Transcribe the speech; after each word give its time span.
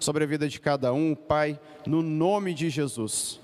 sobre 0.00 0.24
a 0.24 0.26
vida 0.26 0.48
de 0.48 0.60
cada 0.60 0.92
um, 0.92 1.14
Pai, 1.14 1.58
no 1.86 2.02
nome 2.02 2.54
de 2.54 2.70
Jesus. 2.70 3.40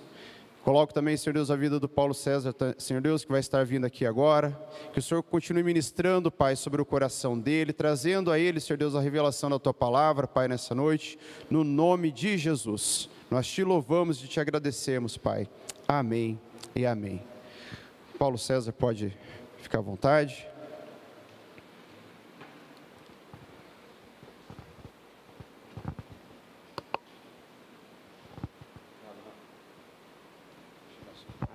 Coloco 0.65 0.95
também, 0.95 1.15
Senhor 1.15 1.35
Deus, 1.35 1.51
a 1.51 1.57
vida 1.57 1.79
do 1.79 1.87
Paulo 1.87 2.15
César, 2.15 2.55
Senhor 2.79 3.03
Deus, 3.03 3.23
que 3.23 3.31
vai 3.31 3.41
estar 3.41 3.67
vindo 3.67 3.85
aqui 3.85 4.07
agora. 4.07 4.59
Que 4.95 4.99
o 4.99 5.03
Senhor 5.03 5.23
continue 5.23 5.63
ministrando, 5.63 6.33
Pai, 6.33 6.57
sobre 6.57 6.81
o 6.81 6.87
coração 6.87 7.39
dele, 7.39 7.71
trazendo 7.71 8.33
a 8.33 8.39
ele, 8.39 8.61
Senhor 8.61 8.79
Deus, 8.79 8.95
a 8.95 9.01
revelação 9.01 9.51
da 9.51 9.59
tua 9.59 9.75
palavra, 9.75 10.27
Pai, 10.27 10.49
nessa 10.49 10.75
noite, 10.75 11.19
no 11.51 11.65
nome 11.65 12.11
de 12.11 12.39
Jesus. 12.39 13.11
Nós 13.31 13.47
te 13.47 13.63
louvamos 13.63 14.25
e 14.25 14.27
te 14.27 14.41
agradecemos, 14.41 15.19
Pai. 15.19 15.47
Amém 15.87 16.41
e 16.75 16.87
amém. 16.87 17.21
Paulo 18.19 18.39
César 18.39 18.73
pode 18.73 19.15
ficar 19.59 19.81
à 19.81 19.83
vontade. 19.83 20.54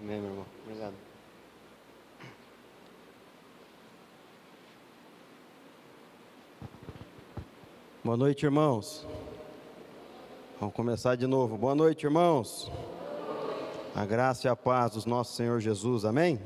Amém, 0.10 0.22
meu 0.22 0.32
irmão. 0.32 0.46
Obrigado. 0.66 0.94
Boa 8.04 8.18
noite, 8.18 8.44
irmãos. 8.44 9.06
Vamos 10.60 10.74
começar 10.74 11.16
de 11.16 11.28
novo. 11.28 11.56
Boa 11.60 11.76
noite, 11.76 12.08
irmãos. 12.08 12.72
A 13.96 14.04
graça 14.04 14.48
e 14.48 14.50
a 14.50 14.56
paz 14.56 14.94
do 14.94 15.08
nosso 15.08 15.36
Senhor 15.36 15.60
Jesus. 15.60 16.04
Amém? 16.04 16.42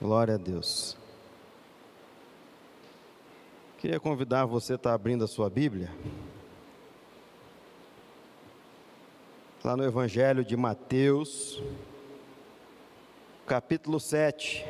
Glória 0.00 0.36
a 0.36 0.38
Deus. 0.38 0.96
Queria 3.76 4.00
convidar 4.00 4.46
você 4.46 4.72
a 4.72 4.76
estar 4.76 4.94
abrindo 4.94 5.22
a 5.22 5.28
sua 5.28 5.50
Bíblia. 5.50 5.90
Lá 9.62 9.76
no 9.76 9.84
Evangelho 9.84 10.42
de 10.42 10.56
Mateus, 10.56 11.62
capítulo 13.46 14.00
7, 14.00 14.64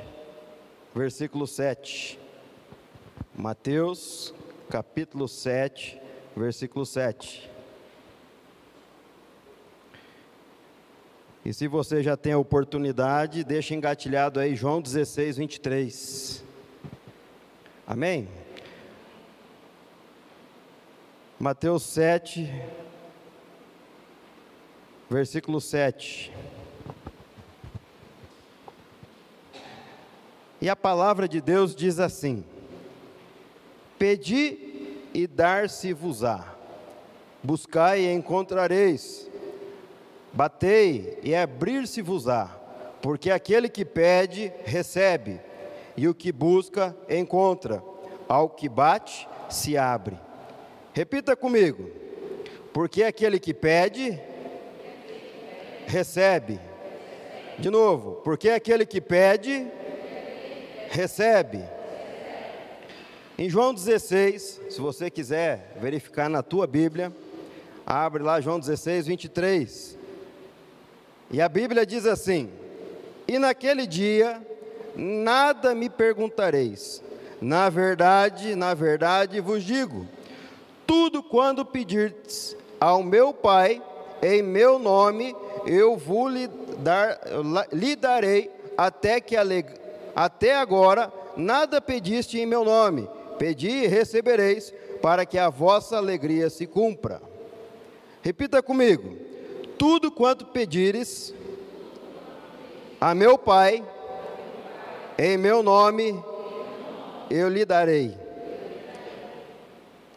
versículo 0.93 1.47
7. 1.47 2.19
Mateus, 3.33 4.35
capítulo 4.69 5.29
7, 5.29 6.01
versículo 6.37 6.85
7. 6.85 7.49
E 11.45 11.55
se 11.55 11.69
você 11.69 12.03
já 12.03 12.17
tem 12.17 12.33
a 12.33 12.39
oportunidade, 12.39 13.45
deixa 13.45 13.75
engatilhado 13.75 14.41
aí 14.41 14.57
João 14.57 14.83
16, 14.83 15.37
23. 15.37 16.45
Amém? 17.87 18.29
Mateus 21.39 21.85
7, 21.85 22.53
versículo 25.11 25.61
7. 25.61 26.33
E 30.61 30.71
a 30.71 30.77
palavra 30.77 31.27
de 31.27 31.41
Deus 31.41 31.75
diz 31.75 31.99
assim: 31.99 32.45
Pedi 33.99 34.97
e 35.13 35.27
dar-se-vos-á, 35.27 36.55
buscai 37.43 38.03
e 38.03 38.13
encontrareis, 38.13 39.29
batei 40.33 41.19
e 41.25 41.35
abrir-se-vos-á, 41.35 42.47
porque 43.03 43.33
aquele 43.33 43.69
que 43.69 43.85
pede, 43.85 44.53
recebe, 44.65 45.41
e 45.97 46.07
o 46.07 46.15
que 46.15 46.31
busca, 46.31 46.97
encontra, 47.09 47.83
ao 48.29 48.49
que 48.49 48.69
bate, 48.69 49.29
se 49.49 49.77
abre. 49.77 50.17
Repita 50.95 51.35
comigo: 51.35 51.91
porque 52.73 53.03
aquele 53.03 53.41
que 53.41 53.53
pede, 53.53 54.30
recebe. 55.91 56.61
De 57.59 57.69
novo, 57.69 58.21
porque 58.25 58.49
aquele 58.49 58.87
que 58.87 59.01
pede, 59.01 59.67
recebe. 60.89 61.63
Em 63.37 63.51
João 63.51 63.75
16, 63.75 64.61
se 64.71 64.81
você 64.81 65.11
quiser 65.11 65.77
verificar 65.81 66.31
na 66.31 66.43
tua 66.43 66.67
Bíblia, 66.67 67.13
abre 67.85 68.23
lá 68.23 68.41
João 68.41 68.59
16, 68.59 69.07
23. 69.07 69.99
E 71.31 71.41
a 71.41 71.49
Bíblia 71.49 71.85
diz 71.85 72.07
assim: 72.07 72.51
E 73.27 73.39
naquele 73.39 73.87
dia 73.87 74.41
nada 74.97 75.75
me 75.75 75.91
perguntareis. 75.91 77.03
Na 77.41 77.69
verdade, 77.69 78.55
na 78.55 78.75
verdade 78.75 79.41
vos 79.41 79.63
digo: 79.65 80.07
tudo 80.87 81.23
quando 81.23 81.65
pedirdes 81.65 82.57
ao 82.79 83.03
meu 83.03 83.33
Pai 83.33 83.83
em 84.23 84.43
meu 84.43 84.79
nome, 84.79 85.35
eu 85.67 85.97
vos 85.97 86.33
lhe, 86.33 86.49
dar, 86.79 87.21
lhe 87.73 87.97
darei, 87.97 88.51
até 88.77 89.21
que 89.21 89.35
até 90.15 90.57
agora 90.57 91.13
nada 91.37 91.81
pediste 91.81 92.39
em 92.39 92.47
meu 92.47 92.65
nome. 92.65 93.09
Pedi 93.39 93.71
e 93.71 93.87
recebereis, 93.87 94.73
para 95.01 95.25
que 95.25 95.39
a 95.39 95.49
vossa 95.49 95.97
alegria 95.97 96.51
se 96.51 96.67
cumpra. 96.67 97.23
Repita 98.23 98.63
comigo: 98.63 99.17
tudo 99.79 100.11
quanto 100.11 100.47
pedires 100.47 101.35
a 103.01 103.15
meu 103.15 103.39
Pai, 103.39 103.83
em 105.19 105.39
meu 105.39 105.63
nome, 105.63 106.23
eu 107.31 107.49
lhe 107.49 107.65
darei. 107.65 108.15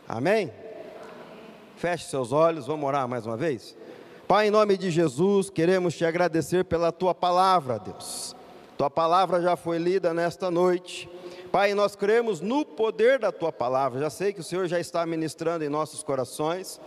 Amém? 0.08 0.52
Feche 1.78 2.06
seus 2.10 2.32
olhos, 2.32 2.68
vamos 2.68 2.86
orar 2.86 3.08
mais 3.08 3.26
uma 3.26 3.38
vez? 3.38 3.76
Pai, 4.34 4.48
em 4.48 4.50
nome 4.50 4.76
de 4.78 4.90
Jesus, 4.90 5.52
queremos 5.52 5.94
te 5.94 6.04
agradecer 6.04 6.66
pela 6.66 6.92
tua 6.92 7.14
palavra, 7.14 7.78
Deus. 7.78 8.36
Tua 8.76 8.90
palavra 8.90 9.40
já 9.40 9.56
foi 9.56 9.78
lida 9.78 10.12
nesta 10.12 10.50
noite. 10.50 11.08
Pai, 11.52 11.76
nós 11.76 11.96
cremos 11.96 12.42
no 12.42 12.66
poder 12.66 13.20
da 13.20 13.32
tua 13.32 13.52
palavra. 13.52 14.00
Já 14.00 14.10
sei 14.10 14.34
que 14.34 14.40
o 14.40 14.44
Senhor 14.44 14.68
já 14.68 14.80
está 14.80 15.06
ministrando 15.06 15.64
em 15.64 15.70
nossos 15.70 16.02
corações. 16.02 16.82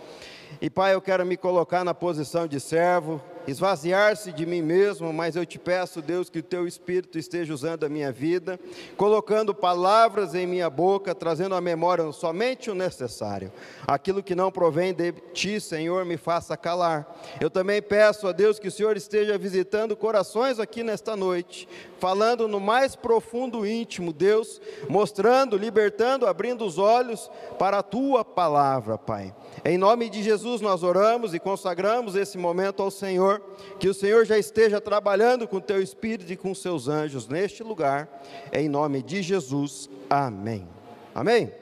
E 0.60 0.68
Pai, 0.68 0.92
eu 0.92 1.00
quero 1.00 1.24
me 1.24 1.36
colocar 1.36 1.84
na 1.84 1.94
posição 1.94 2.48
de 2.48 2.58
servo, 2.58 3.22
esvaziar-se 3.46 4.32
de 4.32 4.44
mim 4.44 4.62
mesmo, 4.62 5.12
mas 5.12 5.36
eu 5.36 5.46
te 5.46 5.58
peço, 5.58 6.02
Deus, 6.02 6.28
que 6.28 6.40
o 6.40 6.42
teu 6.42 6.66
Espírito 6.66 7.18
esteja 7.18 7.54
usando 7.54 7.84
a 7.84 7.88
minha 7.88 8.10
vida, 8.10 8.58
colocando 8.96 9.54
palavras 9.54 10.34
em 10.34 10.46
minha 10.46 10.68
boca, 10.68 11.14
trazendo 11.14 11.54
à 11.54 11.60
memória 11.60 12.10
somente 12.12 12.70
o 12.70 12.74
necessário. 12.74 13.52
Aquilo 13.86 14.22
que 14.22 14.34
não 14.34 14.50
provém 14.50 14.92
de 14.92 15.12
ti, 15.32 15.60
Senhor, 15.60 16.04
me 16.04 16.16
faça 16.16 16.56
calar. 16.56 17.06
Eu 17.40 17.50
também 17.50 17.80
peço 17.80 18.26
a 18.26 18.32
Deus 18.32 18.58
que 18.58 18.68
o 18.68 18.72
Senhor 18.72 18.96
esteja 18.96 19.38
visitando 19.38 19.96
corações 19.96 20.58
aqui 20.58 20.82
nesta 20.82 21.16
noite, 21.16 21.68
falando 21.98 22.48
no 22.48 22.60
mais 22.60 22.96
profundo 22.96 23.66
íntimo, 23.66 24.12
Deus, 24.12 24.60
mostrando, 24.88 25.56
libertando, 25.56 26.26
abrindo 26.26 26.64
os 26.64 26.78
olhos 26.78 27.30
para 27.58 27.78
a 27.78 27.82
tua 27.82 28.24
palavra, 28.24 28.98
Pai. 28.98 29.34
Em 29.64 29.78
nome 29.78 30.08
de 30.08 30.22
Jesus 30.22 30.60
nós 30.60 30.82
oramos 30.82 31.34
e 31.34 31.38
consagramos 31.38 32.14
esse 32.14 32.38
momento 32.38 32.82
ao 32.82 32.90
Senhor, 32.90 33.35
que 33.78 33.88
o 33.88 33.94
Senhor 33.94 34.24
já 34.24 34.38
esteja 34.38 34.80
trabalhando 34.80 35.46
com 35.46 35.56
o 35.56 35.60
teu 35.60 35.82
espírito 35.82 36.32
e 36.32 36.36
com 36.36 36.54
seus 36.54 36.88
anjos 36.88 37.28
neste 37.28 37.62
lugar, 37.62 38.08
em 38.52 38.68
nome 38.68 39.02
de 39.02 39.22
Jesus. 39.22 39.88
Amém. 40.08 40.66
Amém. 41.14 41.52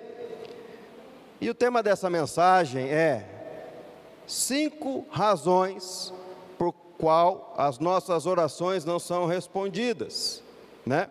E 1.40 1.50
o 1.50 1.54
tema 1.54 1.82
dessa 1.82 2.08
mensagem 2.08 2.88
é 2.88 3.26
cinco 4.26 5.04
razões 5.10 6.12
por 6.58 6.72
qual 6.98 7.54
as 7.56 7.78
nossas 7.78 8.26
orações 8.26 8.84
não 8.84 8.98
são 8.98 9.26
respondidas, 9.26 10.42
né? 10.86 11.10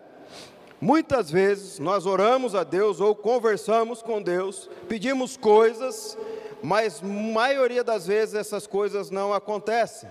Muitas 0.80 1.30
vezes 1.30 1.78
nós 1.78 2.04
oramos 2.04 2.54
a 2.54 2.64
Deus 2.64 3.00
ou 3.00 3.14
conversamos 3.14 4.02
com 4.02 4.20
Deus, 4.20 4.68
pedimos 4.88 5.36
coisas 5.36 6.18
mas 6.64 7.02
maioria 7.02 7.84
das 7.84 8.06
vezes 8.06 8.34
essas 8.34 8.66
coisas 8.66 9.10
não 9.10 9.34
acontecem. 9.34 10.08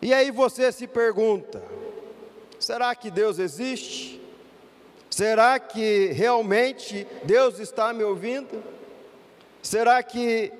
E 0.00 0.12
aí 0.12 0.30
você 0.30 0.70
se 0.70 0.86
pergunta: 0.86 1.62
será 2.58 2.94
que 2.94 3.10
Deus 3.10 3.38
existe? 3.38 4.20
Será 5.10 5.58
que 5.58 6.08
realmente 6.08 7.06
Deus 7.24 7.58
está 7.58 7.92
me 7.92 8.04
ouvindo? 8.04 8.62
Será 9.62 10.02
que 10.02 10.52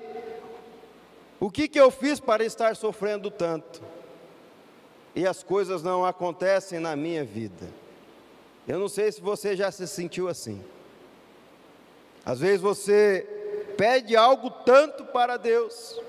o 1.39 1.51
que, 1.51 1.67
que 1.67 1.79
eu 1.79 1.91
fiz 1.91 2.19
para 2.19 2.43
estar 2.43 2.75
sofrendo 2.75 3.29
tanto? 3.29 3.81
E 5.15 5.25
as 5.27 5.43
coisas 5.43 5.83
não 5.83 6.03
acontecem 6.03 6.79
na 6.79 6.95
minha 6.95 7.23
vida. 7.23 7.67
Eu 8.67 8.79
não 8.79 8.89
sei 8.89 9.11
se 9.11 9.21
você 9.21 9.55
já 9.55 9.71
se 9.71 9.87
sentiu 9.87 10.27
assim. 10.27 10.61
Às 12.25 12.39
vezes 12.39 12.59
você 12.59 13.25
pede 13.77 14.15
algo 14.15 14.49
tanto 14.49 15.05
para 15.05 15.37
Deus, 15.37 16.01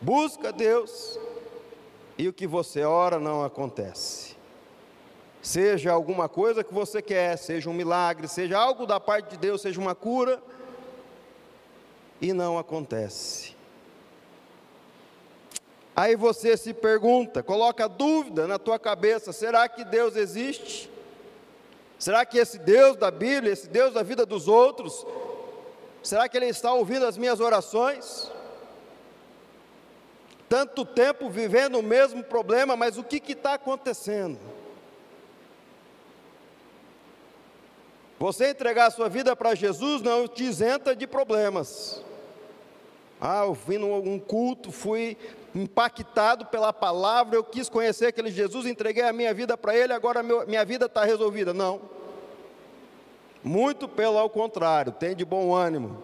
busca 0.00 0.52
Deus, 0.52 1.18
e 2.18 2.26
o 2.26 2.32
que 2.32 2.46
você 2.46 2.82
ora 2.82 3.20
não 3.20 3.44
acontece. 3.44 4.36
Seja 5.40 5.92
alguma 5.92 6.28
coisa 6.28 6.64
que 6.64 6.74
você 6.74 7.00
quer, 7.00 7.38
seja 7.38 7.70
um 7.70 7.72
milagre, 7.72 8.26
seja 8.26 8.58
algo 8.58 8.84
da 8.84 8.98
parte 8.98 9.30
de 9.30 9.36
Deus, 9.36 9.62
seja 9.62 9.80
uma 9.80 9.94
cura, 9.94 10.42
e 12.20 12.32
não 12.32 12.58
acontece. 12.58 13.56
Aí 15.94 16.16
você 16.16 16.56
se 16.56 16.74
pergunta, 16.74 17.42
coloca 17.42 17.88
dúvida 17.88 18.48
na 18.48 18.58
tua 18.58 18.78
cabeça: 18.78 19.32
será 19.32 19.68
que 19.68 19.84
Deus 19.84 20.16
existe? 20.16 20.90
Será 21.98 22.24
que 22.24 22.38
esse 22.38 22.58
Deus 22.58 22.96
da 22.96 23.10
Bíblia, 23.10 23.52
esse 23.52 23.68
Deus 23.68 23.94
da 23.94 24.02
vida 24.02 24.26
dos 24.26 24.46
outros, 24.48 25.06
será 26.02 26.28
que 26.28 26.36
Ele 26.36 26.46
está 26.46 26.72
ouvindo 26.72 27.06
as 27.06 27.16
minhas 27.16 27.40
orações? 27.40 28.30
Tanto 30.48 30.84
tempo 30.84 31.28
vivendo 31.28 31.78
o 31.78 31.82
mesmo 31.82 32.24
problema, 32.24 32.74
mas 32.74 32.96
o 32.96 33.04
que 33.04 33.20
está 33.32 33.54
acontecendo? 33.54 34.38
Você 38.18 38.50
entregar 38.50 38.86
a 38.86 38.90
sua 38.90 39.08
vida 39.08 39.36
para 39.36 39.54
Jesus 39.54 40.02
não 40.02 40.26
te 40.26 40.44
isenta 40.44 40.96
de 40.96 41.06
problemas. 41.06 42.02
Ah, 43.20 43.44
eu 43.44 43.54
vim 43.54 43.78
num 43.78 44.18
culto, 44.18 44.72
fui 44.72 45.16
impactado 45.54 46.46
pela 46.46 46.72
palavra, 46.72 47.36
eu 47.36 47.44
quis 47.44 47.68
conhecer 47.68 48.06
aquele 48.06 48.30
Jesus, 48.30 48.66
entreguei 48.66 49.02
a 49.02 49.12
minha 49.12 49.32
vida 49.34 49.56
para 49.56 49.76
Ele, 49.76 49.92
agora 49.92 50.22
meu, 50.22 50.46
minha 50.46 50.64
vida 50.64 50.86
está 50.86 51.04
resolvida. 51.04 51.52
Não. 51.52 51.80
Muito 53.42 53.88
pelo 53.88 54.18
ao 54.18 54.28
contrário, 54.28 54.92
tem 54.92 55.14
de 55.14 55.24
bom 55.24 55.54
ânimo. 55.54 56.02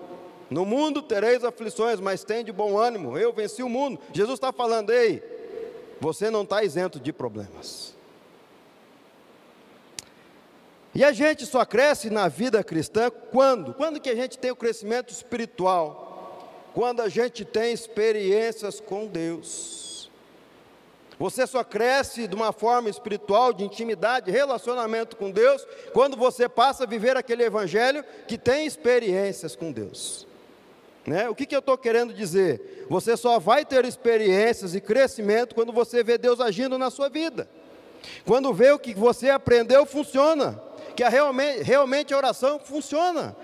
No 0.51 0.65
mundo 0.65 1.03
tereis 1.03 1.45
aflições, 1.45 2.01
mas 2.01 2.25
tem 2.25 2.45
de 2.45 2.53
bom 2.53 2.79
ânimo. 2.79 3.17
Eu 3.17 3.33
venci 3.33 3.63
o 3.63 3.69
mundo. 3.69 3.99
Jesus 4.13 4.37
está 4.37 4.53
falando, 4.53 4.93
ei, 4.93 5.23
você 6.01 6.31
não 6.31 6.43
está 6.43 6.63
isento 6.63 7.01
de 7.01 7.13
problemas. 7.13 7.95
E 10.95 11.03
a 11.03 11.13
gente 11.13 11.45
só 11.45 11.65
cresce 11.65 12.09
na 12.09 12.29
vida 12.29 12.63
cristã 12.63 13.11
quando? 13.11 13.75
Quando 13.75 14.01
que 14.01 14.11
a 14.11 14.15
gente 14.15 14.39
tem 14.39 14.53
o 14.53 14.57
crescimento 14.57 15.11
espiritual? 15.11 16.71
Quando 16.73 17.03
a 17.03 17.09
gente 17.09 17.45
tem 17.45 17.73
experiências 17.73 18.79
com 18.81 19.07
Deus. 19.07 20.11
Você 21.19 21.47
só 21.47 21.65
cresce 21.65 22.27
de 22.27 22.35
uma 22.35 22.53
forma 22.53 22.89
espiritual, 22.89 23.53
de 23.53 23.65
intimidade, 23.65 24.31
relacionamento 24.31 25.17
com 25.17 25.31
Deus, 25.31 25.67
quando 25.93 26.17
você 26.17 26.49
passa 26.49 26.85
a 26.85 26.87
viver 26.87 27.17
aquele 27.17 27.45
evangelho 27.45 28.05
que 28.27 28.37
tem 28.37 28.67
experiências 28.67 29.55
com 29.55 29.73
Deus. 29.73 30.27
Né? 31.07 31.29
O 31.29 31.35
que, 31.35 31.47
que 31.47 31.55
eu 31.55 31.61
estou 31.61 31.77
querendo 31.77 32.15
dizer? 32.15 32.87
Você 32.89 33.17
só 33.17 33.39
vai 33.39 33.65
ter 33.65 33.85
experiências 33.85 34.75
e 34.75 34.81
crescimento 34.81 35.55
quando 35.55 35.73
você 35.73 36.03
vê 36.03 36.17
Deus 36.17 36.41
agindo 36.41 36.79
na 36.79 36.91
sua 36.91 37.09
vida. 37.09 37.49
Quando 38.25 38.53
vê 38.53 38.71
o 38.73 38.79
que 38.79 38.95
você 38.95 39.31
aprendeu 39.31 39.85
funciona 39.85 40.61
que 40.95 41.03
a 41.03 41.09
realmente, 41.09 41.63
realmente 41.63 42.15
a 42.15 42.17
oração 42.17 42.59
funciona. 42.59 43.37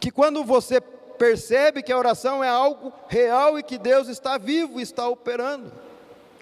Que 0.00 0.10
quando 0.10 0.44
você 0.44 0.80
percebe 0.80 1.82
que 1.82 1.92
a 1.92 1.98
oração 1.98 2.42
é 2.42 2.48
algo 2.48 2.92
real 3.08 3.58
e 3.58 3.62
que 3.62 3.76
Deus 3.76 4.08
está 4.08 4.38
vivo, 4.38 4.80
está 4.80 5.08
operando. 5.08 5.72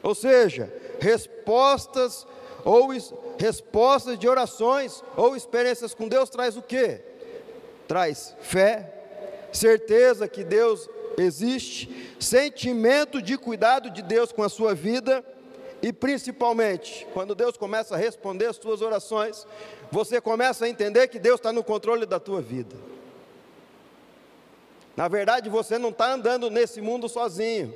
Ou 0.03 0.15
seja, 0.15 0.73
respostas 1.01 2.27
ou 2.65 2.91
respostas 3.39 4.19
de 4.19 4.29
orações 4.29 5.03
ou 5.17 5.35
experiências 5.35 5.95
com 5.95 6.09
Deus 6.09 6.29
traz 6.29 6.57
o 6.57 6.63
quê? 6.63 7.01
Traz 7.89 8.37
fé, 8.41 8.93
certeza 9.56 10.29
que 10.29 10.44
Deus 10.44 10.88
existe, 11.19 12.14
sentimento 12.20 13.20
de 13.20 13.37
cuidado 13.38 13.91
de 13.91 14.03
Deus 14.03 14.31
com 14.31 14.43
a 14.43 14.49
sua 14.49 14.75
vida 14.75 15.25
e 15.82 15.93
principalmente, 15.93 17.06
quando 17.12 17.35
Deus 17.35 17.56
começa 17.56 17.94
a 17.94 17.99
responder 17.99 18.47
as 18.47 18.56
suas 18.56 18.81
orações, 18.81 19.47
você 19.91 20.20
começa 20.20 20.64
a 20.64 20.69
entender 20.69 21.08
que 21.08 21.19
Deus 21.19 21.38
está 21.38 21.53
no 21.53 21.62
controle 21.62 22.06
da 22.06 22.19
tua 22.19 22.41
vida. 22.41 22.76
Na 24.97 25.08
verdade, 25.08 25.50
você 25.50 25.79
não 25.79 25.91
está 25.91 26.12
andando 26.12 26.50
nesse 26.50 26.81
mundo 26.81 27.09
sozinho. 27.09 27.75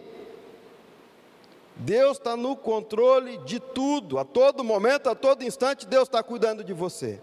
Deus 1.76 2.17
está 2.19 2.37
no 2.37 2.56
controle 2.56 3.38
de 3.38 3.61
tudo, 3.61 4.19
a 4.19 4.25
todo 4.25 4.65
momento, 4.65 5.09
a 5.09 5.15
todo 5.15 5.44
instante, 5.44 5.87
Deus 5.87 6.09
está 6.09 6.23
cuidando 6.23 6.65
de 6.65 6.73
você. 6.73 7.21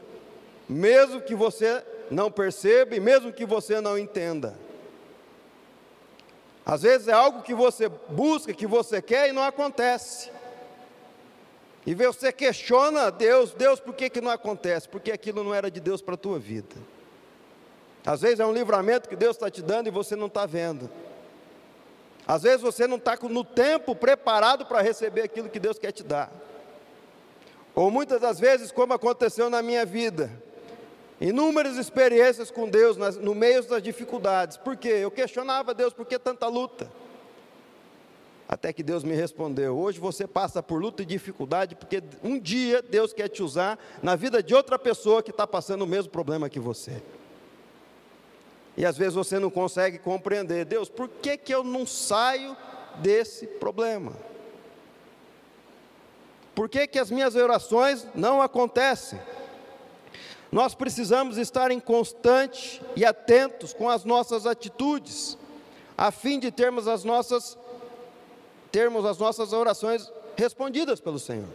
Mesmo 0.70 1.22
que 1.22 1.36
você 1.36 1.84
não 2.10 2.32
perceba 2.32 2.96
e 2.96 3.00
mesmo 3.00 3.34
que 3.34 3.46
você 3.46 3.82
não 3.82 3.98
entenda. 3.98 4.56
Às 6.66 6.82
vezes 6.82 7.08
é 7.08 7.14
algo 7.14 7.42
que 7.42 7.54
você 7.54 7.88
busca, 7.88 8.54
que 8.54 8.68
você 8.68 9.02
quer 9.02 9.30
e 9.30 9.32
não 9.32 9.44
acontece. 9.44 10.30
E 11.86 11.96
você 11.96 12.34
questiona 12.34 13.10
Deus, 13.10 13.54
Deus, 13.54 13.80
por 13.80 13.94
que, 13.94 14.10
que 14.10 14.20
não 14.20 14.30
acontece? 14.30 14.90
Porque 14.90 15.10
aquilo 15.12 15.44
não 15.44 15.54
era 15.54 15.72
de 15.72 15.80
Deus 15.80 16.02
para 16.02 16.16
a 16.16 16.18
tua 16.18 16.38
vida. 16.38 16.76
Às 18.06 18.22
vezes 18.22 18.42
é 18.42 18.46
um 18.46 18.52
livramento 18.52 19.08
que 19.08 19.16
Deus 19.16 19.38
está 19.38 19.50
te 19.50 19.62
dando 19.62 19.88
e 19.88 19.92
você 19.92 20.16
não 20.16 20.28
está 20.28 20.46
vendo. 20.46 20.90
Às 22.28 22.44
vezes 22.44 22.62
você 22.62 22.86
não 22.86 22.98
está 22.98 23.18
no 23.22 23.44
tempo 23.46 23.96
preparado 23.96 24.66
para 24.66 24.82
receber 24.82 25.22
aquilo 25.22 25.50
que 25.50 25.60
Deus 25.60 25.80
quer 25.80 25.94
te 25.94 26.04
dar. 26.04 26.30
Ou 27.74 27.90
muitas 27.90 28.20
das 28.20 28.38
vezes, 28.38 28.72
como 28.72 28.92
aconteceu 28.92 29.50
na 29.50 29.62
minha 29.62 29.86
vida, 29.86 30.30
inúmeras 31.20 31.78
experiências 31.78 32.52
com 32.52 32.70
Deus 32.70 32.98
no 33.18 33.34
meio 33.34 33.64
das 33.64 33.82
dificuldades. 33.82 34.58
Por 34.58 34.78
quê? 34.78 34.90
Eu 34.90 35.12
questionava 35.12 35.74
Deus, 35.74 35.94
por 35.94 36.06
que 36.06 36.18
tanta 36.20 36.48
luta? 36.48 36.92
Até 38.48 38.72
que 38.72 38.82
Deus 38.82 39.04
me 39.04 39.14
respondeu: 39.14 39.78
hoje 39.78 40.00
você 40.00 40.26
passa 40.26 40.64
por 40.64 40.82
luta 40.82 41.04
e 41.04 41.06
dificuldade, 41.06 41.76
porque 41.76 42.02
um 42.24 42.40
dia 42.40 42.82
Deus 42.82 43.12
quer 43.12 43.28
te 43.28 43.44
usar 43.44 43.78
na 44.02 44.16
vida 44.16 44.42
de 44.42 44.56
outra 44.56 44.80
pessoa 44.80 45.22
que 45.22 45.32
está 45.32 45.46
passando 45.46 45.82
o 45.82 45.88
mesmo 45.88 46.12
problema 46.12 46.50
que 46.50 46.60
você. 46.60 47.02
E 48.78 48.86
às 48.86 48.98
vezes 48.98 49.16
você 49.16 49.38
não 49.38 49.50
consegue 49.50 49.98
compreender: 49.98 50.64
Deus, 50.64 50.88
por 50.88 51.10
que, 51.10 51.36
que 51.36 51.54
eu 51.54 51.64
não 51.64 51.86
saio 51.86 52.56
desse 53.00 53.46
problema? 53.46 54.14
Por 56.56 56.70
que, 56.70 56.88
que 56.88 56.98
as 56.98 57.12
minhas 57.12 57.36
orações 57.36 58.08
não 58.16 58.42
acontecem? 58.42 59.20
Nós 60.52 60.74
precisamos 60.74 61.38
estar 61.38 61.72
em 61.72 61.80
constante 61.80 62.82
e 62.96 63.04
atentos 63.04 63.74
com 63.74 63.90
as 63.90 64.06
nossas 64.06 64.46
atitudes, 64.46 65.38
a 65.98 66.12
fim 66.12 66.40
de 66.40 66.52
termos 66.52 66.88
as 66.88 67.04
nossas 67.04 67.58
termos 68.72 69.06
as 69.06 69.18
nossas 69.18 69.54
orações 69.54 70.12
respondidas 70.36 71.00
pelo 71.00 71.20
Senhor. 71.20 71.48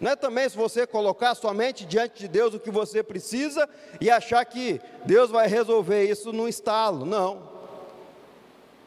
Não 0.00 0.12
é 0.12 0.16
também 0.16 0.48
se 0.48 0.56
você 0.56 0.86
colocar 0.86 1.34
somente 1.34 1.84
diante 1.84 2.20
de 2.20 2.28
Deus 2.28 2.54
o 2.54 2.60
que 2.60 2.70
você 2.70 3.02
precisa 3.02 3.68
e 4.00 4.10
achar 4.10 4.44
que 4.44 4.80
Deus 5.04 5.30
vai 5.30 5.48
resolver 5.48 6.04
isso 6.04 6.32
no 6.32 6.48
estalo. 6.48 7.04
Não. 7.04 7.48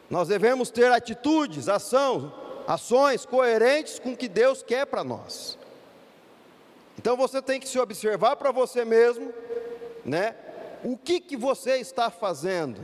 Nós 0.08 0.28
devemos 0.28 0.70
ter 0.70 0.90
atitudes, 0.90 1.68
ação, 1.68 2.32
ações 2.66 3.26
coerentes 3.26 3.98
com 3.98 4.12
o 4.12 4.16
que 4.16 4.28
Deus 4.28 4.62
quer 4.62 4.86
para 4.86 5.04
nós. 5.04 5.58
Então 6.98 7.16
você 7.16 7.40
tem 7.40 7.58
que 7.58 7.68
se 7.68 7.78
observar 7.78 8.36
para 8.36 8.50
você 8.50 8.84
mesmo, 8.84 9.32
né? 10.04 10.34
O 10.84 10.96
que 10.96 11.20
que 11.20 11.36
você 11.36 11.76
está 11.76 12.10
fazendo? 12.10 12.80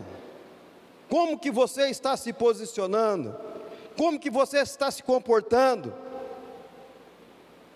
Como 1.09 1.39
que 1.39 1.51
você 1.51 1.89
está 1.89 2.17
se 2.17 2.33
posicionando? 2.33 3.49
como 3.99 4.17
que 4.17 4.31
você 4.31 4.59
está 4.59 4.93
se 4.93 5.03
comportando 5.03 5.93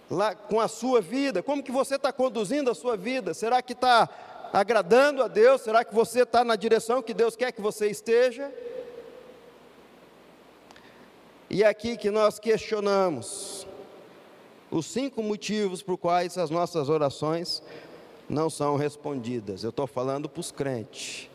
lá 0.08 0.36
com 0.36 0.60
a 0.60 0.68
sua 0.68 1.00
vida, 1.00 1.42
como 1.42 1.64
que 1.64 1.72
você 1.72 1.96
está 1.96 2.12
conduzindo 2.12 2.70
a 2.70 2.74
sua 2.76 2.96
vida, 2.96 3.34
será 3.34 3.60
que 3.60 3.72
está 3.72 4.08
agradando 4.52 5.20
a 5.24 5.26
Deus, 5.26 5.62
será 5.62 5.84
que 5.84 5.92
você 5.92 6.22
está 6.22 6.44
na 6.44 6.54
direção 6.54 7.02
que 7.02 7.12
Deus 7.12 7.34
quer 7.34 7.50
que 7.50 7.60
você 7.60 7.88
esteja? 7.88 8.52
E 11.50 11.64
é 11.64 11.66
aqui 11.66 11.96
que 11.96 12.10
nós 12.10 12.38
questionamos 12.38 13.66
os 14.72 14.86
cinco 14.86 15.22
motivos 15.22 15.82
por 15.82 15.98
quais 15.98 16.38
as 16.38 16.48
nossas 16.48 16.88
orações 16.88 17.62
não 18.28 18.48
são 18.48 18.74
respondidas. 18.74 19.62
Eu 19.62 19.68
estou 19.70 19.86
falando 19.86 20.30
para 20.30 20.40
os 20.40 20.50
crentes, 20.50 21.28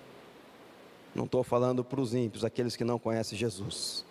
não 1.13 1.25
estou 1.25 1.43
falando 1.43 1.83
para 1.83 2.01
os 2.01 2.15
ímpios, 2.15 2.43
aqueles 2.43 2.75
que 2.75 2.83
não 2.83 2.97
conhecem 2.97 3.37
Jesus. 3.37 4.03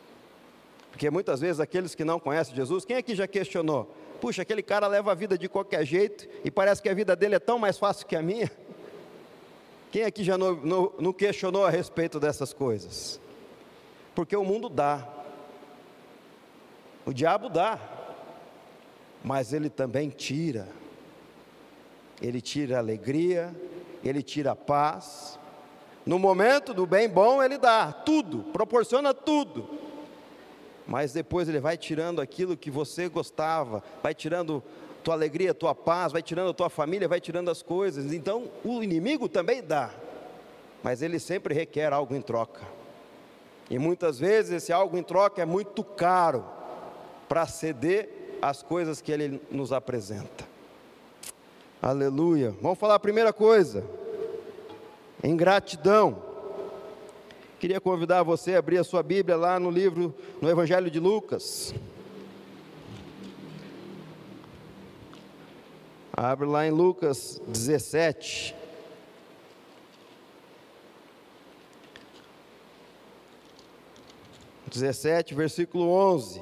Porque 0.93 1.11
muitas 1.11 1.41
vezes 1.41 1.59
aqueles 1.59 1.95
que 1.95 2.05
não 2.05 2.21
conhecem 2.21 2.55
Jesus, 2.55 2.85
quem 2.85 2.97
aqui 2.97 3.17
já 3.17 3.27
questionou? 3.27 3.93
Puxa, 4.21 4.43
aquele 4.43 4.63
cara 4.63 4.87
leva 4.87 5.11
a 5.11 5.15
vida 5.15 5.37
de 5.37 5.49
qualquer 5.49 5.85
jeito 5.85 6.29
e 6.45 6.51
parece 6.51 6.81
que 6.81 6.89
a 6.89 6.95
vida 6.95 7.17
dele 7.17 7.35
é 7.35 7.41
tão 7.41 7.59
mais 7.59 7.77
fácil 7.77 8.07
que 8.07 8.15
a 8.15 8.23
minha. 8.23 8.51
Quem 9.91 10.05
aqui 10.05 10.23
já 10.23 10.39
não, 10.39 10.55
não, 10.55 10.93
não 11.01 11.13
questionou 11.13 11.67
a 11.67 11.71
respeito 11.71 12.21
dessas 12.21 12.53
coisas? 12.53 13.21
Porque 14.15 14.37
o 14.37 14.45
mundo 14.45 14.69
dá, 14.69 15.07
o 17.05 17.13
diabo 17.13 17.49
dá, 17.49 17.79
mas 19.25 19.53
ele 19.53 19.69
também 19.69 20.11
tira. 20.11 20.69
Ele 22.21 22.41
tira 22.41 22.79
alegria, 22.79 23.55
ele 24.05 24.23
tira 24.23 24.57
paz. 24.57 25.39
No 26.05 26.19
momento 26.19 26.73
do 26.73 26.87
bem 26.87 27.09
bom, 27.09 27.43
ele 27.43 27.59
dá 27.59 27.93
tudo, 27.93 28.45
proporciona 28.53 29.13
tudo 29.13 29.87
mas 30.87 31.13
depois 31.13 31.49
ele 31.49 31.59
vai 31.59 31.77
tirando 31.77 32.21
aquilo 32.21 32.57
que 32.57 32.71
você 32.71 33.09
gostava, 33.09 33.83
vai 34.03 34.15
tirando 34.15 34.63
tua 35.03 35.15
alegria, 35.15 35.53
tua 35.53 35.75
paz, 35.75 36.13
vai 36.13 36.23
tirando 36.23 36.55
tua 36.55 36.71
família, 36.71 37.09
vai 37.09 37.21
tirando 37.21 37.51
as 37.51 37.63
coisas. 37.63 38.13
Então, 38.13 38.51
o 38.65 38.83
inimigo 38.83 39.29
também 39.29 39.63
dá, 39.63 39.91
mas 40.83 41.03
ele 41.03 41.19
sempre 41.19 41.55
requer 41.55 41.93
algo 41.93 42.15
em 42.15 42.23
troca. 42.23 42.63
E 43.69 43.79
muitas 43.79 44.19
vezes 44.19 44.53
esse 44.63 44.73
algo 44.73 44.97
em 44.97 45.03
troca 45.03 45.43
é 45.43 45.45
muito 45.45 45.83
caro 45.83 46.45
para 47.29 47.47
ceder 47.47 48.09
às 48.41 48.63
coisas 48.63 49.01
que 49.01 49.13
Ele 49.13 49.41
nos 49.51 49.73
apresenta. 49.73 50.47
Aleluia. 51.81 52.55
Vamos 52.61 52.79
falar 52.79 52.95
a 52.97 53.01
primeira 53.01 53.33
coisa. 53.33 53.85
Ingratidão. 55.23 56.23
Queria 57.59 57.81
convidar 57.81 58.23
você 58.23 58.55
a 58.55 58.59
abrir 58.59 58.79
a 58.79 58.85
sua 58.85 59.03
Bíblia 59.03 59.37
lá 59.37 59.59
no 59.59 59.71
livro, 59.71 60.15
no 60.41 60.51
Evangelho 60.51 60.91
de 60.91 61.01
Lucas. 61.01 61.75
Abre 66.13 66.47
lá 66.47 66.67
em 66.67 66.71
Lucas 66.71 67.41
17. 67.47 68.55
17, 74.69 75.35
versículo 75.35 75.89
11. 75.89 76.41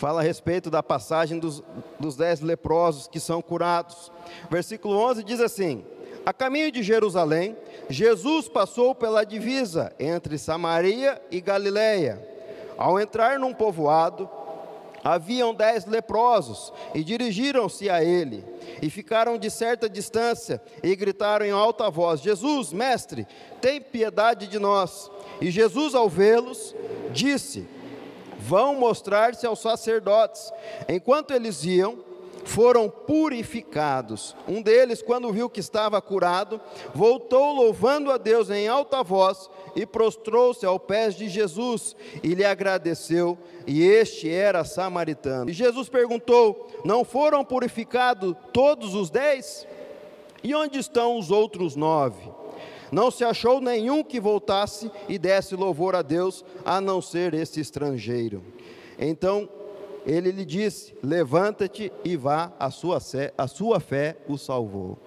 Fala 0.00 0.20
a 0.20 0.24
respeito 0.24 0.70
da 0.70 0.82
passagem 0.82 1.38
dos, 1.38 1.62
dos 1.98 2.16
dez 2.16 2.40
leprosos 2.40 3.06
que 3.06 3.20
são 3.20 3.42
curados. 3.42 4.10
Versículo 4.50 4.96
11 4.96 5.22
diz 5.22 5.40
assim: 5.40 5.84
A 6.24 6.32
caminho 6.32 6.72
de 6.72 6.82
Jerusalém, 6.82 7.54
Jesus 7.90 8.48
passou 8.48 8.94
pela 8.94 9.24
divisa 9.24 9.92
entre 10.00 10.38
Samaria 10.38 11.20
e 11.30 11.38
Galiléia. 11.38 12.26
Ao 12.78 12.98
entrar 12.98 13.38
num 13.38 13.52
povoado, 13.52 14.26
haviam 15.04 15.54
dez 15.54 15.84
leprosos 15.84 16.72
e 16.94 17.04
dirigiram-se 17.04 17.90
a 17.90 18.02
ele 18.02 18.42
e 18.80 18.88
ficaram 18.88 19.36
de 19.36 19.50
certa 19.50 19.86
distância 19.86 20.62
e 20.82 20.96
gritaram 20.96 21.44
em 21.44 21.50
alta 21.50 21.90
voz: 21.90 22.22
Jesus, 22.22 22.72
mestre, 22.72 23.26
tem 23.60 23.82
piedade 23.82 24.46
de 24.46 24.58
nós. 24.58 25.10
E 25.42 25.50
Jesus, 25.50 25.94
ao 25.94 26.08
vê-los, 26.08 26.74
disse: 27.12 27.68
Vão 28.40 28.74
mostrar-se 28.74 29.46
aos 29.46 29.60
sacerdotes. 29.60 30.52
Enquanto 30.88 31.32
eles 31.32 31.64
iam, 31.64 31.98
foram 32.44 32.88
purificados. 32.88 34.34
Um 34.48 34.62
deles, 34.62 35.02
quando 35.02 35.32
viu 35.32 35.48
que 35.48 35.60
estava 35.60 36.00
curado, 36.00 36.60
voltou 36.94 37.52
louvando 37.52 38.10
a 38.10 38.16
Deus 38.16 38.50
em 38.50 38.66
alta 38.66 39.02
voz 39.02 39.48
e 39.76 39.86
prostrou-se 39.86 40.64
aos 40.64 40.82
pés 40.82 41.14
de 41.14 41.28
Jesus 41.28 41.94
e 42.22 42.34
lhe 42.34 42.44
agradeceu, 42.44 43.38
e 43.66 43.82
este 43.84 44.28
era 44.28 44.64
samaritano. 44.64 45.50
E 45.50 45.52
Jesus 45.52 45.88
perguntou: 45.88 46.68
Não 46.84 47.04
foram 47.04 47.44
purificados 47.44 48.34
todos 48.52 48.94
os 48.94 49.10
dez? 49.10 49.66
E 50.42 50.54
onde 50.54 50.78
estão 50.78 51.18
os 51.18 51.30
outros 51.30 51.76
nove? 51.76 52.39
Não 52.90 53.10
se 53.10 53.24
achou 53.24 53.60
nenhum 53.60 54.02
que 54.02 54.20
voltasse 54.20 54.90
e 55.08 55.18
desse 55.18 55.54
louvor 55.54 55.94
a 55.94 56.02
Deus, 56.02 56.44
a 56.64 56.80
não 56.80 57.00
ser 57.00 57.34
esse 57.34 57.60
estrangeiro. 57.60 58.42
Então 58.98 59.48
ele 60.06 60.30
lhe 60.30 60.44
disse: 60.44 60.94
Levanta-te 61.02 61.92
e 62.04 62.16
vá, 62.16 62.52
a 62.58 62.70
sua, 62.70 63.00
fé, 63.00 63.32
a 63.36 63.46
sua 63.46 63.80
fé 63.80 64.16
o 64.28 64.36
salvou. 64.36 64.98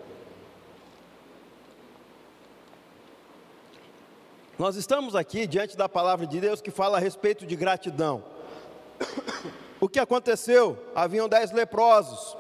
Nós 4.58 4.76
estamos 4.76 5.16
aqui 5.16 5.48
diante 5.48 5.76
da 5.76 5.90
palavra 5.90 6.28
de 6.28 6.40
Deus 6.40 6.62
que 6.62 6.72
fala 6.72 6.98
a 6.98 7.02
respeito 7.02 7.46
de 7.46 7.56
gratidão. 7.56 8.24
O 9.82 9.90
que 9.90 10.00
aconteceu? 10.00 10.78
Haviam 10.96 11.28
dez 11.28 11.52
leprosos. 11.52 12.38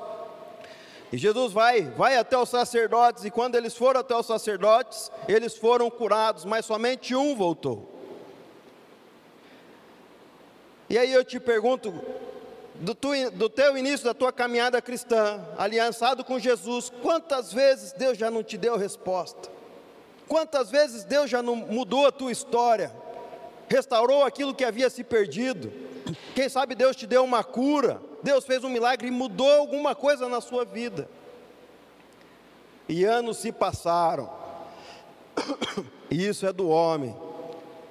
E 1.14 1.18
Jesus 1.20 1.54
vai, 1.54 1.82
vai 1.92 2.18
até 2.18 2.36
os 2.36 2.50
sacerdotes, 2.50 3.24
e 3.24 3.30
quando 3.30 3.54
eles 3.54 3.78
foram 3.78 4.00
até 4.00 4.16
os 4.16 4.26
sacerdotes, 4.26 5.12
eles 5.28 5.56
foram 5.56 5.88
curados, 5.88 6.44
mas 6.44 6.66
somente 6.66 7.14
um 7.14 7.36
voltou. 7.36 7.88
E 10.90 10.98
aí 10.98 11.14
eu 11.14 11.24
te 11.24 11.40
pergunto, 11.40 11.94
do, 12.74 12.96
tu, 12.96 13.10
do 13.34 13.48
teu 13.48 13.78
início 13.78 14.04
da 14.04 14.16
tua 14.16 14.34
caminhada 14.34 14.82
cristã, 14.82 15.40
aliançado 15.56 16.24
com 16.24 16.40
Jesus, 16.40 16.92
quantas 17.04 17.54
vezes 17.54 17.92
Deus 17.92 18.18
já 18.18 18.32
não 18.32 18.42
te 18.42 18.58
deu 18.58 18.76
resposta? 18.76 19.52
Quantas 20.28 20.72
vezes 20.72 21.04
Deus 21.04 21.30
já 21.30 21.44
não 21.44 21.56
mudou 21.56 22.08
a 22.08 22.12
tua 22.12 22.32
história, 22.32 22.92
restaurou 23.70 24.24
aquilo 24.24 24.56
que 24.56 24.66
havia 24.66 24.90
se 24.90 25.04
perdido? 25.04 25.72
Quem 26.34 26.50
sabe 26.50 26.74
Deus 26.74 26.96
te 26.96 27.06
deu 27.06 27.24
uma 27.24 27.44
cura, 27.44 28.02
Deus 28.24 28.46
fez 28.46 28.64
um 28.64 28.70
milagre 28.70 29.10
e 29.10 29.12
mudou 29.12 29.52
alguma 29.52 29.94
coisa 29.94 30.30
na 30.30 30.40
sua 30.40 30.64
vida. 30.64 31.10
E 32.88 33.04
anos 33.04 33.38
se 33.38 33.52
passaram, 33.52 34.30
e 36.10 36.26
isso 36.26 36.46
é 36.46 36.54
do 36.54 36.70
homem, 36.70 37.16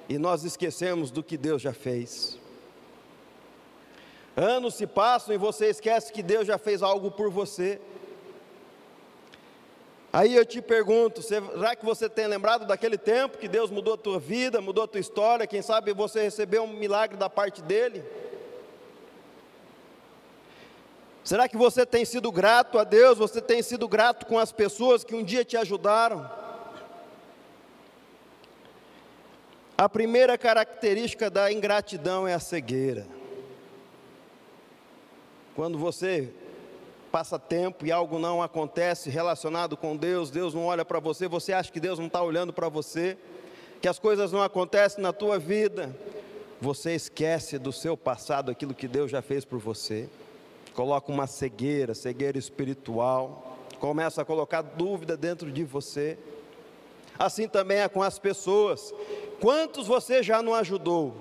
e 0.09 0.17
nós 0.17 0.43
esquecemos 0.43 1.11
do 1.11 1.23
que 1.23 1.37
Deus 1.37 1.61
já 1.61 1.73
fez. 1.73 2.37
Anos 4.35 4.73
se 4.73 4.87
passam 4.87 5.35
e 5.35 5.37
você 5.37 5.67
esquece 5.67 6.11
que 6.11 6.23
Deus 6.23 6.47
já 6.47 6.57
fez 6.57 6.81
algo 6.81 7.11
por 7.11 7.29
você. 7.29 7.79
Aí 10.11 10.35
eu 10.35 10.45
te 10.45 10.61
pergunto, 10.61 11.21
será 11.21 11.75
que 11.75 11.85
você 11.85 12.07
tem 12.07 12.27
lembrado 12.27 12.65
daquele 12.65 12.97
tempo 12.97 13.37
que 13.37 13.47
Deus 13.47 13.71
mudou 13.71 13.95
a 13.95 13.97
tua 13.97 14.19
vida, 14.19 14.61
mudou 14.61 14.83
a 14.83 14.87
tua 14.87 14.99
história? 14.99 15.47
Quem 15.47 15.61
sabe 15.61 15.93
você 15.93 16.23
recebeu 16.23 16.63
um 16.63 16.73
milagre 16.73 17.17
da 17.17 17.29
parte 17.29 17.61
dele? 17.61 18.03
Será 21.23 21.47
que 21.47 21.55
você 21.55 21.85
tem 21.85 22.03
sido 22.03 22.31
grato 22.31 22.77
a 22.77 22.83
Deus? 22.83 23.17
Você 23.17 23.39
tem 23.39 23.61
sido 23.61 23.87
grato 23.87 24.25
com 24.25 24.37
as 24.37 24.51
pessoas 24.51 25.03
que 25.03 25.15
um 25.15 25.23
dia 25.23 25.45
te 25.45 25.55
ajudaram? 25.55 26.29
A 29.77 29.87
primeira 29.87 30.37
característica 30.37 31.29
da 31.29 31.51
ingratidão 31.51 32.27
é 32.27 32.33
a 32.33 32.39
cegueira. 32.39 33.07
Quando 35.55 35.77
você 35.77 36.33
passa 37.11 37.39
tempo 37.39 37.85
e 37.85 37.91
algo 37.91 38.19
não 38.19 38.41
acontece 38.41 39.09
relacionado 39.09 39.77
com 39.77 39.95
Deus, 39.95 40.29
Deus 40.29 40.53
não 40.53 40.65
olha 40.65 40.83
para 40.83 40.99
você, 40.99 41.27
você 41.27 41.53
acha 41.53 41.71
que 41.71 41.79
Deus 41.79 41.99
não 41.99 42.07
está 42.07 42.21
olhando 42.21 42.51
para 42.51 42.67
você, 42.67 43.17
que 43.81 43.87
as 43.87 43.99
coisas 43.99 44.31
não 44.31 44.41
acontecem 44.41 45.01
na 45.01 45.13
tua 45.13 45.37
vida, 45.37 45.95
você 46.59 46.95
esquece 46.95 47.59
do 47.59 47.71
seu 47.71 47.95
passado 47.95 48.49
aquilo 48.49 48.73
que 48.73 48.87
Deus 48.87 49.11
já 49.11 49.21
fez 49.21 49.45
por 49.45 49.59
você, 49.59 50.09
coloca 50.73 51.11
uma 51.11 51.27
cegueira, 51.27 51.93
cegueira 51.93 52.37
espiritual, 52.37 53.57
começa 53.79 54.21
a 54.21 54.25
colocar 54.25 54.61
dúvida 54.61 55.15
dentro 55.15 55.51
de 55.51 55.63
você. 55.63 56.17
Assim 57.17 57.47
também 57.47 57.79
é 57.79 57.87
com 57.87 58.01
as 58.01 58.17
pessoas. 58.17 58.93
Quantos 59.39 59.87
você 59.87 60.23
já 60.23 60.41
não 60.41 60.53
ajudou? 60.55 61.13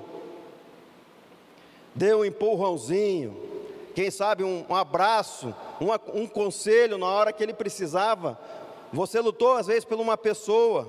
Deu 1.94 2.20
um 2.20 2.24
empurrãozinho, 2.24 3.36
quem 3.94 4.10
sabe 4.10 4.42
um, 4.42 4.64
um 4.68 4.74
abraço, 4.74 5.54
um, 5.80 6.22
um 6.22 6.26
conselho 6.26 6.96
na 6.96 7.06
hora 7.06 7.32
que 7.32 7.42
ele 7.42 7.52
precisava. 7.52 8.38
Você 8.92 9.20
lutou 9.20 9.54
às 9.54 9.66
vezes 9.66 9.84
por 9.84 9.98
uma 10.00 10.16
pessoa, 10.16 10.88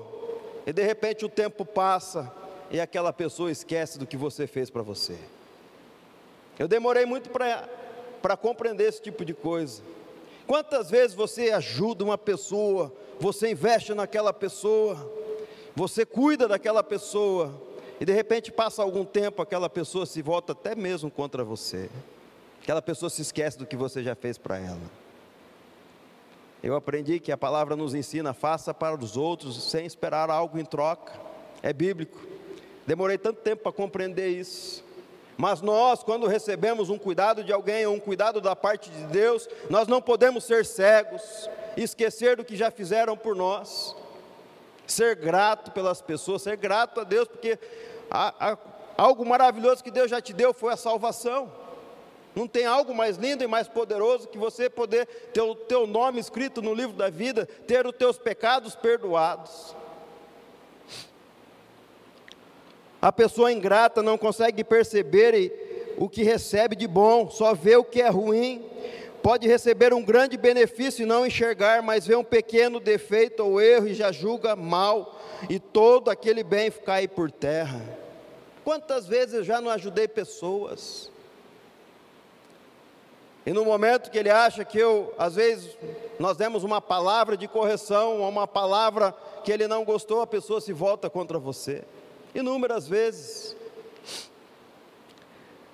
e 0.66 0.72
de 0.72 0.82
repente 0.82 1.24
o 1.24 1.28
tempo 1.28 1.64
passa, 1.66 2.32
e 2.70 2.80
aquela 2.80 3.12
pessoa 3.12 3.50
esquece 3.50 3.98
do 3.98 4.06
que 4.06 4.16
você 4.16 4.46
fez 4.46 4.70
para 4.70 4.82
você. 4.82 5.18
Eu 6.58 6.66
demorei 6.66 7.04
muito 7.04 7.28
para 7.28 7.68
compreender 8.36 8.88
esse 8.88 9.02
tipo 9.02 9.24
de 9.24 9.34
coisa. 9.34 9.82
Quantas 10.46 10.90
vezes 10.90 11.14
você 11.14 11.50
ajuda 11.50 12.04
uma 12.04 12.18
pessoa, 12.18 12.92
você 13.20 13.50
investe 13.50 13.94
naquela 13.94 14.32
pessoa, 14.32 15.10
você 15.74 16.04
cuida 16.04 16.46
daquela 16.48 16.82
pessoa, 16.82 17.54
e 18.00 18.04
de 18.04 18.12
repente 18.12 18.50
passa 18.52 18.82
algum 18.82 19.04
tempo, 19.04 19.40
aquela 19.40 19.70
pessoa 19.70 20.04
se 20.06 20.20
volta 20.20 20.52
até 20.52 20.74
mesmo 20.74 21.10
contra 21.10 21.44
você. 21.44 21.88
Aquela 22.62 22.82
pessoa 22.82 23.10
se 23.10 23.22
esquece 23.22 23.58
do 23.58 23.66
que 23.66 23.76
você 23.76 24.02
já 24.02 24.14
fez 24.14 24.38
para 24.38 24.58
ela. 24.58 24.80
Eu 26.62 26.74
aprendi 26.74 27.20
que 27.20 27.30
a 27.30 27.36
palavra 27.36 27.76
nos 27.76 27.94
ensina: 27.94 28.32
faça 28.32 28.72
para 28.72 28.96
os 28.96 29.16
outros 29.16 29.70
sem 29.70 29.84
esperar 29.84 30.30
algo 30.30 30.58
em 30.58 30.64
troca. 30.64 31.12
É 31.62 31.72
bíblico. 31.72 32.18
Demorei 32.86 33.16
tanto 33.16 33.40
tempo 33.40 33.62
para 33.62 33.72
compreender 33.72 34.28
isso. 34.28 34.83
Mas 35.36 35.60
nós, 35.60 36.02
quando 36.02 36.26
recebemos 36.26 36.90
um 36.90 36.98
cuidado 36.98 37.42
de 37.42 37.52
alguém, 37.52 37.86
um 37.86 37.98
cuidado 37.98 38.40
da 38.40 38.54
parte 38.54 38.90
de 38.90 39.04
Deus, 39.06 39.48
nós 39.68 39.88
não 39.88 40.00
podemos 40.00 40.44
ser 40.44 40.64
cegos, 40.64 41.48
esquecer 41.76 42.36
do 42.36 42.44
que 42.44 42.56
já 42.56 42.70
fizeram 42.70 43.16
por 43.16 43.34
nós, 43.34 43.96
ser 44.86 45.16
grato 45.16 45.72
pelas 45.72 46.00
pessoas, 46.00 46.42
ser 46.42 46.56
grato 46.56 47.00
a 47.00 47.04
Deus, 47.04 47.26
porque 47.26 47.58
a, 48.10 48.52
a, 48.52 48.58
algo 48.96 49.26
maravilhoso 49.26 49.82
que 49.82 49.90
Deus 49.90 50.10
já 50.10 50.20
te 50.20 50.32
deu 50.32 50.54
foi 50.54 50.72
a 50.72 50.76
salvação. 50.76 51.50
Não 52.34 52.48
tem 52.48 52.66
algo 52.66 52.94
mais 52.94 53.16
lindo 53.16 53.44
e 53.44 53.46
mais 53.46 53.68
poderoso 53.68 54.26
que 54.28 54.38
você 54.38 54.68
poder 54.68 55.06
ter 55.32 55.40
o 55.40 55.54
teu 55.54 55.86
nome 55.86 56.18
escrito 56.18 56.60
no 56.60 56.74
livro 56.74 56.96
da 56.96 57.08
vida, 57.08 57.46
ter 57.66 57.86
os 57.86 57.94
teus 57.96 58.18
pecados 58.18 58.74
perdoados. 58.74 59.74
A 63.04 63.12
pessoa 63.12 63.52
ingrata 63.52 64.02
não 64.02 64.16
consegue 64.16 64.64
perceber 64.64 65.94
o 65.98 66.08
que 66.08 66.22
recebe 66.22 66.74
de 66.74 66.88
bom, 66.88 67.28
só 67.28 67.52
vê 67.52 67.76
o 67.76 67.84
que 67.84 68.00
é 68.00 68.08
ruim. 68.08 68.64
pode 69.22 69.46
receber 69.46 69.92
um 69.92 70.02
grande 70.02 70.38
benefício 70.38 71.02
e 71.02 71.06
não 71.06 71.26
enxergar, 71.26 71.82
mas 71.82 72.06
vê 72.06 72.16
um 72.16 72.24
pequeno 72.24 72.80
defeito 72.80 73.44
ou 73.44 73.60
erro 73.60 73.88
e 73.88 73.92
já 73.92 74.10
julga 74.10 74.56
mal, 74.56 75.20
e 75.50 75.58
todo 75.58 76.10
aquele 76.10 76.42
bem 76.42 76.70
cair 76.70 77.08
por 77.08 77.30
terra. 77.30 77.78
Quantas 78.64 79.06
vezes 79.06 79.34
eu 79.34 79.44
já 79.44 79.60
não 79.60 79.70
ajudei 79.70 80.08
pessoas? 80.08 81.10
E 83.44 83.52
no 83.52 83.66
momento 83.66 84.10
que 84.10 84.16
ele 84.16 84.30
acha 84.30 84.64
que 84.64 84.78
eu, 84.78 85.12
às 85.18 85.34
vezes, 85.34 85.76
nós 86.18 86.38
demos 86.38 86.64
uma 86.64 86.80
palavra 86.80 87.36
de 87.36 87.46
correção, 87.46 88.26
uma 88.26 88.46
palavra 88.46 89.14
que 89.44 89.52
ele 89.52 89.68
não 89.68 89.84
gostou, 89.84 90.22
a 90.22 90.26
pessoa 90.26 90.58
se 90.58 90.72
volta 90.72 91.10
contra 91.10 91.38
você. 91.38 91.84
Inúmeras 92.34 92.88
vezes. 92.88 93.56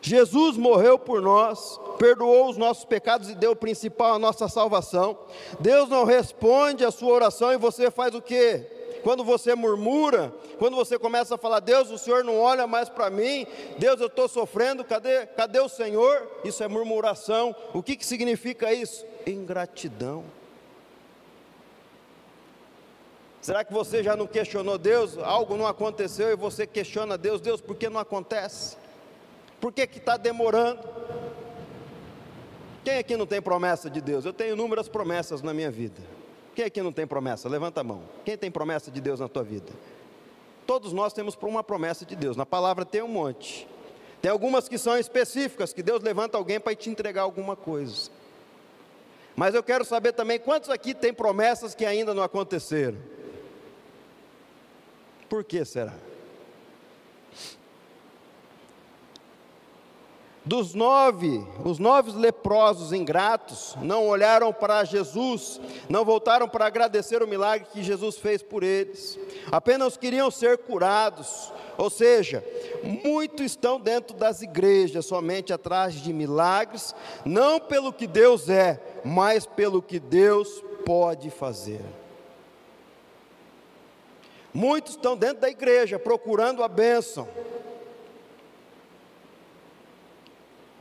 Jesus 0.02 0.56
morreu 0.56 0.98
por 0.98 1.20
nós, 1.20 1.78
perdoou 1.98 2.48
os 2.48 2.56
nossos 2.56 2.84
pecados 2.84 3.28
e 3.28 3.34
deu 3.34 3.52
o 3.52 3.56
principal 3.56 4.14
a 4.14 4.18
nossa 4.18 4.48
salvação. 4.48 5.18
Deus 5.58 5.88
não 5.88 6.04
responde 6.04 6.84
a 6.84 6.90
sua 6.90 7.12
oração 7.12 7.52
e 7.52 7.58
você 7.58 7.90
faz 7.90 8.14
o 8.14 8.22
quê? 8.22 8.66
Quando 9.02 9.24
você 9.24 9.54
murmura, 9.54 10.32
quando 10.58 10.76
você 10.76 10.98
começa 10.98 11.34
a 11.34 11.38
falar, 11.38 11.60
Deus, 11.60 11.90
o 11.90 11.98
Senhor 11.98 12.24
não 12.24 12.38
olha 12.38 12.66
mais 12.66 12.88
para 12.88 13.08
mim, 13.10 13.46
Deus, 13.78 14.00
eu 14.00 14.08
estou 14.08 14.28
sofrendo, 14.28 14.84
cadê, 14.84 15.26
cadê 15.26 15.60
o 15.60 15.68
Senhor? 15.68 16.28
Isso 16.44 16.62
é 16.62 16.68
murmuração. 16.68 17.54
O 17.72 17.82
que, 17.82 17.96
que 17.96 18.04
significa 18.04 18.72
isso? 18.72 19.06
Ingratidão. 19.26 20.24
Será 23.40 23.64
que 23.64 23.72
você 23.72 24.02
já 24.02 24.14
não 24.14 24.26
questionou 24.26 24.76
Deus? 24.76 25.16
Algo 25.18 25.56
não 25.56 25.66
aconteceu 25.66 26.30
e 26.30 26.36
você 26.36 26.66
questiona 26.66 27.16
Deus, 27.16 27.40
Deus, 27.40 27.60
por 27.60 27.74
que 27.74 27.88
não 27.88 27.98
acontece? 27.98 28.76
Por 29.60 29.72
que 29.72 29.82
está 29.82 30.16
demorando? 30.16 30.86
Quem 32.84 32.98
aqui 32.98 33.16
não 33.16 33.26
tem 33.26 33.40
promessa 33.40 33.88
de 33.88 34.00
Deus? 34.00 34.24
Eu 34.24 34.32
tenho 34.32 34.54
inúmeras 34.54 34.88
promessas 34.88 35.42
na 35.42 35.54
minha 35.54 35.70
vida. 35.70 36.00
Quem 36.54 36.64
aqui 36.64 36.82
não 36.82 36.92
tem 36.92 37.06
promessa? 37.06 37.48
Levanta 37.48 37.80
a 37.80 37.84
mão. 37.84 38.02
Quem 38.24 38.36
tem 38.36 38.50
promessa 38.50 38.90
de 38.90 39.00
Deus 39.00 39.20
na 39.20 39.28
tua 39.28 39.42
vida? 39.42 39.72
Todos 40.66 40.92
nós 40.92 41.12
temos 41.12 41.36
uma 41.40 41.64
promessa 41.64 42.04
de 42.04 42.14
Deus. 42.14 42.36
Na 42.36 42.46
palavra 42.46 42.84
tem 42.84 43.02
um 43.02 43.08
monte. 43.08 43.66
Tem 44.20 44.30
algumas 44.30 44.68
que 44.68 44.76
são 44.76 44.98
específicas, 44.98 45.72
que 45.72 45.82
Deus 45.82 46.02
levanta 46.02 46.36
alguém 46.36 46.60
para 46.60 46.74
te 46.74 46.90
entregar 46.90 47.22
alguma 47.22 47.56
coisa. 47.56 48.10
Mas 49.34 49.54
eu 49.54 49.62
quero 49.62 49.84
saber 49.84 50.12
também 50.12 50.38
quantos 50.38 50.68
aqui 50.68 50.94
têm 50.94 51.12
promessas 51.12 51.74
que 51.74 51.86
ainda 51.86 52.12
não 52.12 52.22
aconteceram. 52.22 52.98
Por 55.30 55.44
que 55.44 55.64
será? 55.64 55.94
Dos 60.44 60.74
nove, 60.74 61.46
os 61.64 61.78
nove 61.78 62.10
leprosos 62.10 62.92
ingratos 62.92 63.76
não 63.80 64.08
olharam 64.08 64.52
para 64.52 64.82
Jesus, 64.82 65.60
não 65.88 66.04
voltaram 66.04 66.48
para 66.48 66.66
agradecer 66.66 67.22
o 67.22 67.28
milagre 67.28 67.68
que 67.72 67.84
Jesus 67.84 68.16
fez 68.16 68.42
por 68.42 68.64
eles, 68.64 69.16
apenas 69.52 69.96
queriam 69.96 70.28
ser 70.30 70.58
curados. 70.58 71.52
Ou 71.78 71.88
seja, 71.88 72.44
muitos 73.04 73.46
estão 73.46 73.78
dentro 73.78 74.16
das 74.16 74.42
igrejas 74.42 75.06
somente 75.06 75.52
atrás 75.52 75.94
de 75.94 76.12
milagres, 76.12 76.92
não 77.24 77.60
pelo 77.60 77.92
que 77.92 78.08
Deus 78.08 78.48
é, 78.48 78.80
mas 79.04 79.46
pelo 79.46 79.80
que 79.80 80.00
Deus 80.00 80.64
pode 80.84 81.30
fazer. 81.30 81.99
Muitos 84.52 84.92
estão 84.92 85.16
dentro 85.16 85.40
da 85.40 85.48
igreja 85.48 85.98
procurando 85.98 86.62
a 86.62 86.68
bênção, 86.68 87.28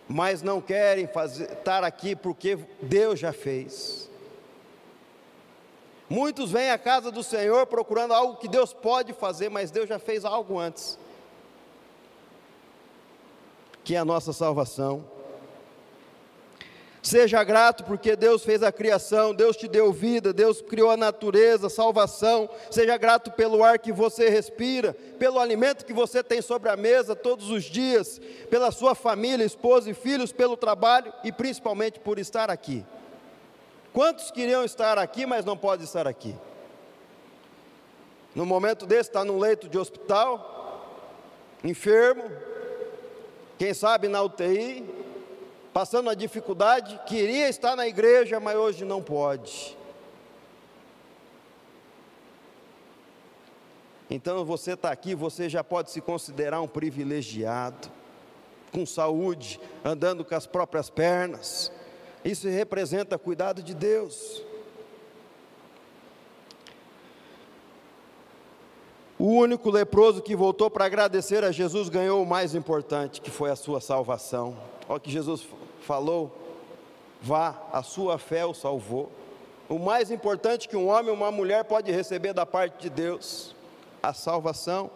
mas 0.07 0.41
não 0.41 0.59
querem 0.59 1.07
fazer, 1.07 1.51
estar 1.51 1.83
aqui 1.83 2.15
porque 2.15 2.57
Deus 2.81 3.19
já 3.19 3.31
fez. 3.31 4.09
Muitos 6.09 6.51
vêm 6.51 6.71
à 6.71 6.77
casa 6.79 7.11
do 7.11 7.21
Senhor 7.21 7.67
procurando 7.67 8.15
algo 8.15 8.37
que 8.37 8.47
Deus 8.47 8.73
pode 8.73 9.13
fazer, 9.13 9.49
mas 9.49 9.69
Deus 9.69 9.87
já 9.87 9.99
fez 9.99 10.25
algo 10.25 10.57
antes, 10.57 10.97
que 13.83 13.93
é 13.93 13.99
a 13.99 14.05
nossa 14.05 14.33
salvação. 14.33 15.18
Seja 17.01 17.43
grato 17.45 17.85
porque 17.85 18.15
Deus 18.15 18.43
fez 18.43 18.61
a 18.61 18.73
criação, 18.73 19.33
Deus 19.33 19.55
te 19.55 19.69
deu 19.69 19.91
vida, 19.93 20.33
Deus 20.33 20.61
criou 20.61 20.91
a 20.91 20.97
natureza, 20.97 21.69
salvação. 21.69 22.49
Seja 22.69 22.97
grato 22.97 23.31
pelo 23.31 23.63
ar 23.63 23.79
que 23.79 23.91
você 23.91 24.29
respira, 24.29 24.93
pelo 25.17 25.39
alimento 25.39 25.85
que 25.85 25.93
você 25.93 26.21
tem 26.21 26.41
sobre 26.41 26.69
a 26.69 26.75
mesa 26.75 27.15
todos 27.15 27.49
os 27.49 27.63
dias, 27.63 28.19
pela 28.49 28.69
sua 28.69 28.93
família, 28.95 29.45
esposa 29.45 29.89
e 29.89 29.93
filhos, 29.93 30.33
pelo 30.33 30.57
trabalho 30.57 31.13
e 31.23 31.31
principalmente 31.31 31.99
por 32.01 32.19
estar 32.19 32.49
aqui. 32.49 32.85
Quantos 33.93 34.29
queriam 34.29 34.65
estar 34.65 34.97
aqui, 34.97 35.25
mas 35.25 35.45
não 35.45 35.55
podem 35.55 35.85
estar 35.85 36.05
aqui? 36.05 36.35
No 38.35 38.45
momento 38.45 38.85
desse, 38.85 39.09
está 39.09 39.23
num 39.23 39.39
leito 39.39 39.69
de 39.69 39.77
hospital, 39.77 40.85
enfermo, 41.63 42.29
quem 43.57 43.73
sabe 43.73 44.07
na 44.07 44.21
UTI, 44.21 44.85
passando 45.79 46.07
uma 46.07 46.15
dificuldade, 46.15 46.99
queria 47.05 47.47
estar 47.47 47.73
na 47.73 47.87
igreja, 47.87 48.37
mas 48.37 48.57
hoje 48.57 48.83
não 48.83 49.01
pode. 49.01 49.77
Então 54.09 54.43
você 54.43 54.73
está 54.73 54.91
aqui, 54.91 55.15
você 55.15 55.47
já 55.47 55.63
pode 55.63 55.89
se 55.89 56.01
considerar 56.01 56.59
um 56.59 56.67
privilegiado, 56.67 57.89
com 58.73 58.85
saúde, 58.85 59.57
andando 59.81 60.25
com 60.25 60.35
as 60.35 60.45
próprias 60.45 60.89
pernas. 60.89 61.71
Isso 62.25 62.49
representa 62.49 63.17
cuidado 63.17 63.63
de 63.63 63.73
Deus. 63.73 64.43
O 69.17 69.27
único 69.27 69.69
leproso 69.69 70.21
que 70.21 70.35
voltou 70.35 70.69
para 70.69 70.83
agradecer 70.83 71.45
a 71.45 71.53
Jesus 71.53 71.87
ganhou 71.87 72.21
o 72.21 72.25
mais 72.25 72.53
importante, 72.53 73.21
que 73.21 73.31
foi 73.31 73.49
a 73.49 73.55
sua 73.55 73.79
salvação. 73.79 74.57
Olha 74.89 74.97
o 74.97 74.99
que 74.99 75.11
Jesus 75.11 75.45
falou: 75.81 76.31
vá, 77.21 77.55
a 77.71 77.83
sua 77.83 78.17
fé 78.17 78.45
o 78.45 78.53
salvou. 78.53 79.11
O 79.67 79.77
mais 79.77 80.09
importante 80.09 80.67
que 80.67 80.75
um 80.75 80.87
homem 80.87 81.11
ou 81.11 81.15
uma 81.15 81.31
mulher 81.31 81.63
pode 81.63 81.91
receber 81.91 82.33
da 82.33 82.45
parte 82.45 82.81
de 82.81 82.89
Deus, 82.89 83.55
a 84.01 84.13
salvação. 84.13 84.89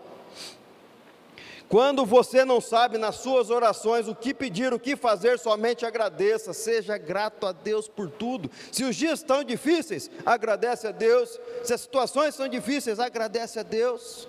Quando 1.69 2.05
você 2.05 2.45
não 2.45 2.61
sabe 2.61 2.97
nas 2.97 3.15
suas 3.15 3.49
orações 3.49 4.07
o 4.07 4.13
que 4.13 4.33
pedir, 4.33 4.73
o 4.73 4.79
que 4.79 4.95
fazer, 4.95 5.39
somente 5.39 5.85
agradeça, 5.85 6.53
seja 6.53 6.97
grato 6.97 7.47
a 7.47 7.51
Deus 7.51 7.87
por 7.87 8.09
tudo. 8.09 8.49
Se 8.71 8.83
os 8.83 8.95
dias 8.95 9.19
estão 9.19 9.43
difíceis, 9.43 10.09
agradece 10.25 10.87
a 10.87 10.91
Deus. 10.91 11.39
Se 11.63 11.73
as 11.73 11.81
situações 11.81 12.35
são 12.35 12.47
difíceis, 12.47 12.99
agradece 12.99 13.59
a 13.59 13.63
Deus. 13.63 14.27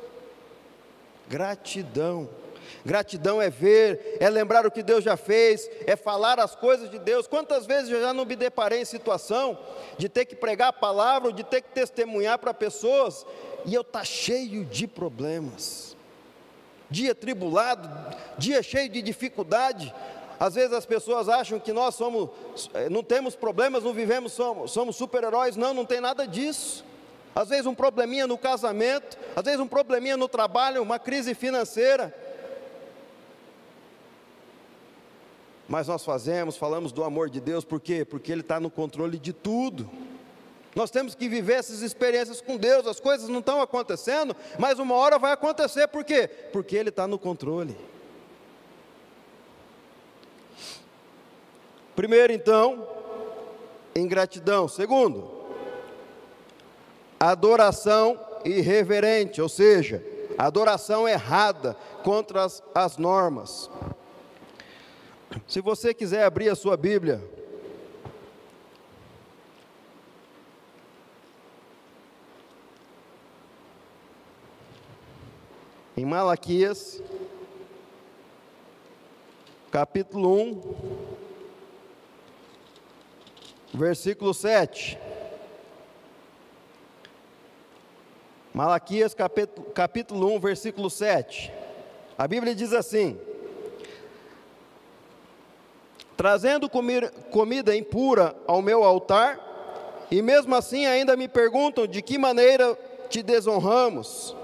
Gratidão. 1.28 2.28
Gratidão 2.84 3.40
é 3.40 3.50
ver, 3.50 4.16
é 4.20 4.28
lembrar 4.28 4.66
o 4.66 4.70
que 4.70 4.82
Deus 4.82 5.04
já 5.04 5.16
fez, 5.16 5.68
é 5.86 5.96
falar 5.96 6.38
as 6.38 6.54
coisas 6.54 6.90
de 6.90 6.98
Deus. 6.98 7.26
Quantas 7.26 7.66
vezes 7.66 7.90
eu 7.90 8.00
já 8.00 8.12
não 8.12 8.24
me 8.24 8.36
deparei 8.36 8.80
em 8.80 8.84
situação 8.84 9.58
de 9.98 10.08
ter 10.08 10.24
que 10.24 10.34
pregar 10.34 10.68
a 10.68 10.72
palavra, 10.72 11.32
de 11.32 11.44
ter 11.44 11.62
que 11.62 11.70
testemunhar 11.70 12.38
para 12.38 12.54
pessoas, 12.54 13.26
e 13.64 13.74
eu 13.74 13.82
tá 13.82 14.04
cheio 14.04 14.64
de 14.64 14.86
problemas, 14.86 15.96
dia 16.90 17.14
tribulado, 17.14 17.88
dia 18.38 18.62
cheio 18.62 18.88
de 18.88 19.02
dificuldade. 19.02 19.94
Às 20.38 20.54
vezes 20.54 20.72
as 20.72 20.84
pessoas 20.84 21.28
acham 21.28 21.58
que 21.60 21.72
nós 21.72 21.94
somos, 21.94 22.28
eh, 22.74 22.88
não 22.90 23.02
temos 23.02 23.36
problemas, 23.36 23.84
não 23.84 23.94
vivemos, 23.94 24.32
somos, 24.32 24.72
somos 24.72 24.96
super-heróis. 24.96 25.56
Não, 25.56 25.72
não 25.72 25.84
tem 25.84 26.00
nada 26.00 26.26
disso 26.26 26.84
às 27.34 27.48
vezes 27.48 27.66
um 27.66 27.74
probleminha 27.74 28.26
no 28.26 28.38
casamento, 28.38 29.18
às 29.34 29.42
vezes 29.42 29.58
um 29.58 29.66
probleminha 29.66 30.16
no 30.16 30.28
trabalho, 30.28 30.82
uma 30.82 30.98
crise 30.98 31.34
financeira. 31.34 32.14
Mas 35.68 35.88
nós 35.88 36.04
fazemos, 36.04 36.56
falamos 36.56 36.92
do 36.92 37.02
amor 37.02 37.30
de 37.30 37.40
Deus, 37.40 37.64
por 37.64 37.80
quê? 37.80 38.04
Porque 38.04 38.30
Ele 38.30 38.42
está 38.42 38.60
no 38.60 38.70
controle 38.70 39.18
de 39.18 39.32
tudo. 39.32 39.88
Nós 40.74 40.90
temos 40.90 41.14
que 41.14 41.28
viver 41.28 41.54
essas 41.54 41.82
experiências 41.82 42.40
com 42.40 42.56
Deus, 42.56 42.86
as 42.86 42.98
coisas 42.98 43.28
não 43.28 43.38
estão 43.38 43.62
acontecendo, 43.62 44.36
mas 44.58 44.78
uma 44.78 44.94
hora 44.96 45.18
vai 45.18 45.32
acontecer, 45.32 45.86
por 45.88 46.04
quê? 46.04 46.28
Porque 46.52 46.76
Ele 46.76 46.88
está 46.88 47.06
no 47.06 47.18
controle. 47.18 47.76
Primeiro, 51.94 52.32
então, 52.32 52.88
ingratidão. 53.94 54.66
Segundo, 54.66 55.30
adoração 57.20 58.18
irreverente, 58.44 59.40
ou 59.40 59.48
seja, 59.48 60.04
adoração 60.36 61.08
errada 61.08 61.76
contra 62.02 62.44
as, 62.44 62.62
as 62.74 62.96
normas. 62.96 63.70
Se 65.48 65.60
você 65.60 65.92
quiser 65.92 66.24
abrir 66.24 66.48
a 66.48 66.54
sua 66.54 66.76
Bíblia, 66.76 67.20
em 75.96 76.04
Malaquias, 76.04 77.02
capítulo 79.70 80.40
1, 80.40 80.74
versículo 83.74 84.32
7. 84.32 84.98
Malaquias 88.52 89.14
capítulo, 89.14 89.66
capítulo 89.72 90.34
1, 90.36 90.40
versículo 90.40 90.88
7. 90.88 91.52
A 92.16 92.28
Bíblia 92.28 92.54
diz 92.54 92.72
assim: 92.72 93.18
Trazendo 96.24 96.70
comi 96.70 97.02
comida 97.30 97.76
impura 97.76 98.34
ao 98.46 98.62
meu 98.62 98.82
altar, 98.82 99.38
e 100.10 100.22
mesmo 100.22 100.54
assim 100.54 100.86
ainda 100.86 101.18
me 101.18 101.28
perguntam 101.28 101.86
de 101.86 102.00
que 102.00 102.16
maneira 102.16 102.78
te 103.10 103.22
desonramos, 103.22 104.34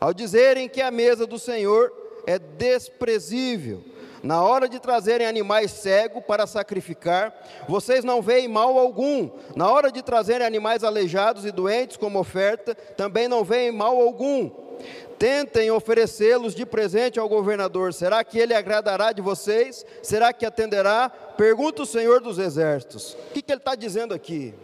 ao 0.00 0.14
dizerem 0.14 0.66
que 0.66 0.80
a 0.80 0.90
mesa 0.90 1.26
do 1.26 1.38
Senhor 1.38 1.92
é 2.26 2.38
desprezível. 2.38 3.84
Na 4.22 4.42
hora 4.42 4.66
de 4.66 4.80
trazerem 4.80 5.26
animais 5.26 5.72
cegos 5.72 6.24
para 6.24 6.46
sacrificar, 6.46 7.34
vocês 7.68 8.02
não 8.02 8.22
veem 8.22 8.48
mal 8.48 8.78
algum. 8.78 9.28
Na 9.54 9.70
hora 9.70 9.92
de 9.92 10.00
trazerem 10.00 10.46
animais 10.46 10.82
aleijados 10.82 11.44
e 11.44 11.52
doentes 11.52 11.98
como 11.98 12.18
oferta, 12.18 12.74
também 12.74 13.28
não 13.28 13.44
veem 13.44 13.70
mal 13.70 14.00
algum. 14.00 14.50
Tentem 15.18 15.70
oferecê-los 15.70 16.54
de 16.54 16.64
presente 16.64 17.18
ao 17.18 17.28
governador. 17.28 17.92
Será 17.92 18.24
que 18.24 18.38
ele 18.38 18.54
agradará 18.54 19.12
de 19.12 19.20
vocês? 19.20 19.84
Será 20.02 20.32
que 20.32 20.46
atenderá? 20.46 21.10
Pergunta 21.36 21.82
o 21.82 21.86
Senhor 21.86 22.20
dos 22.20 22.38
Exércitos. 22.38 23.12
O 23.12 23.32
que, 23.34 23.42
que 23.42 23.52
ele 23.52 23.60
está 23.60 23.74
dizendo 23.74 24.14
aqui? 24.14 24.54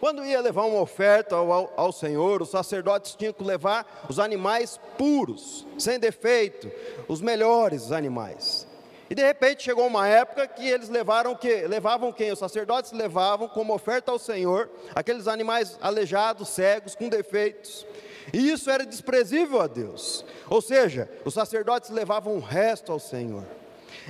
Quando 0.00 0.24
ia 0.24 0.40
levar 0.40 0.64
uma 0.64 0.80
oferta 0.80 1.34
ao, 1.34 1.50
ao, 1.50 1.72
ao, 1.76 1.92
Senhor, 1.92 2.40
os 2.40 2.50
sacerdotes 2.50 3.16
tinham 3.16 3.32
que 3.32 3.42
levar 3.42 4.06
os 4.08 4.20
animais 4.20 4.78
puros, 4.96 5.66
sem 5.76 5.98
defeito, 5.98 6.70
os 7.08 7.20
melhores 7.20 7.90
animais. 7.90 8.66
E 9.10 9.14
de 9.14 9.22
repente 9.22 9.62
chegou 9.62 9.86
uma 9.86 10.06
época 10.06 10.46
que 10.46 10.68
eles 10.68 10.88
levaram 10.88 11.34
que 11.34 11.66
levavam 11.66 12.12
quem? 12.12 12.30
Os 12.30 12.38
sacerdotes 12.38 12.92
levavam 12.92 13.48
como 13.48 13.74
oferta 13.74 14.12
ao 14.12 14.18
Senhor 14.18 14.68
aqueles 14.94 15.26
animais 15.26 15.78
aleijados, 15.80 16.50
cegos, 16.50 16.94
com 16.94 17.08
defeitos. 17.08 17.86
E 18.32 18.50
isso 18.50 18.70
era 18.70 18.84
desprezível 18.84 19.60
a 19.60 19.66
Deus. 19.66 20.24
Ou 20.48 20.60
seja, 20.60 21.10
os 21.24 21.34
sacerdotes 21.34 21.90
levavam 21.90 22.36
o 22.36 22.40
resto 22.40 22.92
ao 22.92 22.98
Senhor. 22.98 23.44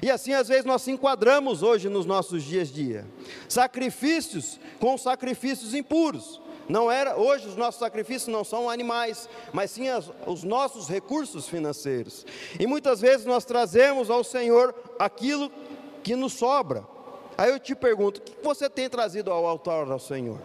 E 0.03 0.11
assim, 0.11 0.33
às 0.33 0.49
vezes, 0.49 0.65
nós 0.65 0.83
se 0.83 0.91
enquadramos 0.91 1.63
hoje 1.63 1.89
nos 1.89 2.07
nossos 2.07 2.43
dias 2.43 2.69
a 2.69 2.73
dia. 2.73 3.07
Sacrifícios 3.49 4.61
com 4.79 4.97
sacrifícios 4.97 5.75
impuros. 5.75 6.41
Não 6.69 6.91
era, 6.91 7.17
hoje 7.17 7.49
os 7.49 7.57
nossos 7.57 7.81
sacrifícios 7.81 8.29
não 8.29 8.45
são 8.45 8.69
animais, 8.69 9.29
mas 9.53 9.71
sim 9.71 9.89
as, 9.89 10.11
os 10.27 10.45
nossos 10.45 10.87
recursos 10.87 11.49
financeiros. 11.49 12.27
E 12.61 12.67
muitas 12.67 13.01
vezes 13.01 13.25
nós 13.25 13.45
trazemos 13.45 14.11
ao 14.11 14.23
Senhor 14.23 14.75
aquilo 14.99 15.51
que 16.03 16.15
nos 16.15 16.35
sobra. 16.35 16.85
Aí 17.39 17.51
eu 17.51 17.59
te 17.59 17.75
pergunto, 17.75 18.21
o 18.21 18.23
que 18.23 18.35
você 18.43 18.69
tem 18.69 18.89
trazido 18.89 19.31
ao 19.31 19.47
altar 19.47 19.91
ao 19.91 19.99
Senhor? 19.99 20.39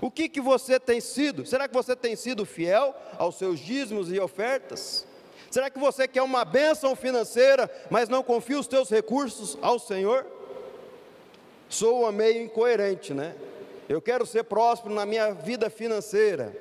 O 0.00 0.10
que, 0.10 0.28
que 0.28 0.40
você 0.40 0.78
tem 0.78 1.00
sido? 1.00 1.46
Será 1.46 1.68
que 1.68 1.74
você 1.74 1.94
tem 1.94 2.16
sido 2.16 2.44
fiel 2.44 2.94
aos 3.18 3.36
seus 3.36 3.58
dízimos 3.60 4.12
e 4.12 4.18
ofertas? 4.18 5.06
Será 5.50 5.70
que 5.70 5.78
você 5.78 6.08
quer 6.08 6.22
uma 6.22 6.44
bênção 6.44 6.96
financeira, 6.96 7.70
mas 7.90 8.08
não 8.08 8.22
confia 8.22 8.58
os 8.58 8.66
teus 8.66 8.90
recursos 8.90 9.56
ao 9.62 9.78
Senhor? 9.78 10.26
Sou 11.68 12.10
meio 12.10 12.42
incoerente, 12.42 13.14
né? 13.14 13.34
eu 13.88 14.00
quero 14.00 14.24
ser 14.26 14.44
próspero 14.44 14.94
na 14.94 15.04
minha 15.04 15.32
vida 15.32 15.68
financeira, 15.68 16.54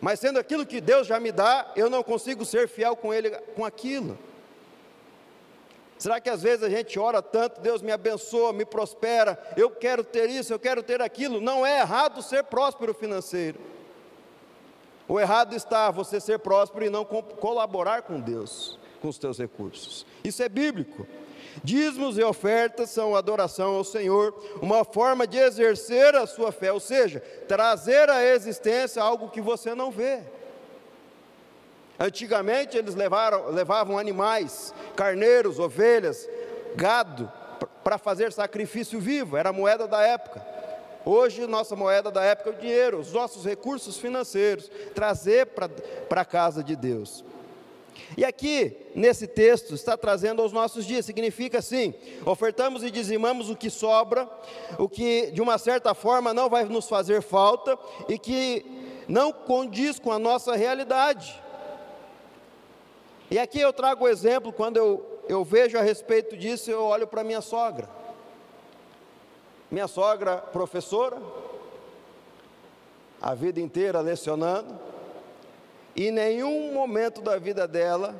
mas 0.00 0.18
sendo 0.18 0.38
aquilo 0.38 0.64
que 0.64 0.80
Deus 0.80 1.06
já 1.06 1.20
me 1.20 1.30
dá, 1.30 1.70
eu 1.76 1.90
não 1.90 2.02
consigo 2.02 2.44
ser 2.44 2.68
fiel 2.68 2.96
com 2.96 3.12
Ele 3.12 3.30
com 3.54 3.64
aquilo. 3.64 4.18
Será 6.00 6.18
que 6.18 6.30
às 6.30 6.42
vezes 6.42 6.64
a 6.64 6.70
gente 6.70 6.98
ora 6.98 7.20
tanto, 7.20 7.60
Deus 7.60 7.82
me 7.82 7.92
abençoa, 7.92 8.54
me 8.54 8.64
prospera, 8.64 9.38
eu 9.54 9.70
quero 9.70 10.02
ter 10.02 10.30
isso, 10.30 10.50
eu 10.50 10.58
quero 10.58 10.82
ter 10.82 11.02
aquilo? 11.02 11.42
Não 11.42 11.64
é 11.64 11.80
errado 11.80 12.22
ser 12.22 12.42
próspero 12.44 12.94
financeiro. 12.94 13.60
O 15.06 15.20
errado 15.20 15.54
está 15.54 15.90
você 15.90 16.18
ser 16.18 16.38
próspero 16.38 16.86
e 16.86 16.88
não 16.88 17.04
colaborar 17.04 18.00
com 18.00 18.18
Deus, 18.18 18.78
com 19.02 19.08
os 19.08 19.18
teus 19.18 19.38
recursos. 19.38 20.06
Isso 20.24 20.42
é 20.42 20.48
bíblico. 20.48 21.06
Dízimos 21.62 22.16
e 22.16 22.22
ofertas 22.22 22.88
são 22.88 23.14
adoração 23.14 23.76
ao 23.76 23.84
Senhor, 23.84 24.34
uma 24.62 24.84
forma 24.86 25.26
de 25.26 25.36
exercer 25.36 26.14
a 26.14 26.26
sua 26.26 26.50
fé, 26.50 26.72
ou 26.72 26.80
seja, 26.80 27.20
trazer 27.46 28.08
à 28.08 28.24
existência 28.24 29.02
algo 29.02 29.28
que 29.28 29.42
você 29.42 29.74
não 29.74 29.90
vê. 29.90 30.22
Antigamente 32.00 32.78
eles 32.78 32.94
levaram, 32.94 33.50
levavam 33.50 33.98
animais, 33.98 34.72
carneiros, 34.96 35.58
ovelhas, 35.58 36.26
gado, 36.74 37.30
para 37.84 37.98
fazer 37.98 38.32
sacrifício 38.32 38.98
vivo, 38.98 39.36
era 39.36 39.50
a 39.50 39.52
moeda 39.52 39.86
da 39.86 40.00
época. 40.00 40.42
Hoje, 41.04 41.46
nossa 41.46 41.76
moeda 41.76 42.10
da 42.10 42.22
época 42.24 42.50
é 42.50 42.52
o 42.54 42.56
dinheiro, 42.56 42.98
os 42.98 43.12
nossos 43.12 43.44
recursos 43.44 43.98
financeiros, 43.98 44.70
trazer 44.94 45.48
para 45.48 46.22
a 46.22 46.24
casa 46.24 46.64
de 46.64 46.74
Deus. 46.74 47.22
E 48.16 48.24
aqui, 48.24 48.76
nesse 48.94 49.26
texto, 49.26 49.74
está 49.74 49.94
trazendo 49.94 50.40
aos 50.40 50.52
nossos 50.52 50.86
dias, 50.86 51.04
significa 51.04 51.58
assim: 51.58 51.92
ofertamos 52.24 52.82
e 52.82 52.90
dizimamos 52.90 53.50
o 53.50 53.56
que 53.56 53.68
sobra, 53.68 54.26
o 54.78 54.88
que 54.88 55.30
de 55.32 55.42
uma 55.42 55.58
certa 55.58 55.94
forma 55.94 56.32
não 56.32 56.48
vai 56.48 56.64
nos 56.64 56.88
fazer 56.88 57.20
falta 57.20 57.78
e 58.08 58.18
que 58.18 58.64
não 59.06 59.32
condiz 59.32 59.98
com 59.98 60.10
a 60.10 60.18
nossa 60.18 60.56
realidade. 60.56 61.42
E 63.30 63.38
aqui 63.38 63.60
eu 63.60 63.72
trago 63.72 64.04
o 64.04 64.08
exemplo, 64.08 64.52
quando 64.52 64.76
eu, 64.76 65.22
eu 65.28 65.44
vejo 65.44 65.78
a 65.78 65.82
respeito 65.82 66.36
disso, 66.36 66.68
eu 66.68 66.82
olho 66.82 67.06
para 67.06 67.22
minha 67.22 67.40
sogra. 67.40 67.88
Minha 69.70 69.86
sogra, 69.86 70.38
professora, 70.38 71.16
a 73.22 73.32
vida 73.32 73.60
inteira 73.60 74.00
lecionando, 74.00 74.76
e 75.94 76.10
nenhum 76.10 76.72
momento 76.72 77.20
da 77.20 77.38
vida 77.38 77.68
dela, 77.68 78.16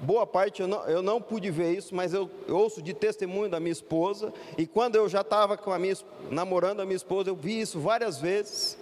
boa 0.00 0.26
parte 0.26 0.62
eu 0.62 0.68
não, 0.68 0.84
eu 0.86 1.02
não 1.02 1.20
pude 1.20 1.50
ver 1.50 1.72
isso, 1.76 1.94
mas 1.94 2.14
eu, 2.14 2.30
eu 2.48 2.56
ouço 2.56 2.80
de 2.80 2.94
testemunho 2.94 3.50
da 3.50 3.60
minha 3.60 3.72
esposa, 3.72 4.32
e 4.56 4.66
quando 4.66 4.96
eu 4.96 5.06
já 5.06 5.20
estava 5.20 5.58
com 5.58 5.70
a 5.70 5.78
minha, 5.78 5.94
namorando 6.30 6.80
a 6.80 6.86
minha 6.86 6.96
esposa, 6.96 7.28
eu 7.28 7.36
vi 7.36 7.60
isso 7.60 7.78
várias 7.78 8.18
vezes, 8.18 8.78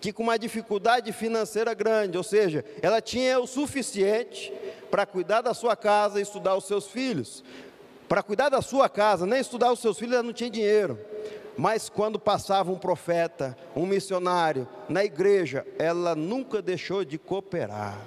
que 0.00 0.10
com 0.10 0.22
uma 0.22 0.38
dificuldade 0.38 1.12
financeira 1.12 1.74
grande, 1.74 2.16
ou 2.16 2.24
seja, 2.24 2.64
ela 2.80 3.02
tinha 3.02 3.38
o 3.38 3.46
suficiente 3.46 4.52
para 4.92 5.06
cuidar 5.06 5.40
da 5.40 5.54
sua 5.54 5.74
casa 5.74 6.18
e 6.18 6.22
estudar 6.22 6.54
os 6.54 6.66
seus 6.66 6.86
filhos. 6.86 7.42
Para 8.06 8.22
cuidar 8.22 8.50
da 8.50 8.60
sua 8.60 8.90
casa, 8.90 9.24
nem 9.24 9.40
estudar 9.40 9.72
os 9.72 9.80
seus 9.80 9.98
filhos, 9.98 10.12
ela 10.12 10.22
não 10.22 10.34
tinha 10.34 10.50
dinheiro. 10.50 10.98
Mas 11.56 11.88
quando 11.88 12.18
passava 12.18 12.70
um 12.70 12.76
profeta, 12.76 13.56
um 13.74 13.86
missionário 13.86 14.68
na 14.90 15.02
igreja, 15.02 15.66
ela 15.78 16.14
nunca 16.14 16.60
deixou 16.60 17.06
de 17.06 17.16
cooperar. 17.16 17.98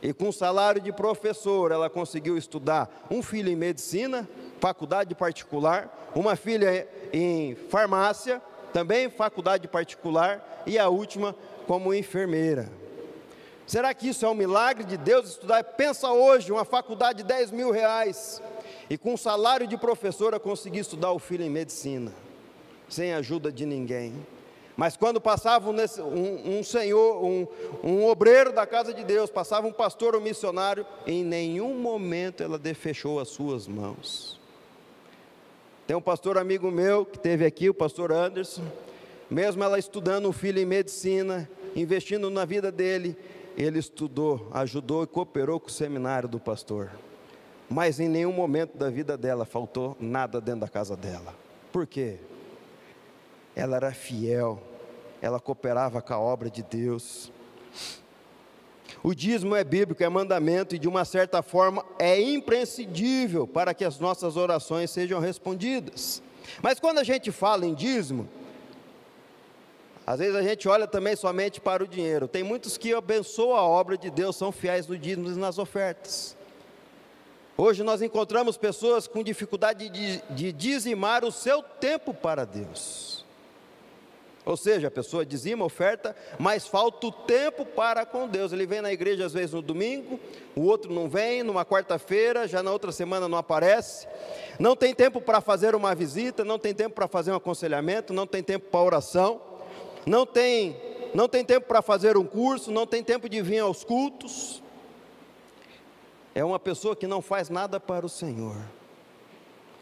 E 0.00 0.12
com 0.12 0.30
salário 0.30 0.80
de 0.80 0.92
professor, 0.92 1.72
ela 1.72 1.90
conseguiu 1.90 2.38
estudar 2.38 3.04
um 3.10 3.20
filho 3.20 3.50
em 3.50 3.56
medicina, 3.56 4.28
faculdade 4.60 5.16
particular, 5.16 6.12
uma 6.14 6.36
filha 6.36 6.88
em 7.12 7.56
farmácia, 7.56 8.40
também 8.72 9.10
faculdade 9.10 9.66
particular, 9.66 10.62
e 10.64 10.78
a 10.78 10.88
última 10.88 11.34
como 11.66 11.92
enfermeira. 11.92 12.81
Será 13.66 13.94
que 13.94 14.08
isso 14.08 14.24
é 14.26 14.28
um 14.28 14.34
milagre 14.34 14.84
de 14.84 14.96
Deus 14.96 15.30
estudar? 15.30 15.62
Pensa 15.62 16.10
hoje, 16.10 16.52
uma 16.52 16.64
faculdade 16.64 17.18
de 17.18 17.24
10 17.24 17.50
mil 17.50 17.70
reais, 17.70 18.42
e 18.90 18.98
com 18.98 19.16
salário 19.16 19.66
de 19.66 19.76
professora 19.76 20.38
conseguir 20.40 20.80
estudar 20.80 21.12
o 21.12 21.18
filho 21.18 21.44
em 21.44 21.50
medicina 21.50 22.12
sem 22.92 23.12
ajuda 23.14 23.50
de 23.50 23.64
ninguém. 23.64 24.14
Mas 24.76 24.96
quando 24.96 25.20
passava 25.20 25.70
um, 25.70 26.58
um 26.58 26.62
senhor, 26.62 27.22
um, 27.22 27.46
um, 27.82 28.04
obreiro 28.06 28.52
da 28.52 28.66
casa 28.66 28.92
de 28.92 29.04
Deus, 29.04 29.30
passava 29.30 29.66
um 29.66 29.72
pastor 29.72 30.14
ou 30.14 30.20
um 30.20 30.24
missionário, 30.24 30.86
em 31.06 31.22
nenhum 31.22 31.74
momento 31.74 32.42
ela 32.42 32.58
defechou 32.58 33.20
as 33.20 33.28
suas 33.28 33.68
mãos. 33.68 34.40
Tem 35.86 35.96
um 35.96 36.00
pastor 36.00 36.38
amigo 36.38 36.70
meu 36.70 37.04
que 37.04 37.18
teve 37.18 37.44
aqui, 37.44 37.68
o 37.68 37.74
pastor 37.74 38.12
Anderson, 38.12 38.64
mesmo 39.30 39.62
ela 39.62 39.78
estudando 39.78 40.28
um 40.28 40.32
filho 40.32 40.58
em 40.58 40.64
medicina, 40.64 41.48
investindo 41.76 42.30
na 42.30 42.44
vida 42.44 42.72
dele, 42.72 43.16
ele 43.56 43.78
estudou, 43.78 44.48
ajudou 44.52 45.02
e 45.02 45.06
cooperou 45.06 45.60
com 45.60 45.68
o 45.68 45.72
seminário 45.72 46.28
do 46.28 46.40
pastor. 46.40 46.90
Mas 47.68 48.00
em 48.00 48.08
nenhum 48.08 48.32
momento 48.32 48.76
da 48.76 48.90
vida 48.90 49.16
dela 49.16 49.44
faltou 49.44 49.96
nada 49.98 50.40
dentro 50.40 50.60
da 50.60 50.68
casa 50.68 50.96
dela. 50.96 51.34
Por 51.72 51.86
quê? 51.86 52.18
ela 53.54 53.76
era 53.76 53.92
fiel, 53.92 54.62
ela 55.20 55.38
cooperava 55.38 56.00
com 56.00 56.12
a 56.12 56.18
obra 56.18 56.50
de 56.50 56.62
Deus. 56.62 57.30
O 59.02 59.14
dízimo 59.14 59.54
é 59.54 59.64
bíblico, 59.64 60.02
é 60.02 60.08
mandamento 60.08 60.74
e 60.74 60.78
de 60.78 60.88
uma 60.88 61.04
certa 61.04 61.42
forma 61.42 61.84
é 61.98 62.20
imprescindível 62.20 63.46
para 63.46 63.74
que 63.74 63.84
as 63.84 63.98
nossas 63.98 64.36
orações 64.36 64.90
sejam 64.90 65.20
respondidas. 65.20 66.22
Mas 66.62 66.78
quando 66.78 66.98
a 66.98 67.04
gente 67.04 67.30
fala 67.30 67.66
em 67.66 67.74
dízimo, 67.74 68.28
às 70.06 70.18
vezes 70.18 70.34
a 70.34 70.42
gente 70.42 70.68
olha 70.68 70.86
também 70.86 71.14
somente 71.14 71.60
para 71.60 71.84
o 71.84 71.86
dinheiro. 71.86 72.26
Tem 72.26 72.42
muitos 72.42 72.76
que 72.76 72.92
abençoam 72.92 73.56
a 73.56 73.62
obra 73.62 73.96
de 73.96 74.10
Deus, 74.10 74.36
são 74.36 74.50
fiéis 74.50 74.86
no 74.86 74.98
dízimo 74.98 75.28
e 75.28 75.34
nas 75.36 75.58
ofertas. 75.58 76.36
Hoje 77.56 77.82
nós 77.82 78.02
encontramos 78.02 78.56
pessoas 78.56 79.06
com 79.06 79.22
dificuldade 79.22 79.88
de, 79.88 80.22
de 80.30 80.52
dizimar 80.52 81.24
o 81.24 81.30
seu 81.30 81.62
tempo 81.62 82.12
para 82.12 82.44
Deus. 82.44 83.24
Ou 84.44 84.56
seja, 84.56 84.88
a 84.88 84.90
pessoa 84.90 85.24
dizima, 85.24 85.64
oferta, 85.64 86.16
mas 86.36 86.66
falta 86.66 87.06
o 87.06 87.12
tempo 87.12 87.64
para 87.64 88.04
com 88.04 88.26
Deus. 88.26 88.52
Ele 88.52 88.66
vem 88.66 88.80
na 88.80 88.92
igreja 88.92 89.24
às 89.24 89.32
vezes 89.32 89.52
no 89.52 89.62
domingo, 89.62 90.18
o 90.56 90.62
outro 90.62 90.92
não 90.92 91.08
vem, 91.08 91.44
numa 91.44 91.64
quarta-feira, 91.64 92.48
já 92.48 92.60
na 92.60 92.72
outra 92.72 92.90
semana 92.90 93.28
não 93.28 93.38
aparece. 93.38 94.08
Não 94.58 94.74
tem 94.74 94.92
tempo 94.92 95.20
para 95.20 95.40
fazer 95.40 95.76
uma 95.76 95.94
visita, 95.94 96.44
não 96.44 96.58
tem 96.58 96.74
tempo 96.74 96.96
para 96.96 97.06
fazer 97.06 97.30
um 97.30 97.36
aconselhamento, 97.36 98.12
não 98.12 98.26
tem 98.26 98.42
tempo 98.42 98.68
para 98.68 98.80
oração, 98.80 99.40
não 100.06 100.26
tem, 100.26 100.76
não 101.14 101.28
tem 101.28 101.44
tempo 101.44 101.66
para 101.66 101.82
fazer 101.82 102.16
um 102.16 102.24
curso, 102.24 102.70
não 102.70 102.86
tem 102.86 103.02
tempo 103.02 103.28
de 103.28 103.40
vir 103.42 103.60
aos 103.60 103.84
cultos. 103.84 104.62
É 106.34 106.44
uma 106.44 106.58
pessoa 106.58 106.96
que 106.96 107.06
não 107.06 107.20
faz 107.20 107.48
nada 107.48 107.78
para 107.78 108.06
o 108.06 108.08
Senhor 108.08 108.56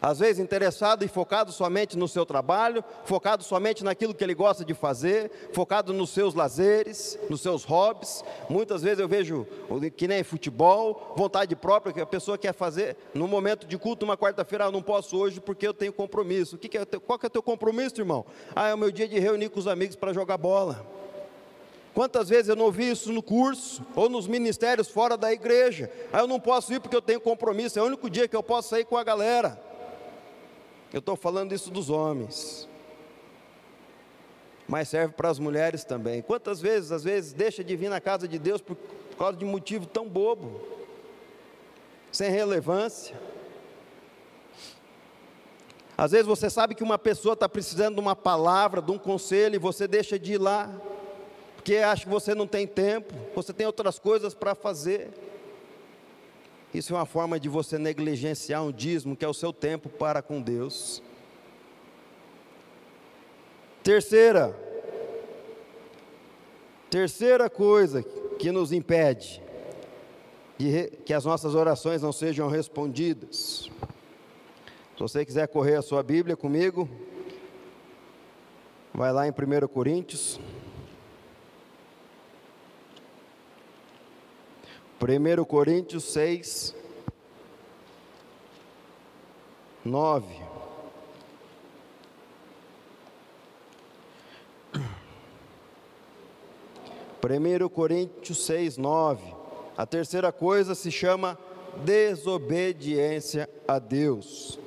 às 0.01 0.17
vezes 0.17 0.39
interessado 0.39 1.05
e 1.05 1.07
focado 1.07 1.51
somente 1.51 1.95
no 1.95 2.07
seu 2.07 2.25
trabalho, 2.25 2.83
focado 3.05 3.43
somente 3.43 3.83
naquilo 3.83 4.15
que 4.15 4.23
ele 4.23 4.33
gosta 4.33 4.65
de 4.65 4.73
fazer, 4.73 5.29
focado 5.53 5.93
nos 5.93 6.09
seus 6.09 6.33
lazeres, 6.33 7.19
nos 7.29 7.41
seus 7.41 7.63
hobbies. 7.63 8.23
Muitas 8.49 8.81
vezes 8.81 8.97
eu 8.97 9.07
vejo 9.07 9.45
que 9.95 10.07
nem 10.07 10.23
futebol, 10.23 11.13
vontade 11.15 11.55
própria 11.55 11.93
que 11.93 12.01
a 12.01 12.05
pessoa 12.05 12.35
quer 12.35 12.53
fazer 12.53 12.97
no 13.13 13.27
momento 13.27 13.67
de 13.67 13.77
culto, 13.77 14.03
uma 14.03 14.17
quarta-feira, 14.17 14.65
ah, 14.65 14.71
não 14.71 14.81
posso 14.81 15.15
hoje 15.15 15.39
porque 15.39 15.67
eu 15.67 15.73
tenho 15.73 15.93
compromisso. 15.93 16.55
O 16.55 16.59
que, 16.59 16.67
que 16.67 16.79
é, 16.79 16.85
qual 16.85 17.19
que 17.19 17.27
é 17.27 17.27
o 17.27 17.31
teu 17.31 17.43
compromisso, 17.43 18.01
irmão? 18.01 18.25
Ah, 18.55 18.69
é 18.69 18.73
o 18.73 18.77
meu 18.77 18.91
dia 18.91 19.07
de 19.07 19.19
reunir 19.19 19.49
com 19.49 19.59
os 19.59 19.67
amigos 19.67 19.95
para 19.95 20.11
jogar 20.13 20.37
bola. 20.37 20.83
Quantas 21.93 22.29
vezes 22.29 22.47
eu 22.47 22.55
não 22.55 22.65
ouvi 22.65 22.89
isso 22.89 23.11
no 23.11 23.21
curso 23.21 23.85
ou 23.95 24.09
nos 24.09 24.25
ministérios 24.25 24.87
fora 24.87 25.15
da 25.15 25.31
igreja? 25.31 25.91
Ah, 26.11 26.19
eu 26.19 26.27
não 26.27 26.39
posso 26.39 26.73
ir 26.73 26.79
porque 26.79 26.95
eu 26.95 27.01
tenho 27.01 27.21
compromisso, 27.21 27.77
é 27.77 27.83
o 27.83 27.85
único 27.85 28.09
dia 28.09 28.27
que 28.27 28.35
eu 28.35 28.41
posso 28.41 28.69
sair 28.69 28.85
com 28.85 28.97
a 28.97 29.03
galera. 29.03 29.70
Eu 30.93 30.99
estou 30.99 31.15
falando 31.15 31.53
isso 31.53 31.71
dos 31.71 31.89
homens. 31.89 32.67
Mas 34.67 34.89
serve 34.89 35.13
para 35.13 35.29
as 35.29 35.39
mulheres 35.39 35.83
também. 35.83 36.21
Quantas 36.21 36.61
vezes, 36.61 36.91
às 36.91 37.03
vezes, 37.03 37.33
deixa 37.33 37.63
de 37.63 37.75
vir 37.75 37.89
na 37.89 38.01
casa 38.01 38.27
de 38.27 38.37
Deus 38.37 38.61
por, 38.61 38.77
causa 39.17 39.37
de 39.37 39.45
motivo 39.45 39.85
tão 39.85 40.07
bobo, 40.09 40.59
sem 42.11 42.31
relevância. 42.31 43.15
Às 45.95 46.11
vezes 46.11 46.25
você 46.25 46.49
sabe 46.49 46.73
que 46.73 46.83
uma 46.83 46.97
pessoa 46.97 47.33
está 47.33 47.47
precisando 47.47 47.95
de 47.95 48.01
uma 48.01 48.15
palavra, 48.15 48.81
de 48.81 48.91
um 48.91 48.97
conselho, 48.97 49.55
e 49.55 49.59
você 49.59 49.87
deixa 49.87 50.17
de 50.17 50.33
ir 50.33 50.37
lá, 50.39 50.73
porque 51.55 51.75
acha 51.75 52.05
que 52.05 52.09
você 52.09 52.33
não 52.33 52.47
tem 52.47 52.65
tempo, 52.65 53.13
você 53.35 53.53
tem 53.53 53.67
outras 53.67 53.99
coisas 53.99 54.33
para 54.33 54.55
fazer. 54.55 55.11
Isso 56.73 56.93
é 56.93 56.97
uma 56.97 57.05
forma 57.05 57.39
de 57.39 57.49
você 57.49 57.77
negligenciar 57.77 58.63
um 58.63 58.71
dízimo, 58.71 59.15
que 59.15 59.25
é 59.25 59.27
o 59.27 59.33
seu 59.33 59.51
tempo 59.51 59.89
para 59.89 60.21
com 60.21 60.41
Deus. 60.41 61.03
Terceira, 63.83 64.55
terceira 66.89 67.49
coisa 67.49 68.03
que 68.37 68.51
nos 68.51 68.71
impede 68.71 69.41
de 70.57 70.91
que 71.03 71.13
as 71.13 71.25
nossas 71.25 71.55
orações 71.55 72.01
não 72.01 72.13
sejam 72.13 72.47
respondidas. 72.47 73.69
Se 74.95 74.99
você 74.99 75.25
quiser 75.25 75.47
correr 75.47 75.75
a 75.75 75.81
sua 75.81 76.03
Bíblia 76.03 76.37
comigo, 76.37 76.87
vai 78.93 79.11
lá 79.11 79.27
em 79.27 79.31
1 79.31 79.67
Coríntios. 79.67 80.39
1 85.01 85.45
Coríntios 85.45 86.03
6, 86.13 86.75
9. 89.83 90.27
Primeiro 97.19 97.67
Coríntios 97.67 98.45
6, 98.45 98.77
9. 98.77 99.35
A 99.75 99.87
terceira 99.87 100.31
coisa 100.31 100.75
se 100.75 100.91
chama 100.91 101.35
desobediência 101.83 103.49
a 103.67 103.79
Deus. 103.79 104.59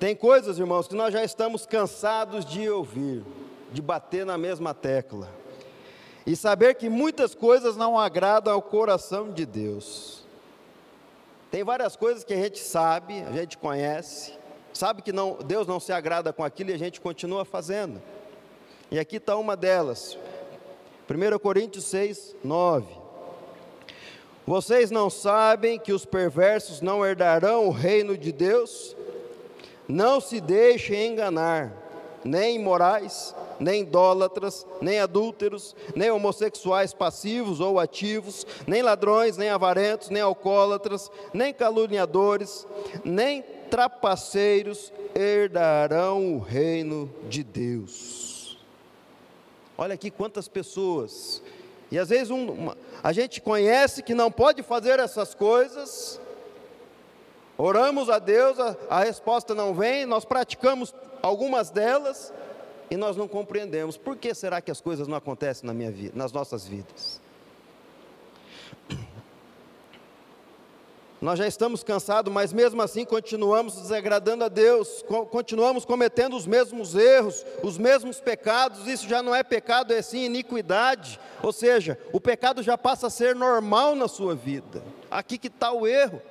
Tem 0.00 0.16
coisas, 0.16 0.58
irmãos, 0.58 0.88
que 0.88 0.94
nós 0.94 1.12
já 1.12 1.22
estamos 1.22 1.66
cansados 1.66 2.46
de 2.46 2.70
ouvir, 2.70 3.22
de 3.70 3.82
bater 3.82 4.24
na 4.24 4.38
mesma 4.38 4.72
tecla 4.72 5.28
e 6.28 6.36
saber 6.36 6.74
que 6.74 6.90
muitas 6.90 7.34
coisas 7.34 7.74
não 7.74 7.98
agradam 7.98 8.52
ao 8.52 8.60
coração 8.60 9.32
de 9.32 9.46
Deus. 9.46 10.22
Tem 11.50 11.64
várias 11.64 11.96
coisas 11.96 12.22
que 12.22 12.34
a 12.34 12.36
gente 12.36 12.58
sabe, 12.58 13.22
a 13.22 13.32
gente 13.32 13.56
conhece, 13.56 14.34
sabe 14.70 15.00
que 15.00 15.10
não, 15.10 15.38
Deus 15.42 15.66
não 15.66 15.80
se 15.80 15.90
agrada 15.90 16.30
com 16.30 16.44
aquilo 16.44 16.68
e 16.68 16.74
a 16.74 16.78
gente 16.78 17.00
continua 17.00 17.46
fazendo. 17.46 18.02
E 18.90 18.98
aqui 18.98 19.16
está 19.16 19.38
uma 19.38 19.56
delas, 19.56 20.18
1 21.08 21.38
Coríntios 21.38 21.86
6, 21.86 22.36
9. 22.44 22.86
Vocês 24.46 24.90
não 24.90 25.08
sabem 25.08 25.78
que 25.78 25.94
os 25.94 26.04
perversos 26.04 26.82
não 26.82 27.06
herdarão 27.06 27.68
o 27.68 27.70
reino 27.70 28.18
de 28.18 28.32
Deus? 28.32 28.94
Não 29.88 30.20
se 30.20 30.42
deixem 30.42 31.06
enganar, 31.06 31.72
nem 32.22 32.56
imorais, 32.56 33.34
nem 33.60 33.82
idólatras, 33.82 34.66
nem 34.80 35.00
adúlteros, 35.00 35.74
nem 35.94 36.10
homossexuais 36.10 36.92
passivos 36.92 37.60
ou 37.60 37.78
ativos, 37.78 38.46
nem 38.66 38.82
ladrões, 38.82 39.36
nem 39.36 39.48
avarentos, 39.48 40.10
nem 40.10 40.22
alcoólatras, 40.22 41.10
nem 41.32 41.52
caluniadores, 41.52 42.66
nem 43.04 43.42
trapaceiros 43.70 44.92
herdarão 45.14 46.34
o 46.34 46.38
reino 46.38 47.10
de 47.28 47.42
Deus. 47.42 48.58
Olha 49.76 49.94
aqui 49.94 50.10
quantas 50.10 50.48
pessoas, 50.48 51.42
e 51.90 51.98
às 51.98 52.08
vezes 52.08 52.30
um, 52.30 52.50
uma, 52.50 52.76
a 53.02 53.12
gente 53.12 53.40
conhece 53.40 54.02
que 54.02 54.14
não 54.14 54.30
pode 54.30 54.62
fazer 54.62 54.98
essas 54.98 55.34
coisas, 55.34 56.20
oramos 57.56 58.10
a 58.10 58.18
Deus, 58.18 58.58
a, 58.58 58.76
a 58.90 59.00
resposta 59.00 59.54
não 59.54 59.74
vem, 59.74 60.04
nós 60.04 60.24
praticamos 60.24 60.92
algumas 61.22 61.70
delas, 61.70 62.32
e 62.90 62.96
nós 62.96 63.16
não 63.16 63.28
compreendemos 63.28 63.96
por 63.96 64.16
que 64.16 64.32
será 64.34 64.60
que 64.60 64.70
as 64.70 64.80
coisas 64.80 65.06
não 65.06 65.16
acontecem 65.16 65.66
na 65.66 65.74
minha 65.74 65.90
vida, 65.90 66.12
nas 66.16 66.32
nossas 66.32 66.66
vidas. 66.66 67.20
Nós 71.20 71.36
já 71.36 71.48
estamos 71.48 71.82
cansados, 71.82 72.32
mas 72.32 72.52
mesmo 72.52 72.80
assim 72.80 73.04
continuamos 73.04 73.74
desagradando 73.74 74.44
a 74.44 74.48
Deus, 74.48 75.04
continuamos 75.30 75.84
cometendo 75.84 76.36
os 76.36 76.46
mesmos 76.46 76.94
erros, 76.94 77.44
os 77.60 77.76
mesmos 77.76 78.20
pecados. 78.20 78.86
Isso 78.86 79.08
já 79.08 79.20
não 79.20 79.34
é 79.34 79.42
pecado, 79.42 79.92
é 79.92 80.00
sim 80.00 80.24
iniquidade. 80.24 81.18
Ou 81.42 81.52
seja, 81.52 81.98
o 82.12 82.20
pecado 82.20 82.62
já 82.62 82.78
passa 82.78 83.08
a 83.08 83.10
ser 83.10 83.34
normal 83.34 83.96
na 83.96 84.06
sua 84.06 84.36
vida. 84.36 84.80
Aqui 85.10 85.38
que 85.38 85.48
está 85.48 85.72
o 85.72 85.88
erro. 85.88 86.22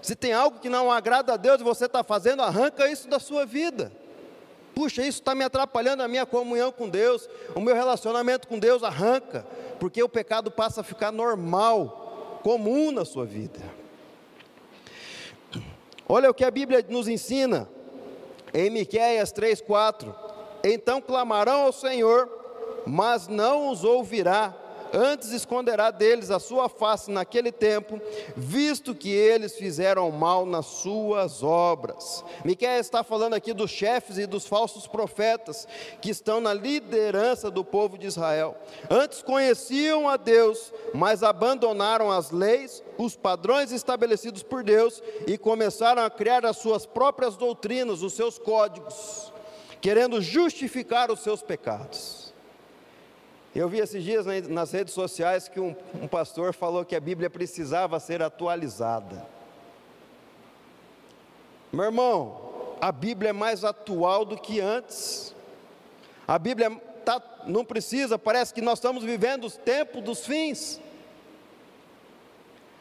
Se 0.00 0.16
tem 0.16 0.32
algo 0.32 0.58
que 0.58 0.70
não 0.70 0.90
agrada 0.90 1.34
a 1.34 1.36
Deus 1.36 1.60
e 1.60 1.64
você 1.64 1.84
está 1.84 2.02
fazendo, 2.02 2.42
arranca 2.42 2.90
isso 2.90 3.06
da 3.08 3.20
sua 3.20 3.44
vida. 3.44 3.92
Puxa, 4.74 5.02
isso 5.02 5.20
está 5.20 5.34
me 5.34 5.44
atrapalhando 5.44 6.02
a 6.02 6.08
minha 6.08 6.24
comunhão 6.24 6.72
com 6.72 6.88
Deus, 6.88 7.28
o 7.54 7.60
meu 7.60 7.74
relacionamento 7.74 8.48
com 8.48 8.58
Deus 8.58 8.82
arranca, 8.82 9.46
porque 9.78 10.02
o 10.02 10.08
pecado 10.08 10.50
passa 10.50 10.80
a 10.80 10.84
ficar 10.84 11.12
normal, 11.12 12.40
comum 12.42 12.90
na 12.90 13.04
sua 13.04 13.24
vida. 13.24 13.60
Olha 16.08 16.30
o 16.30 16.34
que 16.34 16.44
a 16.44 16.50
Bíblia 16.50 16.84
nos 16.88 17.08
ensina 17.08 17.68
em 18.52 18.70
Miquéias 18.70 19.32
3:4. 19.32 20.14
Então 20.64 21.00
clamarão 21.00 21.62
ao 21.62 21.72
Senhor, 21.72 22.28
mas 22.86 23.28
não 23.28 23.68
os 23.70 23.84
ouvirá 23.84 24.54
antes 24.92 25.32
esconderá 25.32 25.90
deles 25.90 26.30
a 26.30 26.38
sua 26.38 26.68
face 26.68 27.10
naquele 27.10 27.50
tempo, 27.50 28.00
visto 28.36 28.94
que 28.94 29.10
eles 29.10 29.54
fizeram 29.56 30.10
mal 30.10 30.44
nas 30.44 30.66
suas 30.66 31.42
obras. 31.42 32.24
Miquel 32.44 32.78
está 32.78 33.02
falando 33.02 33.34
aqui 33.34 33.52
dos 33.52 33.70
chefes 33.70 34.18
e 34.18 34.26
dos 34.26 34.46
falsos 34.46 34.86
profetas 34.86 35.66
que 36.00 36.10
estão 36.10 36.40
na 36.40 36.52
liderança 36.52 37.50
do 37.50 37.64
povo 37.64 37.96
de 37.96 38.06
Israel. 38.06 38.56
Antes 38.90 39.22
conheciam 39.22 40.08
a 40.08 40.16
Deus, 40.16 40.72
mas 40.94 41.22
abandonaram 41.22 42.10
as 42.10 42.30
leis, 42.30 42.82
os 42.98 43.16
padrões 43.16 43.72
estabelecidos 43.72 44.42
por 44.42 44.62
Deus 44.62 45.02
e 45.26 45.38
começaram 45.38 46.02
a 46.04 46.10
criar 46.10 46.44
as 46.44 46.58
suas 46.58 46.84
próprias 46.84 47.36
doutrinas, 47.36 48.02
os 48.02 48.12
seus 48.12 48.38
códigos, 48.38 49.32
querendo 49.80 50.20
justificar 50.20 51.10
os 51.10 51.20
seus 51.20 51.42
pecados. 51.42 52.31
Eu 53.54 53.68
vi 53.68 53.80
esses 53.80 54.02
dias 54.02 54.24
nas 54.48 54.72
redes 54.72 54.94
sociais 54.94 55.46
que 55.46 55.60
um, 55.60 55.76
um 55.94 56.08
pastor 56.08 56.54
falou 56.54 56.86
que 56.86 56.96
a 56.96 57.00
Bíblia 57.00 57.28
precisava 57.28 58.00
ser 58.00 58.22
atualizada. 58.22 59.26
Meu 61.70 61.84
irmão, 61.84 62.76
a 62.80 62.90
Bíblia 62.90 63.30
é 63.30 63.32
mais 63.34 63.62
atual 63.62 64.24
do 64.24 64.38
que 64.38 64.58
antes. 64.58 65.34
A 66.26 66.38
Bíblia 66.38 66.70
tá, 67.04 67.22
não 67.46 67.62
precisa, 67.62 68.18
parece 68.18 68.54
que 68.54 68.62
nós 68.62 68.78
estamos 68.78 69.04
vivendo 69.04 69.44
os 69.44 69.56
tempos 69.56 70.02
dos 70.02 70.24
fins. 70.24 70.80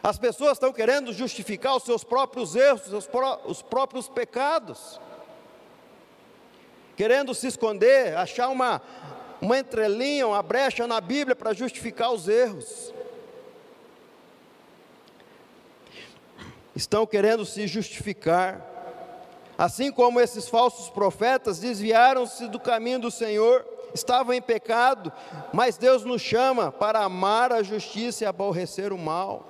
As 0.02 0.18
pessoas 0.18 0.54
estão 0.54 0.72
querendo 0.72 1.12
justificar 1.12 1.76
os 1.76 1.84
seus 1.84 2.04
próprios 2.04 2.56
erros, 2.56 2.92
os, 2.94 3.06
pró 3.08 3.42
os 3.46 3.62
próprios 3.62 4.08
pecados. 4.08 5.00
querendo 6.96 7.36
se 7.36 7.48
esconder, 7.48 8.16
achar 8.16 8.50
uma, 8.50 8.82
uma 9.42 9.58
entrelinha, 9.58 10.28
uma 10.28 10.42
brecha 10.44 10.86
na 10.86 11.02
Bíblia 11.02 11.36
para 11.36 11.54
justificar 11.54 12.12
os 12.12 12.28
erros. 12.28 12.94
Estão 16.76 17.06
querendo 17.08 17.46
se 17.46 17.66
justificar. 17.68 18.70
Assim 19.58 19.92
como 19.92 20.22
esses 20.22 20.48
falsos 20.48 20.90
profetas 20.90 21.60
desviaram-se 21.60 22.48
do 22.48 22.60
caminho 22.60 23.00
do 23.00 23.12
Senhor, 23.12 23.66
estavam 23.94 24.34
em 24.34 24.42
pecado, 24.42 25.12
mas 25.52 25.78
Deus 25.78 26.04
nos 26.04 26.22
chama 26.22 26.72
para 26.72 27.00
amar 27.00 27.52
a 27.52 27.62
justiça 27.62 28.24
e 28.24 28.28
aborrecer 28.28 28.94
o 28.94 28.98
mal. 28.98 29.48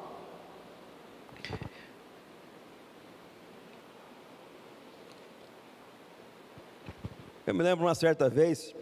Eu 7.45 7.55
me 7.55 7.63
lembro 7.63 7.85
uma 7.85 7.95
certa 7.95 8.29
vez, 8.29 8.73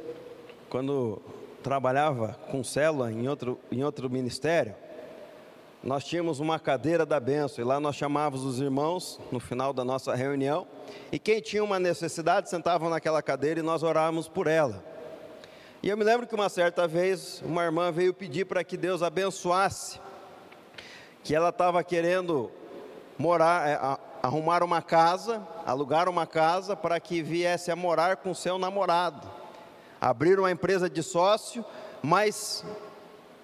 quando 0.70 1.22
trabalhava 1.64 2.38
com 2.50 2.64
célula 2.64 3.12
em 3.12 3.28
outro, 3.28 3.60
em 3.72 3.84
outro 3.84 4.10
ministério, 4.10 4.76
nós 5.84 6.04
tínhamos 6.04 6.40
uma 6.40 6.60
cadeira 6.60 7.06
da 7.06 7.20
benção, 7.20 7.64
e 7.64 7.68
lá 7.68 7.80
nós 7.80 7.96
chamávamos 7.96 8.46
os 8.46 8.60
irmãos 8.60 9.20
no 9.32 9.40
final 9.40 9.74
da 9.74 9.84
nossa 9.84 10.14
reunião, 10.14 10.68
e 11.12 11.18
quem 11.18 11.42
tinha 11.42 11.64
uma 11.64 11.80
necessidade 11.80 12.50
sentava 12.50 12.90
naquela 12.90 13.22
cadeira 13.22 13.62
e 13.62 13.64
nós 13.64 13.82
orávamos 13.82 14.28
por 14.28 14.48
ela. 14.48 14.84
E 15.82 15.88
eu 15.88 15.96
me 15.96 16.04
lembro 16.04 16.28
que 16.28 16.36
uma 16.36 16.50
certa 16.50 16.86
vez 16.86 17.42
uma 17.46 17.64
irmã 17.64 17.92
veio 17.92 18.14
pedir 18.14 18.46
para 18.46 18.64
que 18.64 18.76
Deus 18.76 19.02
abençoasse, 19.02 20.00
que 21.24 21.34
ela 21.34 21.50
estava 21.50 21.82
querendo 21.84 22.52
morar, 23.18 23.70
é, 23.70 23.80
arrumar 24.22 24.62
uma 24.64 24.82
casa, 24.82 25.42
alugar 25.66 26.10
uma 26.10 26.28
casa 26.28 26.76
para 26.76 27.00
que 27.00 27.22
viesse 27.22 27.72
a 27.72 27.76
morar 27.76 28.18
com 28.18 28.34
seu 28.34 28.60
namorado. 28.60 29.39
Abrir 30.00 30.40
uma 30.40 30.52
empresa 30.52 30.90
de 30.90 31.04
sócio, 31.04 31.64
mas 32.02 32.64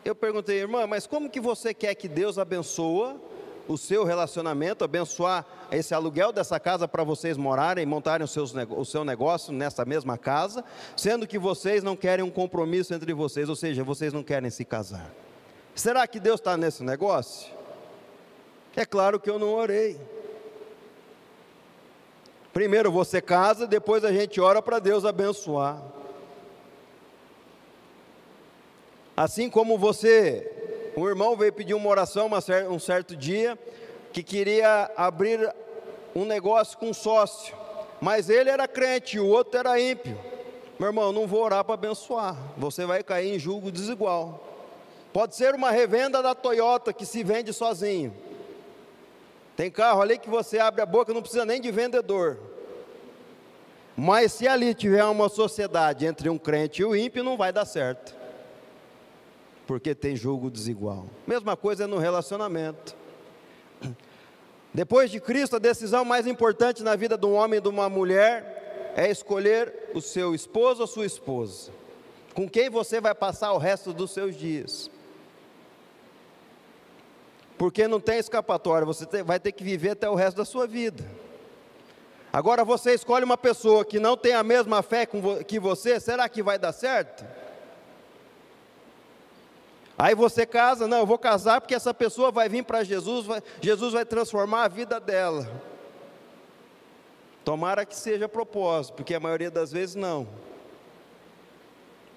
eu 0.03 0.15
perguntei, 0.15 0.59
irmã, 0.59 0.85
mas 0.87 1.07
como 1.07 1.29
que 1.29 1.39
você 1.39 1.73
quer 1.73 1.95
que 1.95 2.07
Deus 2.07 2.37
abençoa 2.37 3.19
o 3.67 3.77
seu 3.77 4.03
relacionamento, 4.03 4.83
abençoar 4.83 5.45
esse 5.71 5.93
aluguel 5.93 6.31
dessa 6.31 6.59
casa 6.59 6.87
para 6.87 7.03
vocês 7.03 7.35
morarem, 7.37 7.85
montarem 7.85 8.25
seus, 8.27 8.53
o 8.69 8.85
seu 8.85 9.03
negócio 9.03 9.51
nessa 9.51 9.83
mesma 9.83 10.17
casa, 10.17 10.63
sendo 10.95 11.27
que 11.27 11.39
vocês 11.39 11.83
não 11.83 11.95
querem 11.95 12.23
um 12.23 12.29
compromisso 12.29 12.93
entre 12.93 13.13
vocês, 13.13 13.49
ou 13.49 13.55
seja, 13.55 13.83
vocês 13.83 14.13
não 14.13 14.23
querem 14.23 14.49
se 14.49 14.63
casar. 14.63 15.11
Será 15.73 16.07
que 16.07 16.19
Deus 16.19 16.39
está 16.39 16.55
nesse 16.55 16.83
negócio? 16.83 17.51
É 18.75 18.85
claro 18.85 19.19
que 19.19 19.29
eu 19.29 19.39
não 19.39 19.53
orei. 19.53 19.99
Primeiro 22.53 22.91
você 22.91 23.21
casa, 23.21 23.67
depois 23.67 24.05
a 24.05 24.11
gente 24.11 24.39
ora 24.39 24.61
para 24.61 24.79
Deus 24.79 25.03
abençoar. 25.03 25.81
Assim 29.15 29.49
como 29.49 29.77
você, 29.77 30.51
um 30.97 31.07
irmão 31.07 31.37
veio 31.37 31.53
pedir 31.53 31.73
uma 31.73 31.89
oração 31.89 32.27
uma, 32.27 32.39
um 32.69 32.79
certo 32.79 33.15
dia, 33.15 33.57
que 34.11 34.21
queria 34.21 34.91
abrir 34.97 35.53
um 36.13 36.25
negócio 36.25 36.77
com 36.77 36.89
um 36.89 36.93
sócio, 36.93 37.55
mas 38.01 38.29
ele 38.29 38.49
era 38.49 38.67
crente 38.67 39.17
e 39.17 39.19
o 39.19 39.27
outro 39.27 39.57
era 39.57 39.79
ímpio. 39.79 40.17
Meu 40.77 40.89
irmão, 40.89 41.13
não 41.13 41.25
vou 41.25 41.41
orar 41.41 41.63
para 41.63 41.75
abençoar, 41.75 42.35
você 42.57 42.85
vai 42.85 43.03
cair 43.03 43.33
em 43.33 43.39
julgo 43.39 43.71
desigual. 43.71 44.45
Pode 45.13 45.33
ser 45.33 45.55
uma 45.55 45.71
revenda 45.71 46.21
da 46.21 46.35
Toyota 46.35 46.91
que 46.91 47.05
se 47.05 47.23
vende 47.23 47.53
sozinho. 47.53 48.13
Tem 49.55 49.71
carro 49.71 50.01
ali 50.01 50.17
que 50.17 50.29
você 50.29 50.59
abre 50.59 50.81
a 50.81 50.85
boca, 50.85 51.13
não 51.13 51.21
precisa 51.21 51.45
nem 51.45 51.61
de 51.61 51.71
vendedor. 51.71 52.37
Mas 53.95 54.33
se 54.33 54.45
ali 54.45 54.73
tiver 54.73 55.05
uma 55.05 55.29
sociedade 55.29 56.05
entre 56.05 56.27
um 56.27 56.37
crente 56.37 56.81
e 56.81 56.85
o 56.85 56.93
ímpio, 56.93 57.23
não 57.23 57.37
vai 57.37 57.53
dar 57.53 57.63
certo. 57.63 58.24
Porque 59.65 59.95
tem 59.95 60.15
julgo 60.15 60.49
desigual. 60.49 61.07
Mesma 61.25 61.55
coisa 61.55 61.87
no 61.87 61.97
relacionamento. 61.97 62.95
Depois 64.73 65.09
de 65.09 65.19
Cristo, 65.19 65.55
a 65.55 65.59
decisão 65.59 66.03
mais 66.03 66.27
importante 66.27 66.83
na 66.83 66.95
vida 66.95 67.17
de 67.17 67.25
um 67.25 67.33
homem 67.33 67.59
e 67.59 67.61
de 67.61 67.69
uma 67.69 67.89
mulher 67.89 68.93
é 68.95 69.09
escolher 69.09 69.91
o 69.93 70.01
seu 70.01 70.35
esposo 70.35 70.81
ou 70.81 70.87
sua 70.87 71.05
esposa. 71.05 71.71
Com 72.33 72.49
quem 72.49 72.69
você 72.69 72.99
vai 72.99 73.15
passar 73.15 73.53
o 73.53 73.57
resto 73.57 73.93
dos 73.93 74.11
seus 74.11 74.35
dias 74.35 74.89
porque 77.57 77.87
não 77.87 77.99
tem 77.99 78.17
escapatória, 78.17 78.85
você 78.85 79.23
vai 79.23 79.39
ter 79.39 79.51
que 79.51 79.63
viver 79.63 79.91
até 79.91 80.09
o 80.09 80.15
resto 80.15 80.37
da 80.37 80.45
sua 80.45 80.67
vida. 80.67 81.05
Agora 82.31 82.65
você 82.65 82.93
escolhe 82.93 83.23
uma 83.23 83.37
pessoa 83.37 83.85
que 83.85 83.97
não 83.97 84.17
tem 84.17 84.33
a 84.33 84.43
mesma 84.43 84.83
fé 84.83 85.07
que 85.47 85.59
você, 85.59 85.99
será 85.99 86.27
que 86.27 86.43
vai 86.43 86.59
dar 86.59 86.73
certo? 86.73 87.25
Aí 89.97 90.13
você 90.13 90.45
casa, 90.45 90.87
não, 90.87 90.99
eu 90.99 91.05
vou 91.05 91.17
casar 91.17 91.61
porque 91.61 91.75
essa 91.75 91.93
pessoa 91.93 92.31
vai 92.31 92.49
vir 92.49 92.63
para 92.63 92.83
Jesus, 92.83 93.25
vai, 93.25 93.41
Jesus 93.61 93.93
vai 93.93 94.05
transformar 94.05 94.63
a 94.63 94.67
vida 94.67 94.99
dela. 94.99 95.49
Tomara 97.43 97.85
que 97.85 97.95
seja 97.95 98.27
propósito, 98.27 98.95
porque 98.95 99.13
a 99.13 99.19
maioria 99.19 99.51
das 99.51 99.71
vezes 99.71 99.95
não. 99.95 100.27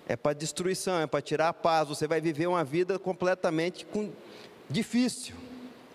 É 0.08 0.16
para 0.16 0.32
destruição, 0.32 1.00
é 1.00 1.06
para 1.06 1.20
tirar 1.20 1.48
a 1.48 1.52
paz. 1.52 1.88
Você 1.88 2.06
vai 2.06 2.20
viver 2.20 2.46
uma 2.46 2.64
vida 2.64 2.98
completamente 2.98 3.84
com, 3.84 4.10
Difícil, 4.70 5.34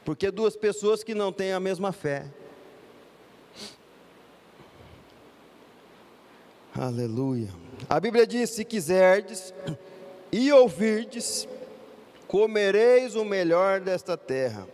porque 0.03 0.31
duas 0.31 0.55
pessoas 0.55 1.03
que 1.03 1.13
não 1.13 1.31
têm 1.31 1.53
a 1.53 1.59
mesma 1.59 1.91
fé. 1.91 2.25
Aleluia. 6.75 7.49
A 7.87 7.99
Bíblia 7.99 8.25
diz: 8.25 8.49
se 8.49 8.65
quiserdes 8.65 9.53
e 10.31 10.51
ouvirdes, 10.51 11.47
comereis 12.33 13.13
o 13.13 13.23
melhor 13.23 13.79
desta 13.79 14.17
terra. 14.17 14.67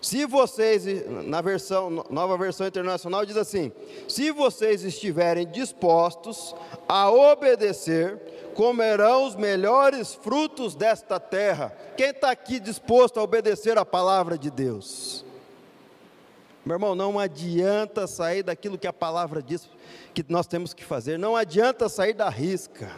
Se 0.00 0.24
vocês, 0.26 0.84
na 1.26 1.40
versão, 1.40 1.90
nova 2.08 2.38
versão 2.38 2.68
internacional 2.68 3.26
diz 3.26 3.36
assim: 3.36 3.72
se 4.08 4.30
vocês 4.30 4.84
estiverem 4.84 5.44
dispostos 5.44 6.54
a 6.88 7.10
obedecer, 7.10 8.52
comerão 8.54 9.26
os 9.26 9.34
melhores 9.34 10.14
frutos 10.14 10.76
desta 10.76 11.18
terra. 11.18 11.76
Quem 11.96 12.10
está 12.10 12.30
aqui 12.30 12.60
disposto 12.60 13.18
a 13.18 13.24
obedecer 13.24 13.76
a 13.76 13.84
palavra 13.84 14.38
de 14.38 14.48
Deus? 14.48 15.24
Meu 16.64 16.76
irmão, 16.76 16.94
não 16.94 17.18
adianta 17.18 18.06
sair 18.06 18.44
daquilo 18.44 18.78
que 18.78 18.86
a 18.86 18.92
palavra 18.92 19.42
diz 19.42 19.68
que 20.14 20.24
nós 20.28 20.46
temos 20.46 20.72
que 20.72 20.84
fazer, 20.84 21.18
não 21.18 21.34
adianta 21.34 21.88
sair 21.88 22.14
da 22.14 22.28
risca. 22.28 22.88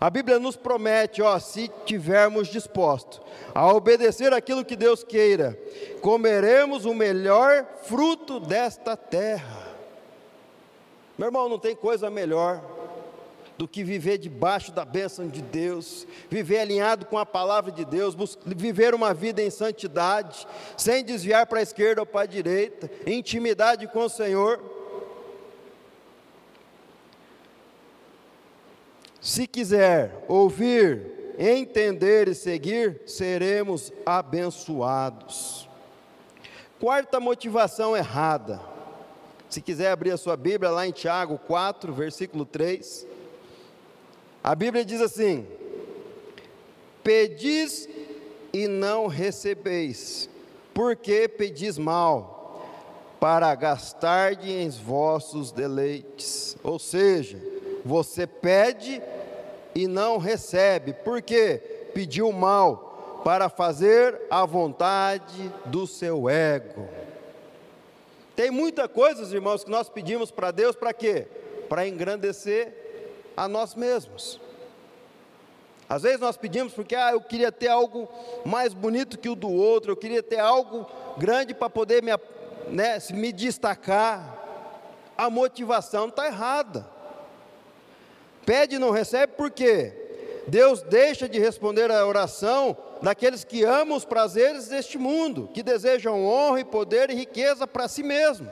A 0.00 0.10
Bíblia 0.10 0.38
nos 0.38 0.56
promete, 0.56 1.22
ó, 1.22 1.38
se 1.38 1.70
tivermos 1.84 2.48
disposto 2.48 3.22
a 3.54 3.72
obedecer 3.72 4.32
aquilo 4.32 4.64
que 4.64 4.76
Deus 4.76 5.04
queira, 5.04 5.58
comeremos 6.00 6.84
o 6.84 6.92
melhor 6.92 7.64
fruto 7.84 8.40
desta 8.40 8.96
terra. 8.96 9.64
Meu 11.16 11.28
irmão, 11.28 11.48
não 11.48 11.58
tem 11.58 11.76
coisa 11.76 12.10
melhor 12.10 12.60
do 13.56 13.68
que 13.68 13.84
viver 13.84 14.18
debaixo 14.18 14.72
da 14.72 14.84
bênção 14.84 15.28
de 15.28 15.40
Deus, 15.40 16.06
viver 16.28 16.58
alinhado 16.58 17.06
com 17.06 17.16
a 17.16 17.24
palavra 17.24 17.70
de 17.70 17.84
Deus, 17.84 18.16
viver 18.44 18.94
uma 18.94 19.14
vida 19.14 19.40
em 19.40 19.50
santidade, 19.50 20.46
sem 20.76 21.04
desviar 21.04 21.46
para 21.46 21.60
a 21.60 21.62
esquerda 21.62 22.02
ou 22.02 22.06
para 22.06 22.22
a 22.22 22.26
direita, 22.26 22.90
intimidade 23.06 23.86
com 23.86 24.00
o 24.00 24.08
Senhor. 24.08 24.73
Se 29.24 29.46
quiser 29.46 30.22
ouvir, 30.28 31.34
entender 31.38 32.28
e 32.28 32.34
seguir, 32.34 33.00
seremos 33.06 33.90
abençoados. 34.04 35.66
Quarta 36.78 37.18
motivação 37.18 37.96
errada. 37.96 38.60
Se 39.48 39.62
quiser 39.62 39.90
abrir 39.90 40.10
a 40.10 40.18
sua 40.18 40.36
Bíblia 40.36 40.70
lá 40.70 40.86
em 40.86 40.92
Tiago 40.92 41.38
4, 41.38 41.90
versículo 41.94 42.44
3. 42.44 43.06
A 44.42 44.54
Bíblia 44.54 44.84
diz 44.84 45.00
assim: 45.00 45.46
Pedis 47.02 47.88
e 48.52 48.68
não 48.68 49.06
recebeis, 49.06 50.28
porque 50.74 51.28
pedis 51.28 51.78
mal, 51.78 52.62
para 53.18 53.54
gastar 53.54 54.46
em 54.46 54.68
vossos 54.68 55.50
deleites. 55.50 56.58
Ou 56.62 56.78
seja, 56.78 57.40
você 57.82 58.26
pede 58.26 59.02
e 59.74 59.86
não 59.86 60.18
recebe, 60.18 60.92
porque 60.92 61.90
pediu 61.92 62.30
mal, 62.32 63.20
para 63.24 63.48
fazer 63.48 64.20
a 64.30 64.44
vontade 64.44 65.50
do 65.64 65.86
seu 65.86 66.28
ego. 66.28 66.86
Tem 68.36 68.50
muitas 68.50 68.86
coisas, 68.88 69.32
irmãos, 69.32 69.64
que 69.64 69.70
nós 69.70 69.88
pedimos 69.88 70.30
para 70.30 70.50
Deus 70.50 70.76
para 70.76 70.92
quê? 70.92 71.26
Para 71.68 71.88
engrandecer 71.88 72.74
a 73.34 73.48
nós 73.48 73.74
mesmos. 73.74 74.40
Às 75.88 76.02
vezes 76.02 76.20
nós 76.20 76.36
pedimos 76.36 76.74
porque 76.74 76.94
ah, 76.94 77.12
eu 77.12 77.20
queria 77.20 77.50
ter 77.50 77.68
algo 77.68 78.08
mais 78.44 78.74
bonito 78.74 79.18
que 79.18 79.28
o 79.28 79.34
do 79.34 79.50
outro, 79.50 79.92
eu 79.92 79.96
queria 79.96 80.22
ter 80.22 80.38
algo 80.38 80.86
grande 81.16 81.54
para 81.54 81.70
poder 81.70 82.02
me, 82.02 82.10
né, 82.68 82.98
me 83.12 83.32
destacar. 83.32 84.42
A 85.16 85.30
motivação 85.30 86.08
está 86.08 86.26
errada. 86.26 86.93
Pede 88.44 88.76
e 88.76 88.78
não 88.78 88.90
recebe 88.90 89.32
por 89.34 89.50
quê? 89.50 89.92
Deus 90.46 90.82
deixa 90.82 91.28
de 91.28 91.38
responder 91.38 91.90
à 91.90 92.06
oração 92.06 92.76
daqueles 93.00 93.44
que 93.44 93.64
amam 93.64 93.96
os 93.96 94.04
prazeres 94.04 94.68
deste 94.68 94.98
mundo, 94.98 95.48
que 95.52 95.62
desejam 95.62 96.24
honra 96.24 96.60
e 96.60 96.64
poder 96.64 97.10
e 97.10 97.14
riqueza 97.14 97.66
para 97.66 97.88
si 97.88 98.02
mesmo. 98.02 98.50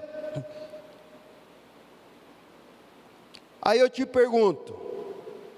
Aí 3.60 3.78
eu 3.78 3.88
te 3.88 4.04
pergunto: 4.04 4.76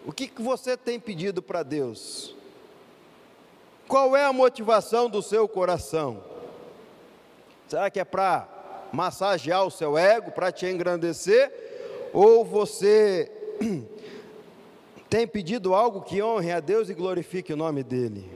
o 0.04 0.12
que, 0.12 0.28
que 0.28 0.42
você 0.42 0.76
tem 0.76 1.00
pedido 1.00 1.42
para 1.42 1.62
Deus? 1.62 2.34
Qual 3.86 4.16
é 4.16 4.24
a 4.24 4.32
motivação 4.32 5.08
do 5.08 5.22
seu 5.22 5.46
coração? 5.48 6.22
Será 7.68 7.90
que 7.90 8.00
é 8.00 8.04
para 8.04 8.48
massagear 8.92 9.64
o 9.64 9.70
seu 9.70 9.96
ego, 9.96 10.30
para 10.30 10.52
te 10.52 10.66
engrandecer? 10.66 11.52
Ou 12.12 12.44
você 12.44 13.30
tem 15.14 15.28
pedido 15.28 15.76
algo 15.76 16.00
que 16.02 16.20
honre 16.20 16.50
a 16.50 16.58
Deus 16.58 16.88
e 16.88 16.92
glorifique 16.92 17.52
o 17.52 17.56
nome 17.56 17.84
dEle? 17.84 18.28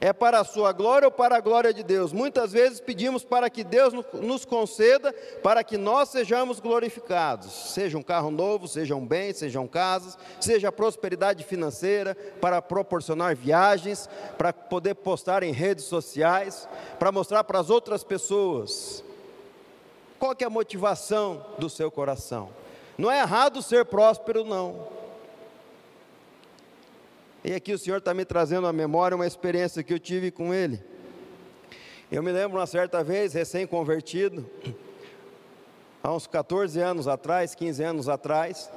É 0.00 0.12
para 0.12 0.40
a 0.40 0.44
sua 0.44 0.72
glória 0.72 1.06
ou 1.06 1.12
para 1.12 1.36
a 1.36 1.40
glória 1.40 1.72
de 1.72 1.84
Deus? 1.84 2.12
Muitas 2.12 2.50
vezes 2.50 2.80
pedimos 2.80 3.22
para 3.22 3.48
que 3.48 3.62
Deus 3.62 3.94
nos 4.14 4.44
conceda, 4.44 5.12
para 5.40 5.62
que 5.62 5.78
nós 5.78 6.08
sejamos 6.08 6.58
glorificados. 6.58 7.52
Seja 7.72 7.96
um 7.96 8.02
carro 8.02 8.32
novo, 8.32 8.66
sejam 8.66 9.06
bens, 9.06 9.36
sejam 9.36 9.68
casas, 9.68 10.18
seja 10.40 10.72
prosperidade 10.72 11.44
financeira, 11.44 12.16
para 12.40 12.60
proporcionar 12.60 13.36
viagens, 13.36 14.10
para 14.36 14.52
poder 14.52 14.96
postar 14.96 15.44
em 15.44 15.52
redes 15.52 15.84
sociais, 15.84 16.68
para 16.98 17.12
mostrar 17.12 17.44
para 17.44 17.60
as 17.60 17.70
outras 17.70 18.02
pessoas. 18.02 19.04
Qual 20.18 20.34
é 20.36 20.44
a 20.44 20.50
motivação 20.50 21.46
do 21.56 21.70
seu 21.70 21.88
coração? 21.88 22.50
Não 22.98 23.08
é 23.08 23.20
errado 23.20 23.62
ser 23.62 23.84
próspero, 23.84 24.44
não. 24.44 24.88
E 27.44 27.54
aqui 27.54 27.72
o 27.72 27.78
Senhor 27.78 27.98
está 27.98 28.12
me 28.12 28.24
trazendo 28.24 28.66
à 28.66 28.72
memória 28.72 29.14
uma 29.14 29.26
experiência 29.26 29.84
que 29.84 29.94
eu 29.94 30.00
tive 30.00 30.32
com 30.32 30.52
Ele. 30.52 30.82
Eu 32.10 32.24
me 32.24 32.32
lembro 32.32 32.58
uma 32.58 32.66
certa 32.66 33.04
vez, 33.04 33.34
recém-convertido, 33.34 34.50
há 36.02 36.12
uns 36.12 36.26
14 36.26 36.80
anos 36.80 37.06
atrás, 37.06 37.54
15 37.54 37.84
anos 37.84 38.08
atrás, 38.08 38.68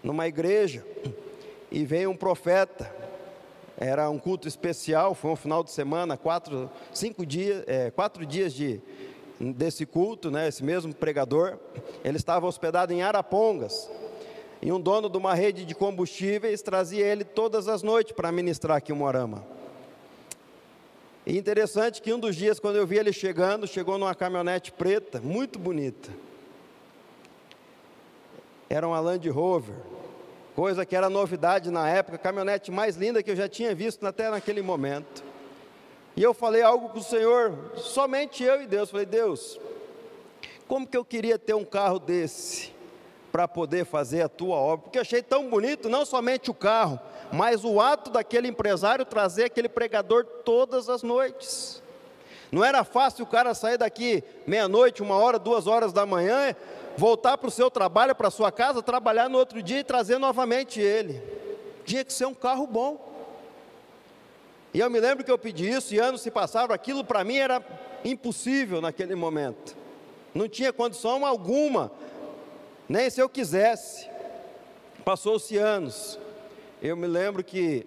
numa 0.00 0.28
igreja, 0.28 0.86
e 1.72 1.84
veio 1.84 2.10
um 2.10 2.16
profeta. 2.16 2.94
Era 3.76 4.08
um 4.08 4.18
culto 4.18 4.46
especial, 4.46 5.12
foi 5.12 5.32
um 5.32 5.36
final 5.36 5.64
de 5.64 5.72
semana, 5.72 6.16
quatro, 6.16 6.70
cinco 6.94 7.26
dias, 7.26 7.64
é, 7.66 7.90
quatro 7.90 8.24
dias 8.24 8.54
de, 8.54 8.80
desse 9.40 9.86
culto, 9.86 10.30
né, 10.30 10.48
esse 10.48 10.62
mesmo 10.62 10.94
pregador. 10.94 11.58
Ele 12.04 12.16
estava 12.16 12.46
hospedado 12.46 12.92
em 12.92 13.02
Arapongas, 13.02 13.88
e 14.62 14.70
um 14.70 14.78
dono 14.80 15.08
de 15.08 15.16
uma 15.16 15.34
rede 15.34 15.64
de 15.64 15.74
combustíveis 15.74 16.60
trazia 16.60 17.06
ele 17.06 17.24
todas 17.24 17.66
as 17.66 17.82
noites 17.82 18.12
para 18.12 18.30
ministrar 18.30 18.76
aqui 18.76 18.92
em 18.92 18.94
Moarama. 18.94 19.42
E 21.26 21.38
interessante 21.38 22.02
que 22.02 22.12
um 22.12 22.18
dos 22.18 22.36
dias, 22.36 22.60
quando 22.60 22.76
eu 22.76 22.86
vi 22.86 22.98
ele 22.98 23.12
chegando, 23.12 23.66
chegou 23.66 23.96
numa 23.96 24.14
caminhonete 24.14 24.70
preta, 24.72 25.20
muito 25.20 25.58
bonita. 25.58 26.10
Era 28.68 28.86
uma 28.86 29.00
Land 29.00 29.28
Rover, 29.30 29.76
coisa 30.54 30.84
que 30.84 30.94
era 30.94 31.08
novidade 31.08 31.70
na 31.70 31.88
época, 31.88 32.18
caminhonete 32.18 32.70
mais 32.70 32.96
linda 32.96 33.22
que 33.22 33.30
eu 33.30 33.36
já 33.36 33.48
tinha 33.48 33.74
visto 33.74 34.06
até 34.06 34.28
naquele 34.30 34.60
momento. 34.60 35.29
E 36.16 36.22
eu 36.22 36.34
falei 36.34 36.62
algo 36.62 36.88
com 36.88 36.98
o 36.98 37.02
Senhor, 37.02 37.56
somente 37.76 38.42
eu 38.42 38.62
e 38.62 38.66
Deus. 38.66 38.90
Falei, 38.90 39.06
Deus, 39.06 39.58
como 40.66 40.86
que 40.86 40.96
eu 40.96 41.04
queria 41.04 41.38
ter 41.38 41.54
um 41.54 41.64
carro 41.64 41.98
desse? 41.98 42.72
para 43.30 43.46
poder 43.46 43.84
fazer 43.84 44.22
a 44.22 44.28
tua 44.28 44.56
obra, 44.56 44.84
porque 44.84 44.98
achei 44.98 45.22
tão 45.22 45.48
bonito, 45.48 45.88
não 45.88 46.04
somente 46.04 46.50
o 46.50 46.54
carro, 46.54 46.98
mas 47.32 47.64
o 47.64 47.80
ato 47.80 48.10
daquele 48.10 48.48
empresário 48.48 49.04
trazer 49.04 49.44
aquele 49.44 49.68
pregador 49.68 50.24
todas 50.24 50.88
as 50.88 51.02
noites. 51.02 51.82
Não 52.50 52.64
era 52.64 52.82
fácil 52.82 53.24
o 53.24 53.28
cara 53.28 53.54
sair 53.54 53.78
daqui 53.78 54.24
meia-noite, 54.46 55.02
uma 55.02 55.14
hora, 55.14 55.38
duas 55.38 55.68
horas 55.68 55.92
da 55.92 56.04
manhã, 56.04 56.54
voltar 56.96 57.38
para 57.38 57.48
o 57.48 57.52
seu 57.52 57.70
trabalho, 57.70 58.14
para 58.14 58.28
a 58.28 58.32
sua 58.32 58.50
casa, 58.50 58.82
trabalhar 58.82 59.28
no 59.28 59.38
outro 59.38 59.62
dia 59.62 59.78
e 59.78 59.84
trazer 59.84 60.18
novamente 60.18 60.80
ele. 60.80 61.22
Tinha 61.84 62.04
que 62.04 62.12
ser 62.12 62.26
um 62.26 62.34
carro 62.34 62.66
bom. 62.66 63.08
E 64.72 64.80
eu 64.80 64.88
me 64.88 65.00
lembro 65.00 65.24
que 65.24 65.30
eu 65.30 65.38
pedi 65.38 65.68
isso, 65.68 65.94
e 65.94 65.98
anos 65.98 66.20
se 66.20 66.30
passaram, 66.30 66.74
aquilo 66.74 67.04
para 67.04 67.24
mim 67.24 67.36
era 67.36 67.62
impossível 68.04 68.80
naquele 68.80 69.14
momento. 69.14 69.76
Não 70.34 70.48
tinha 70.48 70.72
condição 70.72 71.26
alguma 71.26 71.90
nem 72.90 73.08
se 73.08 73.20
eu 73.22 73.28
quisesse. 73.28 74.08
Passou-se 75.04 75.56
anos. 75.56 76.18
Eu 76.82 76.96
me 76.96 77.06
lembro 77.06 77.44
que 77.44 77.86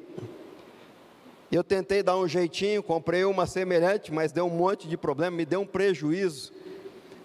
eu 1.51 1.61
tentei 1.61 2.01
dar 2.01 2.17
um 2.17 2.25
jeitinho, 2.25 2.81
comprei 2.81 3.25
uma 3.25 3.45
semelhante, 3.45 4.13
mas 4.13 4.31
deu 4.31 4.45
um 4.45 4.49
monte 4.49 4.87
de 4.87 4.95
problema, 4.95 5.35
me 5.35 5.45
deu 5.45 5.59
um 5.59 5.65
prejuízo 5.65 6.53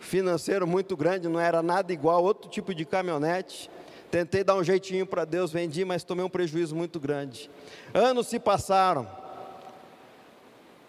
financeiro 0.00 0.66
muito 0.66 0.96
grande, 0.96 1.28
não 1.28 1.38
era 1.38 1.62
nada 1.62 1.92
igual, 1.92 2.24
outro 2.24 2.50
tipo 2.50 2.74
de 2.74 2.84
caminhonete. 2.84 3.70
Tentei 4.10 4.42
dar 4.42 4.56
um 4.56 4.64
jeitinho 4.64 5.06
para 5.06 5.24
Deus, 5.24 5.52
vendi, 5.52 5.84
mas 5.84 6.02
tomei 6.02 6.24
um 6.24 6.28
prejuízo 6.28 6.74
muito 6.74 6.98
grande. 6.98 7.48
Anos 7.94 8.26
se 8.26 8.40
passaram. 8.40 9.06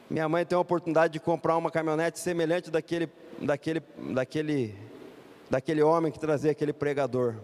Minha 0.10 0.28
mãe 0.28 0.46
tem 0.46 0.56
a 0.58 0.60
oportunidade 0.60 1.14
de 1.14 1.20
comprar 1.20 1.56
uma 1.56 1.70
caminhonete 1.70 2.20
semelhante 2.20 2.72
daquele, 2.72 3.10
daquele, 3.40 3.82
daquele 3.98 4.76
daquele 5.50 5.82
homem 5.82 6.12
que 6.12 6.20
trazia 6.20 6.52
aquele 6.52 6.72
pregador. 6.72 7.36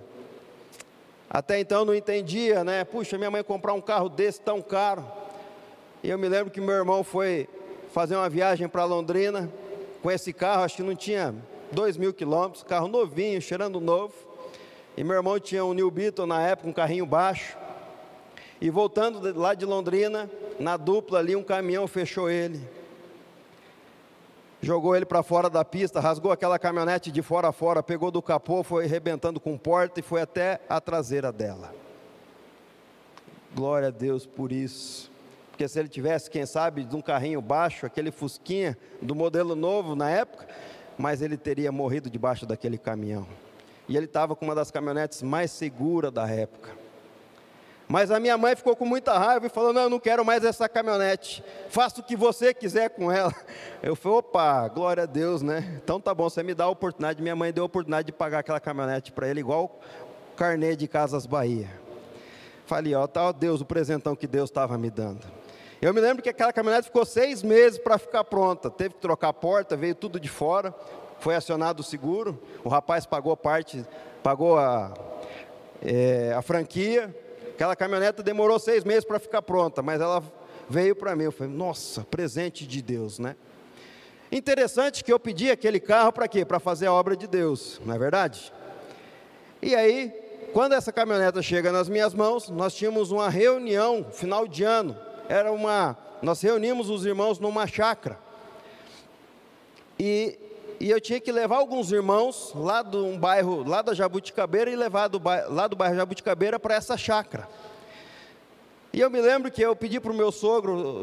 Até 1.30 1.60
então 1.60 1.84
não 1.84 1.96
entendia, 1.96 2.64
né? 2.64 2.84
Puxa, 2.84 3.18
minha 3.18 3.32
mãe 3.32 3.44
comprar 3.44 3.74
um 3.74 3.82
carro 3.82 4.08
desse 4.08 4.40
tão 4.40 4.62
caro. 4.62 5.04
E 6.04 6.10
eu 6.10 6.18
me 6.18 6.30
lembro 6.30 6.52
que 6.52 6.62
meu 6.62 6.76
irmão 6.76 7.04
foi 7.04 7.50
fazer 7.92 8.16
uma 8.16 8.30
viagem 8.30 8.68
para 8.68 8.86
Londrina 8.86 9.52
com 10.04 10.12
esse 10.12 10.32
carro, 10.32 10.64
acho 10.64 10.78
que 10.78 10.84
não 10.84 10.96
tinha 10.96 11.34
dois 11.72 11.98
mil 11.98 12.14
quilômetros, 12.14 12.64
carro 12.64 12.88
novinho, 12.88 13.42
cheirando 13.42 13.80
novo. 13.80 14.14
E 14.96 15.04
meu 15.04 15.16
irmão 15.16 15.40
tinha 15.40 15.66
um 15.66 15.74
New 15.74 15.90
Beetle 15.90 16.28
na 16.28 16.42
época, 16.42 16.70
um 16.70 16.74
carrinho 16.74 17.06
baixo. 17.06 17.58
E 18.60 18.70
voltando 18.70 19.38
lá 19.38 19.54
de 19.54 19.66
Londrina, 19.66 20.30
na 20.60 20.78
dupla 20.78 21.20
ali, 21.20 21.36
um 21.36 21.44
caminhão 21.44 21.88
fechou 21.88 22.30
ele 22.30 22.62
jogou 24.66 24.96
ele 24.96 25.06
para 25.06 25.22
fora 25.22 25.48
da 25.48 25.64
pista, 25.64 26.00
rasgou 26.00 26.32
aquela 26.32 26.58
caminhonete 26.58 27.12
de 27.12 27.22
fora 27.22 27.50
a 27.50 27.52
fora, 27.52 27.84
pegou 27.84 28.10
do 28.10 28.22
capô, 28.22 28.64
foi 28.64 28.86
arrebentando 28.86 29.40
com 29.40 29.56
porta 29.58 30.00
e 30.00 30.04
foi 30.04 30.22
até 30.22 30.60
a 30.68 30.82
traseira 30.82 31.32
dela. 31.32 31.74
Glória 33.54 33.90
a 33.90 33.92
Deus 33.92 34.26
por 34.26 34.52
isso. 34.52 35.12
Porque 35.52 35.68
se 35.68 35.80
ele 35.80 35.88
tivesse, 35.88 36.30
quem 36.30 36.46
sabe, 36.46 36.84
de 36.84 36.96
um 36.96 37.02
carrinho 37.02 37.40
baixo, 37.42 37.86
aquele 37.86 38.12
fusquinha 38.12 38.78
do 39.02 39.14
modelo 39.16 39.56
novo 39.56 39.96
na 39.96 40.10
época, 40.10 40.48
mas 40.98 41.22
ele 41.22 41.38
teria 41.38 41.72
morrido 41.72 42.10
debaixo 42.10 42.46
daquele 42.46 42.78
caminhão. 42.78 43.28
E 43.88 43.96
ele 43.96 44.08
estava 44.08 44.36
com 44.36 44.46
uma 44.46 44.56
das 44.56 44.72
caminhonetes 44.72 45.22
mais 45.22 45.52
seguras 45.52 46.12
da 46.12 46.28
época. 46.28 46.85
Mas 47.88 48.10
a 48.10 48.20
minha 48.20 48.38
mãe 48.38 48.56
ficou 48.56 48.76
com 48.76 48.86
muita 48.86 49.18
raiva 49.18 49.46
e 49.46 49.50
falou: 49.50 49.72
Não, 49.72 49.84
eu 49.84 49.90
não 49.90 50.00
quero 50.00 50.26
mais 50.26 50.44
essa 50.44 50.68
caminhonete. 50.68 51.44
Faça 51.70 52.02
o 52.02 52.04
que 52.04 52.16
você 52.16 52.54
quiser 52.54 52.90
com 52.90 53.12
ela. 53.12 53.34
Eu 53.82 53.96
falei: 53.96 54.18
Opa, 54.20 54.68
glória 54.70 55.04
a 55.04 55.06
Deus, 55.06 55.42
né? 55.44 55.80
Então 55.84 56.00
tá 56.00 56.14
bom, 56.14 56.28
você 56.28 56.42
me 56.42 56.56
dá 56.56 56.64
a 56.64 56.70
oportunidade. 56.70 57.22
Minha 57.22 57.36
mãe 57.36 57.54
deu 57.54 57.64
a 57.64 57.68
oportunidade 57.68 58.08
de 58.08 58.12
pagar 58.12 58.40
aquela 58.40 58.60
caminhonete 58.60 59.12
para 59.12 59.28
ele, 59.28 59.40
igual 59.40 59.80
o 60.34 60.36
carnê 60.36 60.76
de 60.76 60.88
Casas 60.88 61.28
Bahia. 61.28 61.70
Falei: 62.66 62.96
Ó, 62.96 63.06
tá, 63.06 63.28
ó 63.28 63.32
Deus, 63.32 63.62
o 63.62 63.66
presentão 63.66 64.16
que 64.16 64.26
Deus 64.26 64.50
estava 64.50 64.78
me 64.78 64.90
dando. 64.90 65.22
Eu 65.80 65.94
me 65.94 66.02
lembro 66.02 66.24
que 66.24 66.30
aquela 66.30 66.52
caminhonete 66.52 66.88
ficou 66.88 67.06
seis 67.06 67.44
meses 67.44 67.78
para 67.78 68.00
ficar 68.00 68.24
pronta. 68.24 68.72
Teve 68.72 68.96
que 68.96 69.02
trocar 69.02 69.30
a 69.30 69.34
porta, 69.34 69.78
veio 69.78 69.94
tudo 69.94 70.20
de 70.20 70.30
fora. 70.30 70.74
Foi 71.20 71.36
acionado 71.36 71.82
o 71.82 71.84
seguro. 71.84 72.42
O 72.64 72.70
rapaz 72.70 73.06
pagou 73.06 73.38
parte, 73.38 73.86
pagou 74.24 74.58
a, 74.58 74.92
é, 75.84 76.34
a 76.36 76.42
franquia 76.42 77.14
Aquela 77.56 77.74
caminhoneta 77.74 78.22
demorou 78.22 78.60
seis 78.60 78.84
meses 78.84 79.06
para 79.06 79.18
ficar 79.18 79.42
pronta, 79.42 79.82
mas 79.82 80.02
ela 80.02 80.22
veio 80.70 80.94
para 80.94 81.16
mim. 81.16 81.24
Eu 81.24 81.32
falei, 81.32 81.54
nossa, 81.54 82.04
presente 82.04 82.68
de 82.68 82.82
Deus, 82.82 83.18
né? 83.18 83.38
Interessante 84.30 85.02
que 85.02 85.14
eu 85.14 85.18
pedi 85.18 85.50
aquele 85.50 85.80
carro 85.80 86.12
para 86.12 86.28
quê? 86.28 86.44
Para 86.44 86.60
fazer 86.60 86.88
a 86.88 86.92
obra 86.92 87.16
de 87.16 87.28
Deus, 87.28 87.80
não 87.86 87.96
é 87.96 87.98
verdade? 87.98 88.52
E 89.62 89.74
aí, 89.74 90.10
quando 90.52 90.74
essa 90.74 90.92
caminhoneta 90.92 91.42
chega 91.42 91.72
nas 91.72 91.88
minhas 91.88 92.14
mãos, 92.14 92.50
nós 92.50 92.76
tínhamos 92.76 93.10
uma 93.10 93.30
reunião 93.30 94.06
final 94.12 94.46
de 94.50 94.66
ano. 94.66 94.98
Era 95.30 95.50
uma, 95.50 95.98
nós 96.22 96.42
reunimos 96.42 96.90
os 96.90 97.06
irmãos 97.06 97.40
numa 97.40 97.66
chácara. 97.66 98.20
E 99.98 100.38
e 100.80 100.90
eu 100.90 101.00
tinha 101.00 101.20
que 101.20 101.32
levar 101.32 101.58
alguns 101.58 101.92
irmãos 101.92 102.52
lá 102.56 102.82
de 102.82 102.98
um 102.98 103.18
bairro, 103.18 103.68
lá 103.68 103.82
da 103.82 103.94
Jabuticabeira 103.94 104.70
e 104.70 104.76
levar 104.76 105.08
do 105.08 105.20
bairro, 105.20 105.54
lá 105.54 105.68
do 105.68 105.76
bairro 105.76 105.96
Jabuticabeira 105.96 106.60
para 106.60 106.76
essa 106.76 106.98
chácara. 106.98 107.48
E 108.92 109.00
eu 109.02 109.10
me 109.10 109.20
lembro 109.20 109.52
que 109.52 109.62
eu 109.62 109.76
pedi 109.76 110.00
para 110.00 110.12
o 110.12 110.16
meu 110.16 110.32
sogro, 110.32 111.02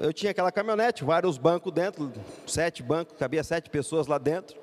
eu 0.00 0.12
tinha 0.12 0.30
aquela 0.30 0.52
caminhonete, 0.52 1.02
vários 1.02 1.36
bancos 1.36 1.72
dentro, 1.72 2.12
sete 2.46 2.80
bancos, 2.80 3.16
cabia 3.18 3.42
sete 3.42 3.68
pessoas 3.68 4.06
lá 4.06 4.18
dentro. 4.18 4.56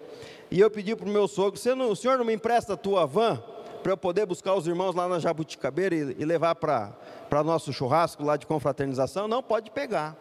E 0.49 0.59
eu 0.59 0.71
pedi 0.71 0.95
para 0.95 1.05
o 1.05 1.11
meu 1.11 1.27
sogro, 1.27 1.59
não, 1.75 1.91
o 1.91 1.95
senhor 1.95 2.17
não 2.17 2.23
me 2.23 2.33
empresta 2.33 2.73
a 2.73 2.77
tua 2.77 3.05
van 3.05 3.43
para 3.83 3.91
eu 3.91 3.97
poder 3.97 4.25
buscar 4.25 4.55
os 4.55 4.65
irmãos 4.67 4.95
lá 4.95 5.07
na 5.07 5.19
Jabuticabeira 5.19 5.93
e, 5.93 6.15
e 6.17 6.25
levar 6.25 6.55
para 6.55 7.43
nosso 7.43 7.73
churrasco 7.73 8.23
lá 8.23 8.37
de 8.37 8.47
confraternização? 8.47 9.27
Não, 9.27 9.43
pode 9.43 9.69
pegar. 9.69 10.15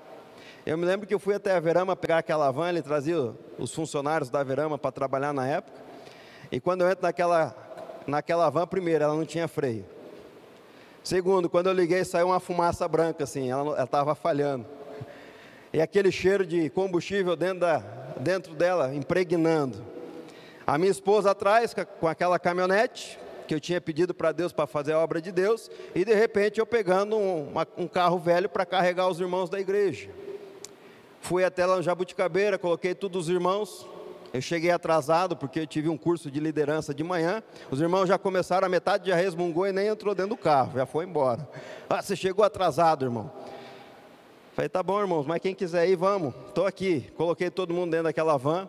Eu 0.67 0.79
me 0.79 0.87
lembro 0.87 1.07
que 1.07 1.13
eu 1.13 1.19
fui 1.19 1.35
até 1.35 1.53
a 1.53 1.61
Verama 1.61 1.95
pegar 1.95 2.19
aquela 2.19 2.51
van, 2.51 2.71
ele 2.71 2.81
trazia 2.81 3.35
os 3.59 3.75
funcionários 3.75 4.31
da 4.31 4.43
Verama 4.43 4.79
para 4.79 4.91
trabalhar 4.91 5.31
na 5.31 5.47
época. 5.47 5.79
E 6.51 6.59
quando 6.59 6.81
eu 6.81 6.91
entro 6.91 7.03
naquela, 7.03 7.55
naquela 8.07 8.49
van, 8.49 8.67
primeiro, 8.67 9.05
ela 9.05 9.15
não 9.15 9.27
tinha 9.27 9.47
freio. 9.47 9.85
Segundo, 11.03 11.51
quando 11.51 11.67
eu 11.67 11.75
liguei, 11.75 12.03
saiu 12.03 12.29
uma 12.29 12.41
fumaça 12.41 12.89
branca 12.89 13.25
assim, 13.25 13.51
ela 13.51 13.83
estava 13.85 14.15
falhando. 14.15 14.65
E 15.71 15.83
aquele 15.83 16.11
cheiro 16.11 16.47
de 16.47 16.71
combustível 16.71 17.37
dentro, 17.37 17.61
da, 17.61 17.79
dentro 18.19 18.55
dela, 18.55 18.95
impregnando. 18.95 19.85
A 20.67 20.79
minha 20.79 20.91
esposa 20.91 21.33
atrás, 21.33 21.75
com 22.01 22.09
aquela 22.09 22.39
caminhonete, 22.39 23.19
que 23.47 23.55
eu 23.55 23.61
tinha 23.61 23.83
pedido 23.83 24.15
para 24.15 24.33
Deus 24.33 24.51
para 24.51 24.67
fazer 24.67 24.95
a 24.95 24.99
obra 24.99 25.21
de 25.21 25.31
Deus, 25.31 25.71
e 25.95 26.07
de 26.07 26.15
repente 26.15 26.59
eu 26.59 26.65
pegando 26.65 27.19
um, 27.19 27.51
uma, 27.51 27.69
um 27.77 27.87
carro 27.87 28.19
velho 28.19 28.49
para 28.49 28.65
carregar 28.65 29.09
os 29.09 29.21
irmãos 29.21 29.51
da 29.51 29.61
igreja. 29.61 30.09
Fui 31.25 31.43
até 31.43 31.65
lá 31.65 31.77
no 31.77 31.83
Jabuticabeira, 31.83 32.59
coloquei 32.59 32.95
todos 32.95 33.29
os 33.29 33.35
irmãos. 33.35 33.89
Eu 34.31 34.43
cheguei 34.43 34.71
atrasado 34.71 35.35
porque 35.35 35.61
eu 35.61 35.67
tive 35.67 35.89
um 35.89 35.97
curso 35.97 36.31
de 36.31 36.39
liderança 36.39 36.93
de 36.93 37.03
manhã. 37.03 37.43
Os 37.71 37.81
irmãos 37.81 38.07
já 38.07 38.19
começaram, 38.19 38.67
a 38.67 38.69
metade 38.69 39.09
já 39.09 39.17
resmungou 39.17 39.67
e 39.67 39.73
nem 39.73 39.87
entrou 39.87 40.15
dentro 40.15 40.37
do 40.37 40.37
carro, 40.37 40.73
já 40.75 40.85
foi 40.85 41.07
embora. 41.07 41.49
Ah, 41.89 42.03
você 42.03 42.15
chegou 42.15 42.45
atrasado, 42.45 43.07
irmão. 43.07 43.33
Falei, 44.53 44.69
tá 44.69 44.83
bom, 44.83 45.01
irmãos, 45.01 45.25
mas 45.25 45.41
quem 45.41 45.55
quiser 45.55 45.89
ir, 45.89 45.97
vamos. 45.97 46.35
Estou 46.49 46.67
aqui. 46.67 47.11
Coloquei 47.17 47.49
todo 47.49 47.73
mundo 47.73 47.93
dentro 47.93 48.05
daquela 48.05 48.37
van. 48.37 48.69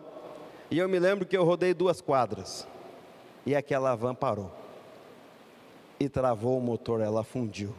E 0.70 0.78
eu 0.78 0.88
me 0.88 0.98
lembro 0.98 1.26
que 1.26 1.36
eu 1.36 1.44
rodei 1.44 1.74
duas 1.74 2.00
quadras. 2.00 2.66
E 3.44 3.54
aquela 3.54 3.94
van 3.94 4.14
parou. 4.14 4.50
E 6.00 6.08
travou 6.08 6.56
o 6.56 6.62
motor, 6.62 7.02
ela 7.02 7.22
fundiu. 7.22 7.74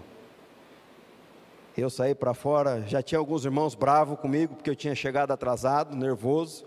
Eu 1.77 1.91
saí 1.91 2.15
para 2.15 2.33
fora, 2.33 2.81
já 2.87 3.03
tinha 3.03 3.19
alguns 3.19 3.45
irmãos 3.45 3.75
bravos 3.75 4.19
comigo, 4.19 4.55
porque 4.55 4.67
eu 4.67 4.75
tinha 4.75 4.95
chegado 4.95 5.29
atrasado, 5.29 5.95
nervoso. 5.95 6.65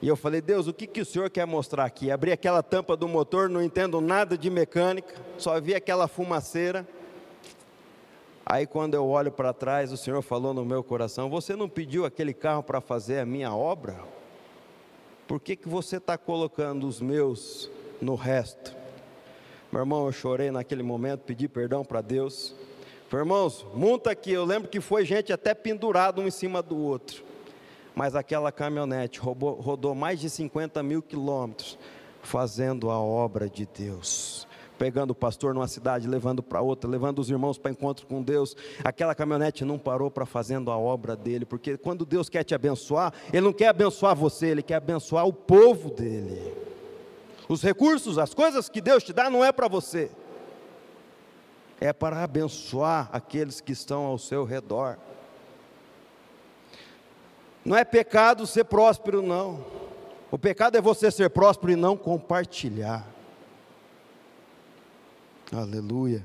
E 0.00 0.06
eu 0.06 0.14
falei, 0.14 0.40
Deus, 0.40 0.68
o 0.68 0.72
que, 0.72 0.86
que 0.86 1.00
o 1.00 1.04
Senhor 1.04 1.28
quer 1.28 1.44
mostrar 1.44 1.84
aqui? 1.84 2.12
Abri 2.12 2.30
aquela 2.30 2.62
tampa 2.62 2.96
do 2.96 3.08
motor, 3.08 3.48
não 3.48 3.60
entendo 3.60 4.00
nada 4.00 4.38
de 4.38 4.48
mecânica, 4.48 5.12
só 5.36 5.60
vi 5.60 5.74
aquela 5.74 6.06
fumaceira. 6.06 6.86
Aí 8.44 8.64
quando 8.64 8.94
eu 8.94 9.04
olho 9.08 9.32
para 9.32 9.52
trás, 9.52 9.90
o 9.90 9.96
Senhor 9.96 10.22
falou 10.22 10.54
no 10.54 10.64
meu 10.64 10.84
coração: 10.84 11.28
Você 11.28 11.56
não 11.56 11.68
pediu 11.68 12.04
aquele 12.04 12.32
carro 12.32 12.62
para 12.62 12.80
fazer 12.80 13.18
a 13.18 13.26
minha 13.26 13.52
obra? 13.52 13.98
Por 15.26 15.40
que, 15.40 15.56
que 15.56 15.68
você 15.68 15.96
está 15.96 16.16
colocando 16.16 16.86
os 16.86 17.00
meus 17.00 17.68
no 18.00 18.14
resto? 18.14 18.72
Meu 19.72 19.82
irmão, 19.82 20.06
eu 20.06 20.12
chorei 20.12 20.52
naquele 20.52 20.84
momento, 20.84 21.22
pedi 21.22 21.48
perdão 21.48 21.84
para 21.84 22.00
Deus. 22.00 22.54
Irmãos, 23.12 23.64
monta 23.74 24.10
aqui. 24.10 24.32
Eu 24.32 24.44
lembro 24.44 24.68
que 24.68 24.80
foi 24.80 25.04
gente 25.04 25.32
até 25.32 25.54
pendurado 25.54 26.20
um 26.20 26.26
em 26.26 26.30
cima 26.30 26.62
do 26.62 26.76
outro. 26.76 27.24
Mas 27.94 28.14
aquela 28.14 28.52
caminhonete 28.52 29.20
rodou, 29.20 29.54
rodou 29.54 29.94
mais 29.94 30.20
de 30.20 30.28
50 30.28 30.82
mil 30.82 31.00
quilômetros 31.00 31.78
fazendo 32.22 32.90
a 32.90 33.00
obra 33.00 33.48
de 33.48 33.66
Deus 33.66 34.46
pegando 34.76 35.10
o 35.10 35.14
pastor 35.14 35.54
numa 35.54 35.68
cidade, 35.68 36.06
levando 36.06 36.42
para 36.42 36.60
outra, 36.60 36.88
levando 36.88 37.18
os 37.18 37.30
irmãos 37.30 37.58
para 37.58 37.70
encontro 37.70 38.06
com 38.06 38.22
Deus. 38.22 38.56
Aquela 38.84 39.14
caminhonete 39.14 39.64
não 39.64 39.78
parou 39.78 40.10
para 40.10 40.26
fazendo 40.26 40.70
a 40.70 40.76
obra 40.76 41.16
dele, 41.16 41.44
porque 41.44 41.76
quando 41.76 42.04
Deus 42.04 42.28
quer 42.28 42.44
te 42.44 42.54
abençoar, 42.54 43.12
Ele 43.32 43.42
não 43.42 43.52
quer 43.52 43.68
abençoar 43.68 44.14
você, 44.14 44.46
Ele 44.48 44.62
quer 44.62 44.76
abençoar 44.76 45.26
o 45.26 45.32
povo 45.32 45.90
dele. 45.90 46.54
Os 47.48 47.62
recursos, 47.62 48.18
as 48.18 48.34
coisas 48.34 48.68
que 48.68 48.80
Deus 48.80 49.02
te 49.02 49.12
dá, 49.12 49.30
não 49.30 49.44
é 49.44 49.52
para 49.52 49.68
você, 49.68 50.10
é 51.80 51.92
para 51.92 52.22
abençoar 52.22 53.08
aqueles 53.12 53.60
que 53.60 53.72
estão 53.72 54.04
ao 54.04 54.18
seu 54.18 54.44
redor. 54.44 54.98
Não 57.64 57.76
é 57.76 57.84
pecado 57.84 58.46
ser 58.46 58.64
próspero, 58.64 59.22
não. 59.22 59.64
O 60.30 60.38
pecado 60.38 60.76
é 60.76 60.80
você 60.80 61.10
ser 61.10 61.30
próspero 61.30 61.72
e 61.72 61.76
não 61.76 61.96
compartilhar. 61.96 63.06
Aleluia. 65.52 66.24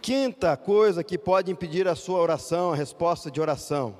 Quinta 0.00 0.56
coisa 0.56 1.04
que 1.04 1.16
pode 1.16 1.52
impedir 1.52 1.86
a 1.86 1.94
sua 1.94 2.18
oração, 2.18 2.72
a 2.72 2.76
resposta 2.76 3.30
de 3.30 3.40
oração, 3.40 3.96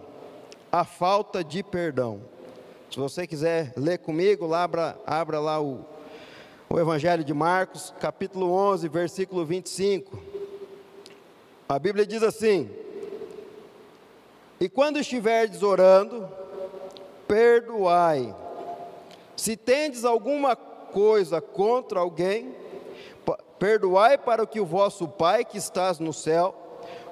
a 0.70 0.84
falta 0.84 1.44
de 1.44 1.62
perdão. 1.62 2.22
Se 2.90 2.98
você 2.98 3.26
quiser 3.26 3.72
ler 3.76 3.98
comigo, 3.98 4.52
abra, 4.52 4.98
abra 5.06 5.38
lá 5.38 5.62
o, 5.62 5.86
o 6.72 6.80
Evangelho 6.80 7.22
de 7.22 7.34
Marcos, 7.34 7.92
capítulo 8.00 8.50
11, 8.50 8.88
versículo 8.88 9.44
25. 9.44 10.18
A 11.68 11.78
Bíblia 11.78 12.06
diz 12.06 12.22
assim: 12.22 12.70
E 14.58 14.70
quando 14.70 14.98
estiverdes 14.98 15.62
orando, 15.62 16.26
perdoai. 17.28 18.34
Se 19.36 19.54
tendes 19.54 20.02
alguma 20.02 20.56
coisa 20.56 21.42
contra 21.42 22.00
alguém, 22.00 22.56
perdoai 23.58 24.16
para 24.16 24.46
que 24.46 24.58
o 24.58 24.64
vosso 24.64 25.06
Pai 25.06 25.44
que 25.44 25.58
estás 25.58 25.98
no 25.98 26.12
céu 26.12 26.54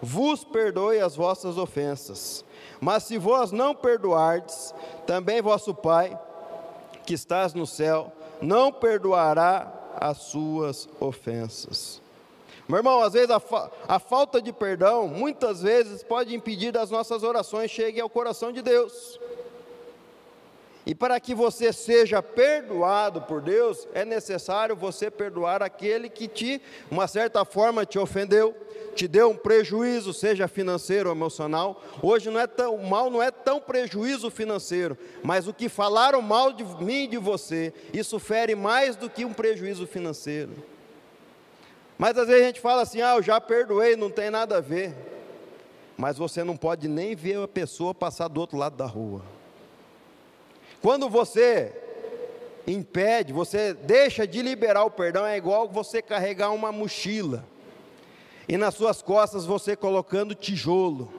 vos 0.01 0.43
perdoe 0.43 1.01
as 1.01 1.15
vossas 1.15 1.59
ofensas. 1.59 2.47
Mas 2.81 3.03
se 3.03 3.19
vós 3.19 3.53
não 3.53 3.75
perdoardes, 3.75 4.75
também 5.07 5.43
vosso 5.43 5.75
Pai 5.75 6.19
que 7.05 7.13
estás 7.13 7.53
no 7.53 7.67
céu 7.67 8.11
não 8.41 8.73
perdoará 8.73 9.73
as 9.97 10.19
suas 10.19 10.89
ofensas. 10.99 12.01
Meu 12.69 12.79
irmão, 12.79 13.03
às 13.03 13.15
vezes 13.15 13.31
a, 13.31 13.41
fa 13.41 13.71
a 13.89 13.99
falta 13.99 14.41
de 14.41 14.53
perdão, 14.53 15.09
muitas 15.09 15.63
vezes, 15.63 16.03
pode 16.05 16.35
impedir 16.35 16.71
das 16.71 16.91
nossas 16.91 17.23
orações 17.23 17.71
cheguem 17.71 18.01
ao 18.01 18.09
coração 18.09 18.53
de 18.53 18.63
Deus. 18.63 19.19
E 20.87 20.95
para 20.95 21.21
que 21.21 21.35
você 21.35 21.73
seja 21.73 22.23
perdoado 22.23 23.23
por 23.23 23.41
Deus, 23.41 23.87
é 23.93 24.05
necessário 24.05 24.75
você 24.75 25.11
perdoar 25.11 25.63
aquele 25.63 26.09
que 26.09 26.27
te, 26.27 26.63
uma 26.91 27.07
certa 27.07 27.45
forma, 27.45 27.85
te 27.85 27.99
ofendeu, 27.99 28.55
te 28.95 29.07
deu 29.07 29.31
um 29.31 29.37
prejuízo, 29.37 30.13
seja 30.13 30.49
financeiro 30.49 31.09
ou 31.09 31.15
emocional. 31.15 31.83
Hoje 32.03 32.31
não 32.31 32.41
é 32.41 32.47
tão, 32.47 32.77
mal 32.79 33.11
não 33.11 33.23
é 33.23 33.31
tão 33.31 33.61
prejuízo 33.61 34.31
financeiro, 34.31 34.97
mas 35.23 35.47
o 35.49 35.55
que 35.55 35.69
falaram 35.69 36.21
mal 36.21 36.53
de 36.53 36.65
mim 36.83 37.05
e 37.05 37.09
de 37.09 37.19
você, 37.19 37.73
isso 37.93 38.19
fere 38.19 38.55
mais 38.55 38.97
do 38.97 39.09
que 39.09 39.25
um 39.25 39.33
prejuízo 39.33 39.87
financeiro. 39.87 40.53
Mas 41.97 42.17
às 42.17 42.29
vezes 42.29 42.43
a 42.43 42.47
gente 42.47 42.61
fala 42.61 42.83
assim: 42.83 43.03
ah, 43.03 43.17
eu 43.17 43.23
já 43.23 43.41
perdoei, 43.41 43.97
não 43.97 44.11
tem 44.11 44.31
nada 44.31 44.59
a 44.59 44.61
ver. 44.61 44.95
Mas 45.97 46.17
você 46.17 46.43
não 46.43 46.57
pode 46.57 46.89
nem 46.89 47.15
ver 47.15 47.43
a 47.43 47.49
pessoa 47.49 47.95
passar 47.95 48.29
do 48.29 48.41
outro 48.41 48.57
lado 48.57 48.75
da 48.77 48.87
rua. 48.87 49.23
Quando 50.81 51.11
você 51.11 51.73
impede, 52.67 53.33
você 53.33 53.75
deixa 53.75 54.27
de 54.27 54.41
liberar 54.41 54.85
o 54.85 54.91
perdão, 54.91 55.27
é 55.27 55.37
igual 55.37 55.69
você 55.69 56.01
carregar 56.01 56.53
uma 56.53 56.73
mochila 56.73 57.45
e 58.49 58.57
nas 58.57 58.75
suas 58.75 59.03
costas 59.03 59.45
você 59.45 59.77
colocando 59.77 60.35
tijolo, 60.35 61.13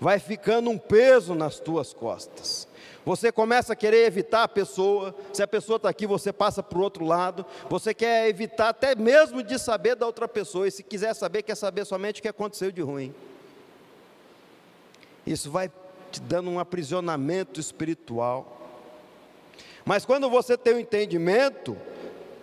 vai 0.00 0.18
ficando 0.18 0.70
um 0.70 0.78
peso 0.78 1.34
nas 1.34 1.58
tuas 1.58 1.92
costas. 1.92 2.68
Você 3.04 3.32
começa 3.32 3.72
a 3.72 3.76
querer 3.76 4.06
evitar 4.06 4.42
a 4.42 4.48
pessoa, 4.48 5.14
se 5.32 5.42
a 5.42 5.48
pessoa 5.48 5.76
está 5.76 5.88
aqui, 5.88 6.06
você 6.06 6.32
passa 6.32 6.62
para 6.62 6.78
o 6.78 6.82
outro 6.82 7.04
lado, 7.04 7.44
você 7.68 7.94
quer 7.94 8.28
evitar 8.28 8.68
até 8.68 8.94
mesmo 8.94 9.42
de 9.42 9.58
saber 9.58 9.94
da 9.94 10.04
outra 10.04 10.28
pessoa, 10.28 10.68
e 10.68 10.70
se 10.70 10.82
quiser 10.82 11.14
saber, 11.14 11.42
quer 11.42 11.54
saber 11.54 11.84
somente 11.86 12.20
o 12.20 12.22
que 12.22 12.28
aconteceu 12.28 12.70
de 12.70 12.82
ruim. 12.82 13.14
Isso 15.26 15.50
vai 15.50 15.70
te 16.10 16.20
dando 16.20 16.50
um 16.50 16.58
aprisionamento 16.58 17.58
espiritual. 17.58 18.58
Mas 19.84 20.04
quando 20.04 20.28
você 20.28 20.56
tem 20.56 20.74
o 20.74 20.78
entendimento, 20.78 21.76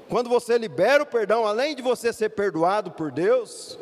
quando 0.10 0.30
você 0.30 0.58
libera 0.58 1.04
o 1.04 1.06
perdão, 1.06 1.46
além 1.46 1.76
de 1.76 1.82
você 1.82 2.12
ser 2.12 2.30
perdoado 2.30 2.92
por 2.92 3.12
Deus, 3.12 3.78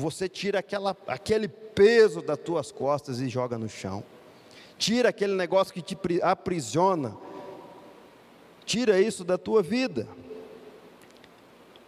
você 0.00 0.28
tira 0.28 0.58
aquela, 0.58 0.96
aquele 1.06 1.48
peso 1.48 2.22
das 2.22 2.38
tuas 2.38 2.72
costas 2.72 3.20
e 3.20 3.28
joga 3.28 3.58
no 3.58 3.68
chão. 3.68 4.02
Tira 4.78 5.10
aquele 5.10 5.34
negócio 5.34 5.72
que 5.74 5.82
te 5.82 5.96
aprisiona. 6.22 7.16
Tira 8.64 9.00
isso 9.00 9.24
da 9.24 9.36
tua 9.36 9.62
vida. 9.62 10.08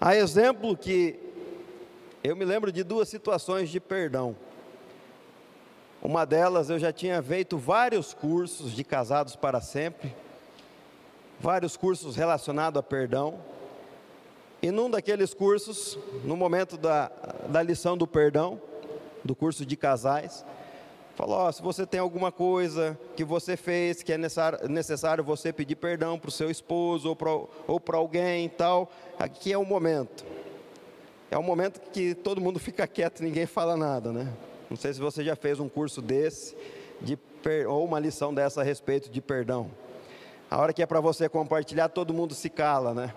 Há 0.01 0.17
exemplo 0.17 0.77
que 0.77 1.19
eu 2.23 2.37
me 2.37 2.45
lembro 2.45 2.71
de 2.71 2.83
duas 2.83 3.09
situações 3.09 3.71
de 3.71 3.81
perdão. 3.81 4.37
Uma 6.03 6.25
delas 6.25 6.69
eu 6.69 6.79
já 6.79 6.93
tinha 6.93 7.23
feito 7.23 7.57
vários 7.57 8.13
cursos 8.13 8.73
de 8.73 8.85
casados 8.85 9.37
para 9.37 9.61
sempre 9.61 10.15
vários 11.43 11.77
cursos 11.77 12.15
relacionados 12.15 12.79
a 12.79 12.83
perdão. 12.83 13.41
E 14.63 14.71
num 14.71 14.89
daqueles 14.89 15.35
cursos, 15.35 15.99
no 16.25 16.37
momento 16.37 16.77
da, 16.77 17.11
da 17.49 17.63
lição 17.63 17.97
do 17.99 18.07
perdão, 18.07 18.61
do 19.25 19.35
curso 19.35 19.67
de 19.67 19.77
casais, 19.77 20.45
Falou: 21.15 21.37
ó, 21.37 21.53
se 21.53 21.63
você 21.63 21.87
tem 21.87 22.01
alguma 22.01 22.33
coisa 22.33 22.99
que 23.15 23.25
você 23.25 23.57
fez 23.57 24.03
que 24.03 24.13
é 24.13 24.19
necessário, 24.19 25.23
você 25.23 25.53
pedir 25.53 25.77
perdão 25.77 26.19
para 26.19 26.29
o 26.29 26.33
seu 26.33 26.51
esposo 26.51 27.11
ou 27.11 27.17
para 27.17 27.31
ou 27.31 27.83
alguém 27.93 28.47
e 28.47 28.49
tal, 28.49 28.91
aqui 29.19 29.53
é 29.53 29.59
o 29.59 29.65
momento. 29.65 30.25
É 31.31 31.37
o 31.37 31.43
momento 31.43 31.81
que 31.93 32.15
todo 32.15 32.41
mundo 32.41 32.59
fica 32.59 32.87
quieto, 32.87 33.23
ninguém 33.23 33.47
fala 33.47 33.77
nada, 33.77 34.13
né? 34.13 34.33
Não 34.69 34.77
sei 34.77 34.93
se 34.93 35.01
você 35.01 35.23
já 35.23 35.37
fez 35.37 35.61
um 35.61 35.69
curso 35.69 36.01
desse 36.01 36.57
de 37.01 37.19
ou 37.69 37.85
uma 37.85 37.99
lição 37.99 38.33
dessa 38.33 38.61
a 38.61 38.65
respeito 38.65 39.11
de 39.11 39.21
perdão. 39.21 39.71
A 40.51 40.59
hora 40.59 40.73
que 40.73 40.83
é 40.83 40.87
para 40.87 41.01
você 41.01 41.29
compartilhar, 41.29 41.89
todo 41.89 42.15
mundo 42.15 42.35
se 42.35 42.49
cala, 42.49 42.95
né? 42.95 43.15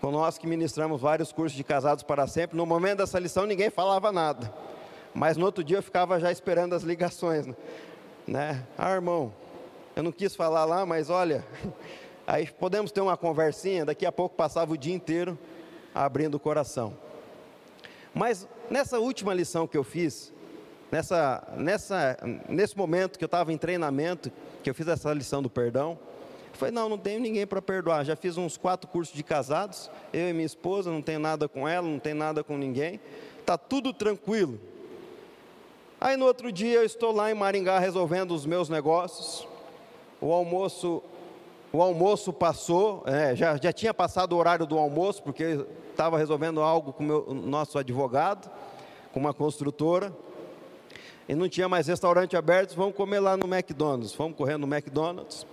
Com 0.00 0.10
nós 0.10 0.38
que 0.38 0.46
ministramos 0.46 1.00
vários 1.00 1.32
cursos 1.32 1.56
de 1.56 1.64
casados 1.64 2.02
para 2.02 2.26
sempre, 2.26 2.56
no 2.56 2.66
momento 2.66 2.98
dessa 2.98 3.18
lição 3.18 3.46
ninguém 3.46 3.70
falava 3.70 4.12
nada. 4.12 4.52
Mas 5.14 5.36
no 5.36 5.46
outro 5.46 5.64
dia 5.64 5.78
eu 5.78 5.82
ficava 5.82 6.20
já 6.20 6.30
esperando 6.30 6.74
as 6.74 6.82
ligações, 6.82 7.46
né? 7.46 7.54
né? 8.26 8.62
Ah, 8.76 8.92
irmão, 8.92 9.32
eu 9.94 10.02
não 10.02 10.12
quis 10.12 10.36
falar 10.36 10.64
lá, 10.64 10.84
mas 10.84 11.08
olha, 11.08 11.44
aí 12.26 12.46
podemos 12.46 12.92
ter 12.92 13.00
uma 13.00 13.16
conversinha, 13.16 13.84
daqui 13.84 14.04
a 14.04 14.12
pouco 14.12 14.36
passava 14.36 14.74
o 14.74 14.76
dia 14.76 14.94
inteiro 14.94 15.38
abrindo 15.94 16.34
o 16.34 16.40
coração. 16.40 16.94
Mas 18.12 18.46
nessa 18.70 18.98
última 18.98 19.32
lição 19.32 19.66
que 19.66 19.76
eu 19.76 19.84
fiz, 19.84 20.32
nessa, 20.90 21.42
nessa, 21.56 22.18
nesse 22.48 22.76
momento 22.76 23.18
que 23.18 23.24
eu 23.24 23.26
estava 23.26 23.52
em 23.52 23.58
treinamento, 23.58 24.30
que 24.62 24.68
eu 24.68 24.74
fiz 24.74 24.88
essa 24.88 25.12
lição 25.12 25.42
do 25.42 25.48
perdão, 25.48 25.98
eu 26.56 26.58
falei, 26.58 26.74
não, 26.74 26.88
não 26.88 26.96
tenho 26.96 27.20
ninguém 27.20 27.46
para 27.46 27.60
perdoar. 27.60 28.02
Já 28.02 28.16
fiz 28.16 28.38
uns 28.38 28.56
quatro 28.56 28.88
cursos 28.88 29.14
de 29.14 29.22
casados, 29.22 29.90
eu 30.10 30.30
e 30.30 30.32
minha 30.32 30.46
esposa, 30.46 30.90
não 30.90 31.02
tenho 31.02 31.20
nada 31.20 31.46
com 31.46 31.68
ela, 31.68 31.86
não 31.86 31.98
tenho 31.98 32.16
nada 32.16 32.42
com 32.42 32.56
ninguém. 32.56 32.98
Está 33.38 33.58
tudo 33.58 33.92
tranquilo. 33.92 34.58
Aí 36.00 36.16
no 36.16 36.24
outro 36.24 36.50
dia 36.50 36.76
eu 36.76 36.84
estou 36.84 37.12
lá 37.12 37.30
em 37.30 37.34
Maringá 37.34 37.78
resolvendo 37.78 38.30
os 38.30 38.46
meus 38.46 38.70
negócios. 38.70 39.46
O 40.18 40.32
almoço, 40.32 41.02
o 41.70 41.82
almoço 41.82 42.32
passou, 42.32 43.04
é, 43.06 43.36
já, 43.36 43.58
já 43.58 43.70
tinha 43.70 43.92
passado 43.92 44.32
o 44.32 44.38
horário 44.38 44.64
do 44.64 44.78
almoço, 44.78 45.22
porque 45.22 45.66
estava 45.90 46.16
resolvendo 46.16 46.62
algo 46.62 46.90
com 46.90 47.06
o 47.06 47.34
nosso 47.34 47.78
advogado, 47.78 48.50
com 49.12 49.20
uma 49.20 49.34
construtora. 49.34 50.10
E 51.28 51.34
não 51.34 51.50
tinha 51.50 51.68
mais 51.68 51.86
restaurante 51.86 52.34
aberto, 52.34 52.74
vamos 52.74 52.94
comer 52.94 53.20
lá 53.20 53.36
no 53.36 53.44
McDonald's. 53.44 54.14
Vamos 54.14 54.38
correr 54.38 54.56
no 54.56 54.66
McDonald's. 54.66 55.46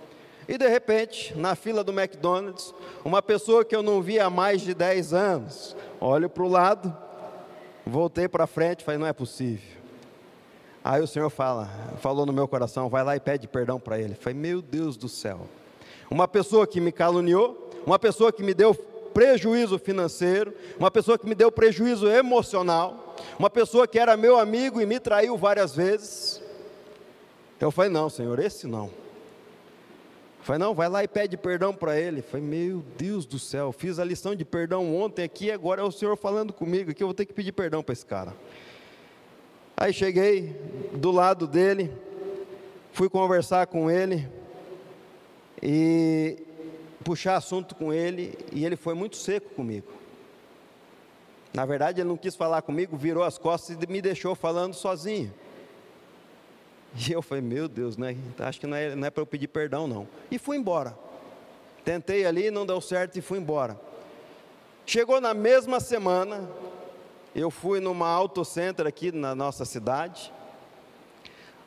E 0.48 0.58
de 0.58 0.68
repente, 0.68 1.36
na 1.36 1.54
fila 1.54 1.82
do 1.82 1.92
McDonald's, 1.92 2.74
uma 3.04 3.22
pessoa 3.22 3.64
que 3.64 3.74
eu 3.74 3.82
não 3.82 4.02
via 4.02 4.26
há 4.26 4.30
mais 4.30 4.60
de 4.60 4.74
10 4.74 5.14
anos, 5.14 5.76
olho 6.00 6.28
para 6.28 6.42
o 6.42 6.48
lado, 6.48 6.94
voltei 7.86 8.28
para 8.28 8.46
frente 8.46 8.84
falei, 8.84 8.98
não 8.98 9.06
é 9.06 9.12
possível. 9.12 9.74
Aí 10.82 11.00
o 11.00 11.06
Senhor 11.06 11.30
fala, 11.30 11.70
falou 12.00 12.26
no 12.26 12.32
meu 12.32 12.46
coração, 12.46 12.90
vai 12.90 13.02
lá 13.02 13.16
e 13.16 13.20
pede 13.20 13.48
perdão 13.48 13.80
para 13.80 13.98
ele. 13.98 14.14
Falei, 14.14 14.38
meu 14.38 14.60
Deus 14.60 14.98
do 14.98 15.08
céu. 15.08 15.46
Uma 16.10 16.28
pessoa 16.28 16.66
que 16.66 16.78
me 16.78 16.92
caluniou, 16.92 17.70
uma 17.86 17.98
pessoa 17.98 18.30
que 18.30 18.42
me 18.42 18.52
deu 18.52 18.74
prejuízo 18.74 19.78
financeiro, 19.78 20.52
uma 20.78 20.90
pessoa 20.90 21.16
que 21.16 21.26
me 21.26 21.34
deu 21.34 21.50
prejuízo 21.50 22.06
emocional, 22.06 23.14
uma 23.38 23.48
pessoa 23.48 23.86
que 23.86 23.98
era 23.98 24.14
meu 24.16 24.38
amigo 24.38 24.80
e 24.80 24.84
me 24.84 25.00
traiu 25.00 25.38
várias 25.38 25.74
vezes. 25.74 26.42
Eu 27.58 27.70
falei, 27.70 27.90
não, 27.90 28.10
Senhor, 28.10 28.38
esse 28.38 28.66
não. 28.66 28.90
Falei, 30.44 30.60
não, 30.60 30.74
vai 30.74 30.90
lá 30.90 31.02
e 31.02 31.08
pede 31.08 31.38
perdão 31.38 31.72
para 31.72 31.98
ele. 31.98 32.20
Falei, 32.20 32.44
meu 32.44 32.84
Deus 32.98 33.24
do 33.24 33.38
céu, 33.38 33.72
fiz 33.72 33.98
a 33.98 34.04
lição 34.04 34.36
de 34.36 34.44
perdão 34.44 34.94
ontem 34.94 35.22
aqui, 35.22 35.50
agora 35.50 35.80
é 35.80 35.84
o 35.84 35.90
Senhor 35.90 36.18
falando 36.18 36.52
comigo 36.52 36.90
aqui, 36.90 37.02
eu 37.02 37.06
vou 37.06 37.14
ter 37.14 37.24
que 37.24 37.32
pedir 37.32 37.52
perdão 37.52 37.82
para 37.82 37.94
esse 37.94 38.04
cara. 38.04 38.34
Aí 39.74 39.90
cheguei 39.90 40.54
do 40.92 41.10
lado 41.10 41.46
dele, 41.46 41.90
fui 42.92 43.08
conversar 43.08 43.66
com 43.68 43.90
ele 43.90 44.28
e 45.62 46.36
puxar 47.02 47.36
assunto 47.36 47.74
com 47.74 47.90
ele, 47.90 48.36
e 48.52 48.66
ele 48.66 48.76
foi 48.76 48.92
muito 48.92 49.16
seco 49.16 49.48
comigo. 49.54 49.90
Na 51.54 51.64
verdade, 51.64 52.02
ele 52.02 52.08
não 52.10 52.18
quis 52.18 52.36
falar 52.36 52.60
comigo, 52.60 52.98
virou 52.98 53.24
as 53.24 53.38
costas 53.38 53.78
e 53.80 53.86
me 53.90 54.02
deixou 54.02 54.34
falando 54.34 54.74
sozinho. 54.74 55.32
E 57.08 57.12
eu 57.12 57.20
falei, 57.20 57.42
meu 57.42 57.68
Deus, 57.68 57.96
né? 57.96 58.16
acho 58.38 58.60
que 58.60 58.66
não 58.66 58.76
é, 58.76 58.94
não 58.94 59.06
é 59.06 59.10
para 59.10 59.22
eu 59.22 59.26
pedir 59.26 59.48
perdão, 59.48 59.86
não. 59.86 60.08
E 60.30 60.38
fui 60.38 60.56
embora. 60.56 60.96
Tentei 61.84 62.24
ali, 62.24 62.50
não 62.50 62.64
deu 62.64 62.80
certo 62.80 63.18
e 63.18 63.20
fui 63.20 63.38
embora. 63.38 63.78
Chegou 64.86 65.20
na 65.20 65.34
mesma 65.34 65.80
semana, 65.80 66.48
eu 67.34 67.50
fui 67.50 67.80
numa 67.80 68.08
autocenter 68.08 68.86
aqui 68.86 69.10
na 69.10 69.34
nossa 69.34 69.64
cidade, 69.64 70.32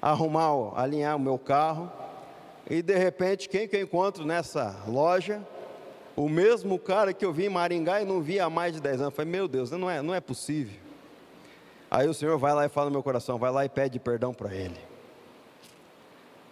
arrumar, 0.01 0.51
alinhar 0.75 1.15
o 1.15 1.19
meu 1.19 1.37
carro, 1.37 1.91
e 2.69 2.81
de 2.81 2.97
repente, 2.97 3.47
quem 3.47 3.67
que 3.67 3.75
eu 3.75 3.81
encontro 3.81 4.25
nessa 4.25 4.75
loja? 4.87 5.41
O 6.15 6.27
mesmo 6.27 6.79
cara 6.79 7.13
que 7.13 7.23
eu 7.23 7.31
vi 7.31 7.45
em 7.45 7.49
Maringá 7.49 8.01
e 8.01 8.05
não 8.05 8.21
vi 8.21 8.39
há 8.39 8.49
mais 8.49 8.73
de 8.73 8.81
10 8.81 8.95
anos. 8.95 9.05
Eu 9.05 9.11
falei, 9.11 9.31
meu 9.31 9.47
Deus, 9.47 9.71
não 9.71 9.89
é, 9.89 10.01
não 10.01 10.13
é 10.13 10.19
possível. 10.19 10.79
Aí 11.89 12.07
o 12.07 12.13
Senhor 12.13 12.37
vai 12.37 12.53
lá 12.53 12.65
e 12.65 12.69
fala 12.69 12.87
no 12.87 12.91
meu 12.91 13.03
coração, 13.03 13.37
vai 13.37 13.51
lá 13.51 13.63
e 13.63 13.69
pede 13.69 13.99
perdão 13.99 14.33
para 14.33 14.53
ele. 14.53 14.86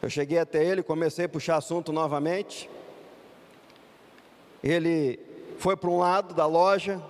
Eu 0.01 0.09
cheguei 0.09 0.37
até 0.37 0.63
ele, 0.63 0.83
comecei 0.83 1.25
a 1.25 1.29
puxar 1.29 1.57
assunto 1.57 1.91
novamente. 1.91 2.69
Ele 4.63 5.19
foi 5.57 5.75
para 5.75 5.89
um 5.89 5.99
lado 5.99 6.33
da 6.33 6.45
loja, 6.45 7.01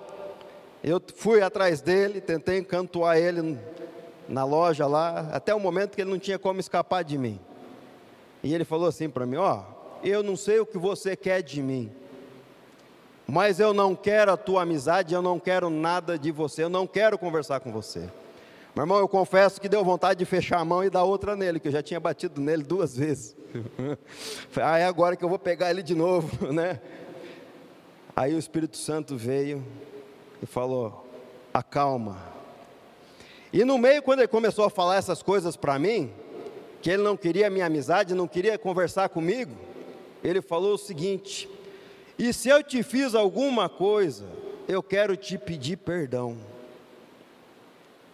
eu 0.84 1.02
fui 1.16 1.42
atrás 1.42 1.82
dele, 1.82 2.22
tentei 2.22 2.60
encantoar 2.60 3.18
ele 3.18 3.58
na 4.28 4.44
loja 4.44 4.88
lá, 4.88 5.30
até 5.32 5.54
o 5.54 5.60
momento 5.60 5.96
que 5.96 6.02
ele 6.02 6.12
não 6.12 6.20
tinha 6.20 6.38
como 6.38 6.60
escapar 6.60 7.04
de 7.04 7.18
mim. 7.18 7.40
E 8.44 8.54
ele 8.54 8.64
falou 8.64 8.88
assim 8.88 9.10
para 9.10 9.26
mim: 9.26 9.38
Ó, 9.38 9.60
oh, 9.60 10.06
eu 10.06 10.22
não 10.22 10.36
sei 10.36 10.60
o 10.60 10.66
que 10.66 10.78
você 10.78 11.16
quer 11.16 11.42
de 11.42 11.62
mim, 11.62 11.92
mas 13.28 13.60
eu 13.60 13.74
não 13.74 13.96
quero 13.96 14.32
a 14.32 14.38
tua 14.38 14.62
amizade, 14.62 15.14
eu 15.14 15.22
não 15.22 15.40
quero 15.40 15.70
nada 15.70 16.18
de 16.20 16.32
você, 16.32 16.64
eu 16.64 16.70
não 16.70 16.86
quero 16.86 17.18
conversar 17.18 17.60
com 17.60 17.72
você. 17.72 18.10
Meu 18.76 18.84
irmão, 18.84 19.00
eu 19.00 19.08
confesso 19.08 19.62
que 19.62 19.70
deu 19.70 19.86
vontade 19.86 20.20
de 20.20 20.26
fechar 20.26 20.60
a 20.60 20.66
mão 20.66 20.84
e 20.84 20.90
dar 20.90 21.06
outra 21.06 21.34
nele, 21.34 21.62
que 21.62 21.70
eu 21.70 21.72
já 21.72 21.82
tinha 21.82 21.98
batido 21.98 22.42
nele 22.42 22.62
duas 22.62 22.94
vezes. 22.98 23.34
ah, 24.62 24.78
é 24.78 24.84
agora 24.84 25.16
que 25.16 25.24
eu 25.24 25.30
vou 25.30 25.40
pegar 25.40 25.72
ele 25.72 25.82
de 25.82 25.96
novo, 25.96 26.30
né? 26.52 26.82
Aí 28.14 28.36
o 28.36 28.38
Espírito 28.38 28.76
Santo 28.76 29.16
veio 29.16 29.66
e 30.44 30.46
falou: 30.46 31.08
acalma. 31.54 32.18
E 33.54 33.64
no 33.64 33.78
meio, 33.78 34.04
quando 34.04 34.20
ele 34.20 34.28
começou 34.28 34.66
a 34.66 34.70
falar 34.70 34.98
essas 34.98 35.24
coisas 35.24 35.56
para 35.56 35.80
mim, 35.80 36.12
que 36.82 36.90
ele 36.90 37.02
não 37.02 37.16
queria 37.16 37.50
minha 37.50 37.68
amizade, 37.68 38.14
não 38.14 38.28
queria 38.28 38.58
conversar 38.58 39.08
comigo, 39.08 39.56
ele 40.22 40.42
falou 40.42 40.74
o 40.74 40.78
seguinte: 40.78 41.50
e 42.20 42.34
se 42.34 42.50
eu 42.50 42.62
te 42.62 42.84
fiz 42.84 43.16
alguma 43.16 43.70
coisa, 43.70 44.26
eu 44.68 44.84
quero 44.84 45.16
te 45.16 45.38
pedir 45.38 45.78
perdão. 45.78 46.36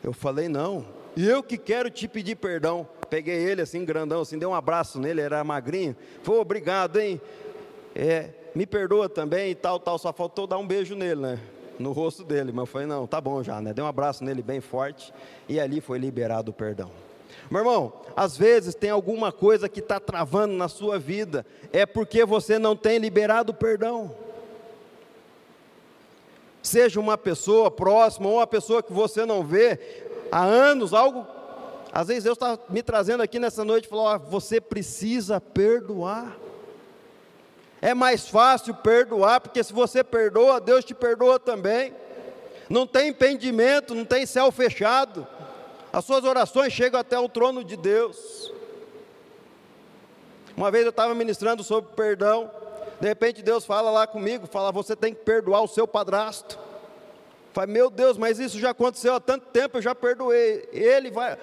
Eu 0.04 0.14
falei, 0.14 0.48
não, 0.48 0.86
e 1.16 1.28
eu 1.28 1.44
que 1.44 1.58
quero 1.58 1.90
te 1.90 2.08
pedir 2.08 2.36
perdão. 2.36 2.88
Peguei 3.10 3.36
ele 3.36 3.62
assim, 3.62 3.84
grandão, 3.84 4.22
assim, 4.22 4.40
dei 4.40 4.48
um 4.48 4.56
abraço 4.56 5.00
nele, 5.00 5.22
era 5.22 5.44
magrinho. 5.44 5.96
Foi 6.24 6.38
obrigado, 6.38 7.00
hein? 7.00 7.20
É, 7.94 8.30
me 8.56 8.66
perdoa 8.66 9.10
também 9.10 9.52
e 9.52 9.56
tal, 9.56 9.80
tal. 9.80 9.98
Só 10.00 10.14
faltou 10.14 10.48
dar 10.48 10.58
um 10.58 10.66
beijo 10.66 10.96
nele, 10.96 11.22
né? 11.22 11.40
no 11.82 11.92
rosto 11.92 12.24
dele, 12.24 12.52
mas 12.52 12.62
eu 12.62 12.66
falei, 12.68 12.88
não, 12.88 13.08
tá 13.08 13.20
bom 13.20 13.44
já, 13.44 13.60
né? 13.60 13.74
Dei 13.74 13.84
um 13.84 13.88
abraço 13.88 14.24
nele 14.24 14.42
bem 14.42 14.62
forte 14.62 15.14
e 15.50 15.60
ali 15.60 15.82
foi 15.82 15.98
liberado 15.98 16.52
o 16.52 16.54
perdão. 16.54 16.92
Meu 17.50 17.62
irmão, 17.62 17.94
às 18.16 18.38
vezes 18.38 18.76
tem 18.76 18.90
alguma 18.90 19.32
coisa 19.32 19.68
que 19.68 19.80
está 19.80 20.00
travando 20.00 20.54
na 20.54 20.68
sua 20.68 21.00
vida, 21.00 21.46
é 21.74 21.86
porque 21.86 22.24
você 22.24 22.60
não 22.60 22.76
tem 22.76 22.98
liberado 22.98 23.52
o 23.52 23.56
perdão. 23.56 24.14
Seja 26.62 27.00
uma 27.00 27.18
pessoa 27.18 27.72
próxima 27.72 28.28
ou 28.28 28.36
uma 28.36 28.48
pessoa 28.48 28.84
que 28.84 28.94
você 28.94 29.26
não 29.26 29.44
vê 29.44 29.80
há 30.32 30.44
anos, 30.44 30.94
algo. 30.94 31.26
Às 31.92 32.08
vezes 32.08 32.24
Deus 32.24 32.36
está 32.36 32.58
me 32.70 32.82
trazendo 32.84 33.22
aqui 33.22 33.40
nessa 33.40 33.66
noite 33.66 33.86
e 33.86 33.90
falou: 33.90 34.06
ó, 34.06 34.18
você 34.18 34.62
precisa 34.62 35.42
perdoar. 35.42 36.38
É 37.82 37.94
mais 37.96 38.28
fácil 38.28 38.76
perdoar, 38.76 39.42
porque 39.42 39.64
se 39.64 39.74
você 39.74 40.04
perdoa, 40.04 40.62
Deus 40.62 40.86
te 40.86 40.94
perdoa 40.94 41.40
também. 41.40 41.94
Não 42.70 42.86
tem 42.86 43.10
impedimento, 43.10 43.96
não 43.96 44.06
tem 44.06 44.26
céu 44.26 44.52
fechado. 44.52 45.28
As 45.92 46.06
suas 46.06 46.24
orações 46.24 46.72
chegam 46.72 47.00
até 47.00 47.20
o 47.20 47.28
trono 47.28 47.64
de 47.64 47.76
Deus. 47.76 48.54
Uma 50.56 50.70
vez 50.70 50.86
eu 50.86 50.92
estava 50.92 51.14
ministrando 51.16 51.64
sobre 51.64 51.92
perdão, 51.96 52.52
de 53.02 53.08
repente 53.08 53.42
Deus 53.42 53.66
fala 53.66 53.90
lá 53.90 54.06
comigo, 54.06 54.46
fala: 54.46 54.72
você 54.72 54.96
tem 54.96 55.12
que 55.12 55.22
perdoar 55.22 55.64
o 55.64 55.68
seu 55.68 55.88
padrasto. 55.88 56.60
Falei, 57.52 57.74
meu 57.74 57.90
Deus, 57.90 58.16
mas 58.16 58.40
isso 58.40 58.60
já 58.60 58.70
aconteceu 58.70 59.16
há 59.16 59.20
tanto 59.20 59.48
tempo, 59.48 59.78
eu 59.78 59.82
já 59.82 59.96
perdoei. 59.96 60.70
Ele 60.72 61.10
vai. 61.10 61.36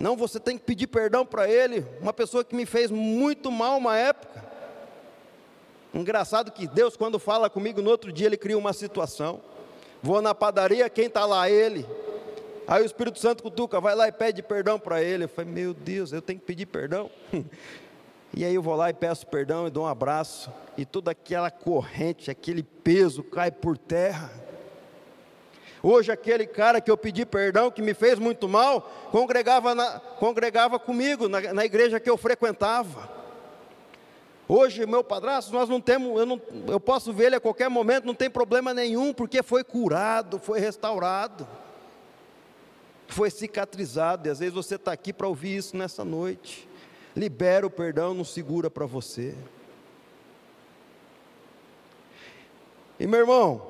Não, 0.00 0.16
você 0.16 0.40
tem 0.40 0.56
que 0.56 0.64
pedir 0.64 0.86
perdão 0.86 1.24
para 1.24 1.48
ele, 1.48 1.86
uma 2.00 2.14
pessoa 2.14 2.42
que 2.42 2.56
me 2.56 2.64
fez 2.64 2.90
muito 2.90 3.50
mal 3.52 3.76
uma 3.76 3.94
época. 3.96 4.42
Engraçado 5.92 6.50
que 6.50 6.66
Deus, 6.66 6.96
quando 6.96 7.18
fala 7.18 7.50
comigo 7.50 7.82
no 7.82 7.90
outro 7.90 8.10
dia, 8.10 8.26
Ele 8.26 8.38
cria 8.38 8.56
uma 8.56 8.72
situação. 8.72 9.42
Vou 10.02 10.22
na 10.22 10.34
padaria, 10.34 10.88
quem 10.88 11.06
está 11.06 11.26
lá? 11.26 11.48
Ele. 11.48 11.86
Aí 12.66 12.82
o 12.82 12.86
Espírito 12.86 13.18
Santo 13.18 13.42
cutuca, 13.42 13.80
vai 13.82 13.94
lá 13.94 14.08
e 14.08 14.12
pede 14.12 14.42
perdão 14.42 14.78
para 14.78 15.02
ele. 15.02 15.24
Eu 15.24 15.28
falei, 15.28 15.52
meu 15.52 15.74
Deus, 15.74 16.10
eu 16.10 16.22
tenho 16.22 16.38
que 16.38 16.46
pedir 16.46 16.64
perdão? 16.64 17.10
E 18.34 18.46
aí 18.46 18.54
eu 18.54 18.62
vou 18.62 18.74
lá 18.74 18.88
e 18.88 18.94
peço 18.94 19.26
perdão 19.26 19.66
e 19.66 19.70
dou 19.70 19.84
um 19.84 19.88
abraço, 19.88 20.50
e 20.76 20.86
toda 20.86 21.10
aquela 21.10 21.50
corrente, 21.50 22.30
aquele 22.30 22.62
peso 22.62 23.22
cai 23.22 23.50
por 23.50 23.76
terra. 23.76 24.30
Hoje 25.82 26.10
aquele 26.10 26.46
cara 26.46 26.80
que 26.80 26.90
eu 26.90 26.96
pedi 26.96 27.26
perdão, 27.26 27.70
que 27.70 27.82
me 27.82 27.92
fez 27.92 28.18
muito 28.18 28.48
mal, 28.48 28.80
congregava, 29.10 29.74
na, 29.74 30.00
congregava 30.00 30.78
comigo 30.78 31.28
na, 31.28 31.52
na 31.52 31.64
igreja 31.64 32.00
que 32.00 32.08
eu 32.08 32.16
frequentava. 32.16 33.10
Hoje, 34.48 34.86
meu 34.86 35.04
padrasto, 35.04 35.52
nós 35.52 35.68
não 35.68 35.80
temos, 35.80 36.18
eu, 36.18 36.24
não, 36.24 36.40
eu 36.68 36.80
posso 36.80 37.12
ver 37.12 37.26
ele 37.26 37.36
a 37.36 37.40
qualquer 37.40 37.68
momento, 37.68 38.06
não 38.06 38.14
tem 38.14 38.30
problema 38.30 38.72
nenhum, 38.72 39.12
porque 39.12 39.42
foi 39.42 39.62
curado, 39.62 40.38
foi 40.38 40.58
restaurado, 40.58 41.46
foi 43.08 43.30
cicatrizado, 43.30 44.28
e 44.28 44.30
às 44.30 44.38
vezes 44.38 44.54
você 44.54 44.76
está 44.76 44.92
aqui 44.92 45.12
para 45.12 45.28
ouvir 45.28 45.56
isso 45.56 45.76
nessa 45.76 46.04
noite. 46.04 46.68
Libera 47.14 47.66
o 47.66 47.70
perdão, 47.70 48.14
não 48.14 48.24
segura 48.24 48.70
para 48.70 48.86
você. 48.86 49.34
E 52.98 53.06
meu 53.06 53.20
irmão, 53.20 53.60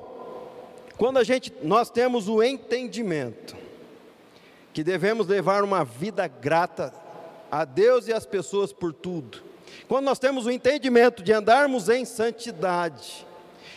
quando 0.97 1.17
a 1.17 1.23
gente, 1.23 1.51
nós 1.61 1.89
temos 1.89 2.27
o 2.27 2.41
entendimento 2.41 3.55
que 4.73 4.83
devemos 4.83 5.27
levar 5.27 5.63
uma 5.63 5.83
vida 5.83 6.27
grata 6.27 6.93
a 7.51 7.65
Deus 7.65 8.07
e 8.07 8.13
às 8.13 8.25
pessoas 8.25 8.71
por 8.71 8.93
tudo, 8.93 9.43
quando 9.87 10.05
nós 10.05 10.19
temos 10.19 10.45
o 10.45 10.51
entendimento 10.51 11.21
de 11.21 11.33
andarmos 11.33 11.89
em 11.89 12.05
santidade, 12.05 13.27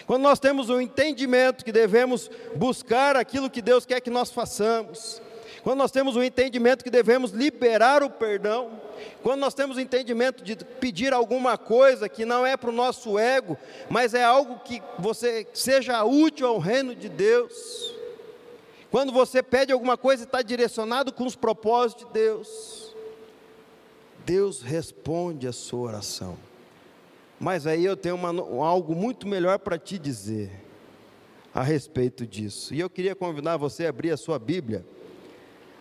quando 0.07 0.23
nós 0.23 0.39
temos 0.39 0.71
o 0.71 0.81
entendimento 0.81 1.65
que 1.65 1.73
devemos 1.73 2.31
buscar 2.55 3.17
aquilo 3.17 3.51
que 3.51 3.61
Deus 3.61 3.85
quer 3.85 4.01
que 4.01 4.11
nós 4.11 4.31
façamos, 4.31 5.21
quando 5.67 5.81
nós 5.81 5.91
temos 5.91 6.15
o 6.15 6.23
entendimento 6.23 6.85
que 6.85 6.91
devemos 6.91 7.33
liberar 7.33 8.01
o 8.05 8.09
perdão, 8.09 8.81
quando 9.21 9.41
nós 9.41 9.53
temos 9.53 9.77
o 9.77 9.81
entendimento 9.81 10.45
de 10.45 10.55
pedir 10.55 11.13
alguma 11.13 11.59
coisa 11.59 12.09
que 12.09 12.25
não 12.25 12.47
é 12.47 12.57
para 12.57 12.71
o 12.71 12.73
nosso 12.73 13.19
ego, 13.19 13.59
mas 13.91 14.15
é 14.15 14.23
algo 14.23 14.61
que 14.61 14.81
você 14.97 15.45
seja 15.53 16.05
útil 16.05 16.47
ao 16.47 16.61
reino 16.61 16.95
de 16.95 17.09
Deus, 17.09 17.93
quando 18.93 19.13
você 19.13 19.43
pede 19.43 19.73
alguma 19.73 19.97
coisa 19.97 20.23
e 20.23 20.27
está 20.27 20.41
direcionado 20.41 21.13
com 21.13 21.27
os 21.27 21.35
propósitos 21.35 22.07
de 22.07 22.13
Deus, 22.13 22.95
Deus 24.25 24.63
responde 24.63 25.49
a 25.49 25.53
sua 25.53 25.89
oração. 25.89 26.39
Mas 27.41 27.67
aí 27.67 27.85
eu 27.85 27.97
tenho 27.97 28.15
uma, 28.15 28.29
algo 28.65 28.95
muito 28.95 29.27
melhor 29.27 29.59
para 29.59 29.77
te 29.77 29.99
dizer 29.99 30.49
a 31.53 31.61
respeito 31.61 32.25
disso. 32.25 32.73
E 32.73 32.79
eu 32.79 32.89
queria 32.89 33.17
convidar 33.17 33.57
você 33.57 33.87
a 33.87 33.89
abrir 33.89 34.13
a 34.13 34.17
sua 34.17 34.39
Bíblia 34.39 34.85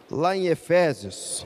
lá 0.09 0.35
em 0.35 0.47
Efésios. 0.47 1.45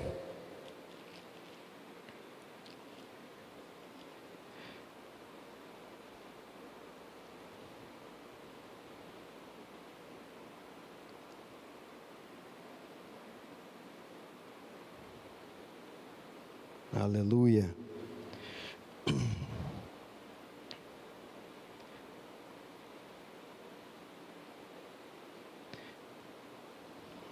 Aleluia. 16.93 17.73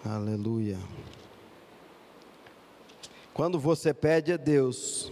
Aleluia. 0.06 0.78
Quando 3.38 3.60
você 3.60 3.94
pede 3.94 4.34
a 4.34 4.36
Deus, 4.36 5.12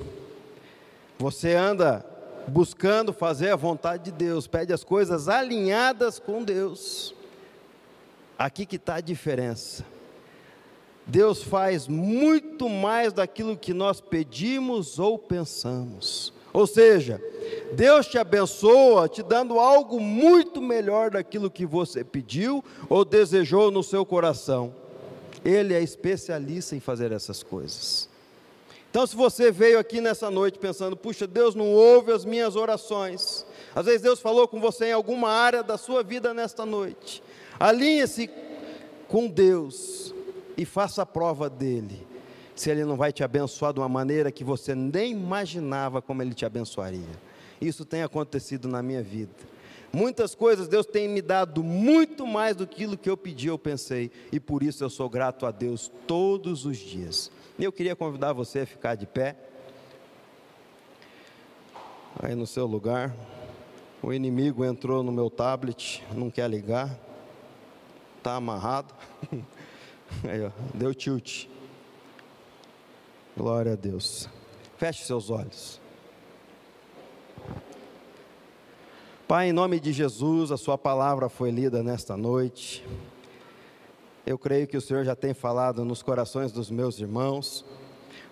você 1.20 1.54
anda 1.54 2.04
buscando 2.48 3.14
fazer 3.14 3.52
a 3.52 3.56
vontade 3.56 4.06
de 4.06 4.12
Deus, 4.12 4.48
pede 4.48 4.74
as 4.74 4.84
coisas 4.84 5.30
alinhadas 5.30 6.18
com 6.18 6.44
Deus. 6.44 7.14
Aqui 8.36 8.66
que 8.66 8.78
está 8.78 8.96
a 8.96 9.02
diferença. 9.02 9.86
Deus 11.06 11.44
faz 11.44 11.88
muito 11.88 12.68
mais 12.68 13.14
daquilo 13.14 13.56
que 13.56 13.76
nós 13.76 14.02
pedimos 14.02 14.98
ou 14.98 15.20
pensamos. 15.20 16.34
Ou 16.52 16.66
seja, 16.66 17.22
Deus 17.76 18.08
te 18.08 18.18
abençoa 18.18 19.08
te 19.08 19.22
dando 19.22 19.60
algo 19.60 20.00
muito 20.00 20.60
melhor 20.64 21.12
daquilo 21.12 21.52
que 21.52 21.64
você 21.64 22.04
pediu 22.04 22.66
ou 22.90 23.06
desejou 23.06 23.70
no 23.70 23.84
seu 23.84 24.04
coração. 24.04 24.74
Ele 25.44 25.76
é 25.76 25.84
especialista 25.84 26.76
em 26.76 26.80
fazer 26.80 27.12
essas 27.12 27.44
coisas. 27.44 28.15
Então, 28.96 29.06
se 29.06 29.14
você 29.14 29.52
veio 29.52 29.78
aqui 29.78 30.00
nessa 30.00 30.32
noite 30.32 30.58
pensando, 30.58 30.96
puxa, 30.96 31.28
Deus 31.28 31.54
não 31.54 31.66
ouve 31.66 32.14
as 32.14 32.24
minhas 32.24 32.56
orações, 32.56 33.46
às 33.76 33.88
vezes 33.88 34.02
Deus 34.02 34.22
falou 34.22 34.48
com 34.48 34.58
você 34.58 34.86
em 34.86 34.92
alguma 34.94 35.30
área 35.30 35.62
da 35.62 35.78
sua 35.78 36.02
vida 36.02 36.34
nesta 36.34 36.66
noite, 36.66 37.22
alinhe-se 37.60 38.30
com 39.10 39.28
Deus 39.28 40.16
e 40.56 40.64
faça 40.64 41.02
a 41.02 41.06
prova 41.06 41.50
dele, 41.50 42.08
se 42.56 42.70
ele 42.70 42.86
não 42.86 42.96
vai 42.96 43.12
te 43.12 43.22
abençoar 43.22 43.74
de 43.74 43.82
uma 43.82 43.90
maneira 43.90 44.32
que 44.32 44.46
você 44.46 44.74
nem 44.74 45.12
imaginava 45.12 46.02
como 46.02 46.22
ele 46.22 46.34
te 46.34 46.46
abençoaria. 46.46 47.20
Isso 47.60 47.84
tem 47.84 48.02
acontecido 48.02 48.66
na 48.66 48.82
minha 48.82 49.04
vida. 49.04 49.55
Muitas 49.96 50.36
coisas 50.36 50.68
Deus 50.68 50.86
tem 50.86 51.08
me 51.08 51.22
dado 51.22 51.64
muito 51.64 52.28
mais 52.28 52.54
do 52.54 52.68
que 52.68 52.86
eu 53.06 53.16
pedi, 53.16 53.48
eu 53.48 53.58
pensei, 53.58 54.12
e 54.30 54.42
por 54.42 54.62
isso 54.62 54.84
eu 54.84 54.90
sou 54.90 55.10
grato 55.10 55.46
a 55.46 55.52
Deus 55.52 55.90
todos 56.06 56.66
os 56.66 56.76
dias. 56.76 57.32
E 57.58 57.64
eu 57.64 57.72
queria 57.72 57.96
convidar 57.96 58.34
você 58.34 58.60
a 58.60 58.66
ficar 58.66 58.96
de 58.96 59.06
pé. 59.06 59.38
Aí 62.22 62.36
no 62.36 62.46
seu 62.46 62.66
lugar. 62.66 63.16
O 64.04 64.12
inimigo 64.12 64.66
entrou 64.66 65.02
no 65.02 65.14
meu 65.14 65.30
tablet, 65.30 66.04
não 66.14 66.30
quer 66.30 66.50
ligar. 66.50 67.00
Está 68.18 68.36
amarrado. 68.36 68.94
Aí, 70.28 70.44
ó, 70.44 70.52
deu 70.74 70.94
tilt. 70.94 71.46
Glória 73.38 73.72
a 73.72 73.76
Deus. 73.78 74.28
Feche 74.78 75.06
seus 75.06 75.30
olhos. 75.30 75.80
Pai, 79.28 79.50
em 79.50 79.52
nome 79.52 79.80
de 79.80 79.92
Jesus, 79.92 80.52
a 80.52 80.58
Sua 80.58 80.78
palavra 80.78 81.30
foi 81.30 81.50
lida 81.50 81.82
nesta 81.82 82.16
noite. 82.16 82.86
Eu 84.24 84.38
creio 84.38 84.68
que 84.68 84.78
o 84.78 84.82
Senhor 84.82 85.04
já 85.04 85.16
tem 85.16 85.34
falado 85.34 85.84
nos 85.84 86.04
corações 86.04 86.52
dos 86.52 86.70
meus 86.70 87.00
irmãos. 87.00 87.66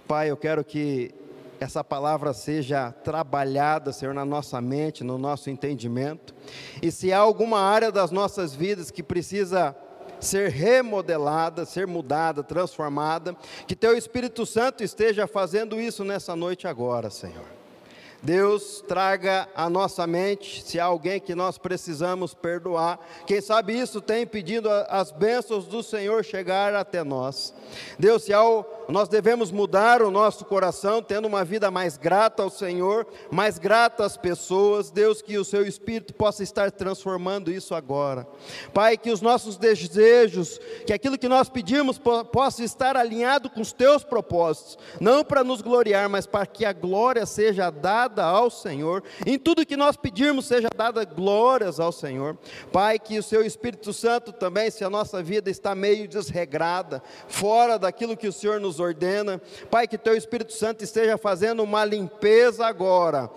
Pai, 0.07 0.29
eu 0.29 0.37
quero 0.37 0.63
que 0.63 1.11
essa 1.59 1.83
palavra 1.83 2.31
seja 2.31 2.91
trabalhada, 2.91 3.91
Senhor, 3.91 4.13
na 4.13 4.23
nossa 4.23 4.61
mente, 4.61 5.03
no 5.03 5.17
nosso 5.17 5.49
entendimento. 5.49 6.35
E 6.79 6.91
se 6.91 7.11
há 7.11 7.17
alguma 7.17 7.59
área 7.59 7.91
das 7.91 8.11
nossas 8.11 8.53
vidas 8.53 8.91
que 8.91 9.01
precisa 9.01 9.75
ser 10.19 10.51
remodelada, 10.51 11.65
ser 11.65 11.87
mudada, 11.87 12.43
transformada, 12.43 13.35
que 13.65 13.75
Teu 13.75 13.97
Espírito 13.97 14.45
Santo 14.45 14.83
esteja 14.83 15.25
fazendo 15.25 15.81
isso 15.81 16.03
nessa 16.03 16.35
noite 16.35 16.67
agora, 16.67 17.09
Senhor. 17.09 17.62
Deus 18.23 18.81
traga 18.87 19.49
à 19.53 19.69
nossa 19.69 20.07
mente 20.07 20.63
se 20.63 20.79
há 20.79 20.85
alguém 20.85 21.19
que 21.19 21.35
nós 21.35 21.57
precisamos 21.57 22.33
perdoar. 22.33 22.97
Quem 23.27 23.41
sabe 23.41 23.77
isso 23.77 23.99
tem 23.99 24.23
impedido 24.23 24.69
as 24.87 25.11
bênçãos 25.11 25.65
do 25.67 25.83
Senhor 25.83 26.23
chegar 26.23 26.73
até 26.73 27.03
nós. 27.03 27.53
Deus, 27.99 28.23
se 28.23 28.33
há 28.33 28.41
nós 28.89 29.07
devemos 29.07 29.51
mudar 29.51 30.01
o 30.01 30.11
nosso 30.11 30.45
coração, 30.45 31.01
tendo 31.01 31.25
uma 31.27 31.43
vida 31.45 31.71
mais 31.71 31.97
grata 31.97 32.43
ao 32.43 32.49
Senhor, 32.49 33.07
mais 33.31 33.57
grata 33.57 34.05
às 34.05 34.17
pessoas. 34.17 34.91
Deus, 34.91 35.21
que 35.21 35.37
o 35.37 35.45
Seu 35.45 35.65
Espírito 35.65 36.13
possa 36.13 36.43
estar 36.43 36.71
transformando 36.71 37.51
isso 37.51 37.73
agora. 37.73 38.27
Pai, 38.73 38.97
que 38.97 39.11
os 39.11 39.21
nossos 39.21 39.57
desejos, 39.57 40.59
que 40.85 40.93
aquilo 40.93 41.17
que 41.17 41.27
nós 41.27 41.49
pedimos 41.49 41.99
possa 42.31 42.63
estar 42.63 42.97
alinhado 42.97 43.49
com 43.49 43.61
os 43.61 43.73
Teus 43.73 44.03
propósitos, 44.03 44.77
não 44.99 45.23
para 45.23 45.43
nos 45.43 45.61
gloriar, 45.61 46.09
mas 46.09 46.25
para 46.25 46.45
que 46.45 46.65
a 46.65 46.73
glória 46.73 47.25
seja 47.25 47.69
dada 47.69 48.12
ao 48.21 48.49
Senhor. 48.49 49.01
Em 49.25 49.39
tudo 49.39 49.65
que 49.65 49.77
nós 49.77 49.95
pedirmos, 49.95 50.45
seja 50.45 50.67
dada 50.75 51.05
glórias 51.05 51.79
ao 51.79 51.91
Senhor. 51.91 52.37
Pai, 52.71 52.99
que 52.99 53.17
o 53.17 53.23
Seu 53.23 53.45
Espírito 53.45 53.93
Santo 53.93 54.31
também, 54.31 54.69
se 54.69 54.83
a 54.83 54.89
nossa 54.89 55.23
vida 55.23 55.49
está 55.49 55.73
meio 55.73 56.07
desregrada, 56.07 57.01
fora 57.27 57.79
daquilo 57.79 58.17
que 58.17 58.27
o 58.27 58.33
Senhor 58.33 58.59
nos 58.59 58.79
ordena. 58.79 59.41
Pai, 59.71 59.87
que 59.87 59.97
Teu 59.97 60.15
Espírito 60.15 60.53
Santo 60.53 60.83
esteja 60.83 61.17
fazendo 61.17 61.63
uma 61.63 61.85
limpeza 61.85 62.65
agora 62.65 63.31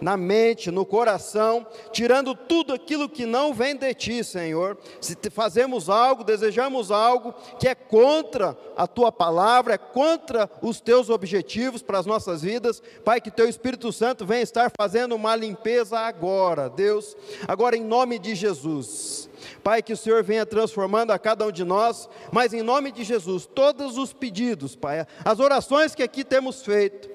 na 0.00 0.16
mente, 0.16 0.70
no 0.70 0.84
coração, 0.84 1.66
tirando 1.92 2.34
tudo 2.34 2.72
aquilo 2.72 3.08
que 3.08 3.26
não 3.26 3.52
vem 3.52 3.76
de 3.76 3.92
ti, 3.94 4.22
Senhor. 4.22 4.78
Se 5.00 5.16
fazemos 5.30 5.88
algo, 5.88 6.24
desejamos 6.24 6.90
algo 6.90 7.34
que 7.58 7.68
é 7.68 7.74
contra 7.74 8.56
a 8.76 8.86
tua 8.86 9.10
palavra, 9.10 9.74
é 9.74 9.78
contra 9.78 10.50
os 10.62 10.80
teus 10.80 11.10
objetivos 11.10 11.82
para 11.82 11.98
as 11.98 12.06
nossas 12.06 12.42
vidas, 12.42 12.82
Pai, 13.04 13.20
que 13.20 13.30
teu 13.30 13.48
Espírito 13.48 13.92
Santo 13.92 14.24
venha 14.24 14.42
estar 14.42 14.70
fazendo 14.76 15.14
uma 15.14 15.34
limpeza 15.34 15.98
agora, 15.98 16.68
Deus, 16.68 17.16
agora 17.46 17.76
em 17.76 17.84
nome 17.84 18.18
de 18.18 18.34
Jesus. 18.34 19.28
Pai, 19.62 19.82
que 19.82 19.92
o 19.92 19.96
Senhor 19.96 20.22
venha 20.22 20.46
transformando 20.46 21.10
a 21.10 21.18
cada 21.18 21.46
um 21.46 21.52
de 21.52 21.64
nós, 21.64 22.08
mas 22.32 22.52
em 22.52 22.62
nome 22.62 22.92
de 22.92 23.04
Jesus, 23.04 23.46
todos 23.46 23.96
os 23.98 24.12
pedidos, 24.12 24.74
Pai, 24.76 25.06
as 25.24 25.40
orações 25.40 25.94
que 25.94 26.02
aqui 26.02 26.24
temos 26.24 26.62
feito, 26.62 27.08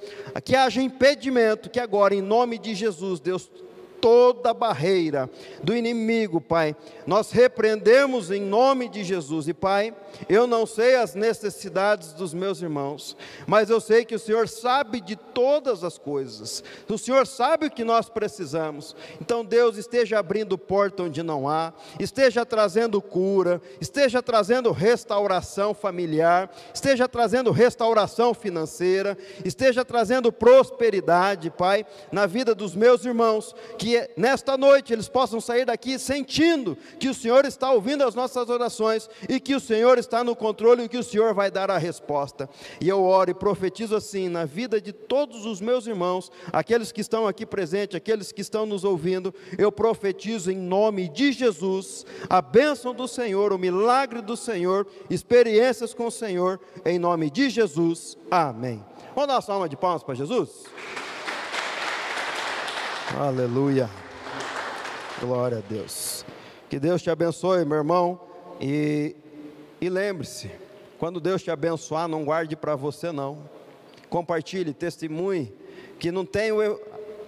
que 0.43 0.55
haja 0.55 0.81
impedimento, 0.81 1.69
que 1.69 1.79
agora, 1.79 2.15
em 2.15 2.21
nome 2.21 2.57
de 2.57 2.75
Jesus, 2.75 3.19
Deus, 3.19 3.49
toda 4.03 4.53
barreira 4.53 5.29
do 5.63 5.73
inimigo, 5.73 6.41
Pai. 6.41 6.75
Nós 7.07 7.31
repreendemos 7.31 8.31
em 8.31 8.41
nome 8.41 8.89
de 8.89 9.01
Jesus. 9.01 9.47
E, 9.47 9.53
Pai, 9.53 9.95
eu 10.27 10.45
não 10.45 10.65
sei 10.65 10.95
as 10.95 11.15
necessidades 11.15 12.11
dos 12.11 12.33
meus 12.33 12.61
irmãos, 12.61 13.15
mas 13.47 13.69
eu 13.69 13.79
sei 13.79 14.03
que 14.03 14.13
o 14.13 14.19
Senhor 14.19 14.49
sabe 14.49 14.99
de 14.99 15.15
todas 15.15 15.85
as 15.85 15.97
coisas. 15.97 16.61
O 16.89 16.97
Senhor 16.97 17.25
sabe 17.25 17.67
o 17.67 17.71
que 17.71 17.85
nós 17.85 18.09
precisamos. 18.09 18.93
Então, 19.21 19.45
Deus 19.45 19.77
esteja 19.77 20.19
abrindo 20.19 20.57
porta 20.57 21.03
onde 21.03 21.23
não 21.23 21.47
há, 21.47 21.71
esteja 21.97 22.45
trazendo 22.45 23.01
cura, 23.01 23.61
esteja 23.79 24.21
trazendo 24.21 24.73
restauração 24.73 25.73
familiar, 25.73 26.53
esteja 26.73 27.07
trazendo 27.07 27.51
restauração 27.51 28.33
financeira, 28.33 29.17
esteja 29.45 29.85
trazendo 29.85 30.29
prosperidade, 30.29 31.49
Pai, 31.49 31.85
na 32.11 32.25
vida 32.25 32.53
dos 32.53 32.75
meus 32.75 33.05
irmãos, 33.05 33.55
nesta 34.15 34.57
noite 34.57 34.93
eles 34.93 35.07
possam 35.07 35.41
sair 35.41 35.65
daqui 35.65 35.97
sentindo 35.97 36.77
que 36.99 37.09
o 37.09 37.13
Senhor 37.13 37.45
está 37.45 37.71
ouvindo 37.71 38.03
as 38.03 38.15
nossas 38.15 38.49
orações 38.49 39.09
e 39.27 39.39
que 39.39 39.55
o 39.55 39.59
Senhor 39.59 39.97
está 39.97 40.23
no 40.23 40.35
controle 40.35 40.83
e 40.83 40.89
que 40.89 40.97
o 40.97 41.03
Senhor 41.03 41.33
vai 41.33 41.49
dar 41.49 41.69
a 41.71 41.77
resposta. 41.77 42.49
E 42.79 42.87
eu 42.87 43.03
oro 43.03 43.31
e 43.31 43.33
profetizo 43.33 43.95
assim 43.95 44.29
na 44.29 44.45
vida 44.45 44.79
de 44.79 44.91
todos 44.91 45.45
os 45.45 45.61
meus 45.61 45.87
irmãos, 45.87 46.31
aqueles 46.51 46.91
que 46.91 47.01
estão 47.01 47.27
aqui 47.27 47.45
presentes, 47.45 47.95
aqueles 47.95 48.31
que 48.31 48.41
estão 48.41 48.65
nos 48.65 48.83
ouvindo, 48.83 49.33
eu 49.57 49.71
profetizo 49.71 50.51
em 50.51 50.57
nome 50.57 51.09
de 51.09 51.31
Jesus 51.31 52.05
a 52.29 52.41
bênção 52.41 52.93
do 52.93 53.07
Senhor, 53.07 53.53
o 53.53 53.57
milagre 53.57 54.21
do 54.21 54.37
Senhor, 54.37 54.87
experiências 55.09 55.93
com 55.93 56.07
o 56.07 56.11
Senhor, 56.11 56.59
em 56.85 56.97
nome 56.97 57.29
de 57.29 57.49
Jesus. 57.49 58.17
Amém. 58.29 58.83
Vamos 59.15 59.27
dar 59.27 59.35
uma 59.35 59.41
salva 59.41 59.69
de 59.69 59.77
palmas 59.77 60.03
para 60.03 60.15
Jesus? 60.15 60.63
Aleluia. 63.19 63.87
Glória 65.19 65.59
a 65.59 65.61
Deus. 65.61 66.25
Que 66.67 66.79
Deus 66.79 66.99
te 66.99 67.11
abençoe, 67.11 67.63
meu 67.63 67.77
irmão. 67.77 68.19
E, 68.59 69.15
e 69.79 69.87
lembre-se: 69.87 70.49
quando 70.97 71.19
Deus 71.19 71.43
te 71.43 71.51
abençoar, 71.51 72.07
não 72.07 72.25
guarde 72.25 72.55
para 72.55 72.75
você, 72.75 73.11
não. 73.11 73.37
Compartilhe, 74.09 74.73
testemunhe. 74.73 75.53
Que 75.99 76.11
não 76.11 76.25
tem 76.25 76.51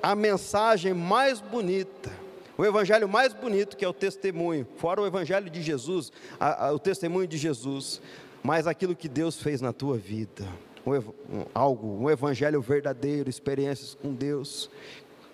a 0.02 0.16
mensagem 0.16 0.92
mais 0.94 1.40
bonita, 1.40 2.12
o 2.58 2.66
evangelho 2.66 3.08
mais 3.08 3.34
bonito 3.34 3.78
que 3.78 3.86
é 3.86 3.88
o 3.88 3.94
testemunho, 3.94 4.68
fora 4.78 5.02
o 5.02 5.06
evangelho 5.06 5.50
de 5.50 5.62
Jesus, 5.62 6.12
a, 6.40 6.68
a, 6.68 6.74
o 6.74 6.80
testemunho 6.80 7.28
de 7.28 7.38
Jesus, 7.38 8.02
mas 8.44 8.68
aquilo 8.68 8.96
que 8.96 9.08
Deus 9.08 9.42
fez 9.42 9.62
na 9.62 9.72
tua 9.72 9.98
vida. 9.98 10.46
Um, 10.86 11.46
algo, 11.56 12.04
um 12.04 12.08
evangelho 12.08 12.62
verdadeiro, 12.62 13.28
experiências 13.28 13.96
com 14.00 14.14
Deus. 14.14 14.70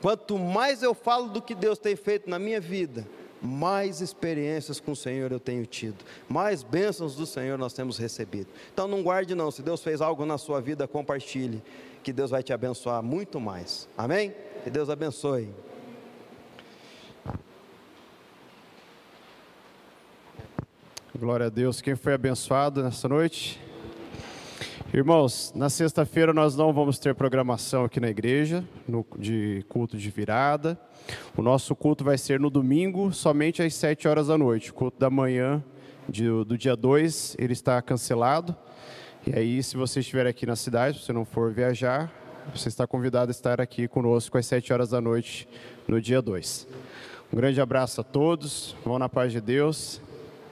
Quanto 0.02 0.38
mais 0.38 0.82
eu 0.82 0.94
falo 0.94 1.30
do 1.30 1.42
que 1.42 1.54
Deus 1.54 1.78
tem 1.78 1.96
feito 1.96 2.30
na 2.30 2.40
minha 2.40 2.60
vida, 2.60 3.06
mais 3.42 4.02
experiências 4.02 4.80
com 4.80 4.92
o 4.92 4.96
Senhor 4.96 5.32
eu 5.32 5.40
tenho 5.40 5.66
tido, 5.66 6.04
mais 6.28 6.64
bênçãos 6.64 7.16
do 7.16 7.26
Senhor 7.26 7.58
nós 7.58 7.74
temos 7.74 7.98
recebido. 7.98 8.48
Então 8.74 8.88
não 8.88 9.04
guarde 9.04 9.36
não, 9.36 9.52
se 9.52 9.62
Deus 9.62 9.84
fez 9.84 10.02
algo 10.02 10.26
na 10.26 10.38
sua 10.38 10.60
vida, 10.60 10.88
compartilhe, 10.88 11.62
que 12.04 12.12
Deus 12.12 12.32
vai 12.32 12.42
te 12.42 12.52
abençoar 12.52 13.02
muito 13.04 13.40
mais. 13.40 13.88
Amém? 13.98 14.34
Que 14.64 14.70
Deus 14.70 14.90
abençoe. 14.90 15.50
Glória 21.18 21.46
a 21.46 21.50
Deus. 21.50 21.82
Quem 21.82 21.96
foi 21.96 22.14
abençoado 22.14 22.82
nessa 22.82 23.08
noite? 23.08 23.62
Irmãos, 24.94 25.54
na 25.56 25.70
sexta-feira 25.70 26.34
nós 26.34 26.58
não 26.58 26.74
vamos 26.74 27.00
ter 27.00 27.16
programação 27.16 27.86
aqui 27.86 27.98
na 27.98 28.10
igreja, 28.10 28.62
no, 28.86 29.06
de 29.18 29.64
culto 29.70 29.98
de 29.98 30.10
virada. 30.10 30.78
O 31.38 31.42
nosso 31.42 31.74
culto 31.74 32.04
vai 32.04 32.18
ser 32.18 32.42
no 32.42 32.50
domingo, 32.50 33.14
somente 33.14 33.64
às 33.64 33.74
7 33.74 34.06
horas 34.10 34.28
da 34.28 34.38
noite. 34.38 34.70
O 34.70 34.74
culto 34.74 35.00
da 35.00 35.10
manhã 35.10 35.64
de, 36.10 36.26
do 36.44 36.58
dia 36.58 36.76
2, 36.76 37.38
ele 37.40 37.54
está 37.54 37.82
cancelado. 37.82 38.54
E 39.26 39.34
aí, 39.34 39.64
se 39.64 39.78
você 39.78 40.02
estiver 40.02 40.28
aqui 40.28 40.46
na 40.46 40.58
cidade, 40.58 41.00
se 41.00 41.06
você 41.06 41.14
não 41.14 41.24
for 41.24 41.54
viajar, 41.54 42.12
você 42.54 42.68
está 42.68 42.86
convidado 42.86 43.30
a 43.30 43.32
estar 43.32 43.62
aqui 43.62 43.88
conosco 43.88 44.38
às 44.38 44.46
7 44.46 44.74
horas 44.74 44.90
da 44.90 45.00
noite 45.00 45.48
no 45.88 46.02
dia 46.02 46.22
2. 46.22 46.68
Um 47.32 47.38
grande 47.38 47.62
abraço 47.62 48.02
a 48.02 48.04
todos, 48.04 48.76
vão 48.84 49.00
na 49.00 49.08
paz 49.08 49.32
de 49.32 49.40
Deus 49.40 50.02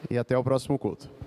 e 0.10 0.18
até 0.18 0.38
o 0.38 0.44
próximo 0.46 0.80
culto. 0.80 1.18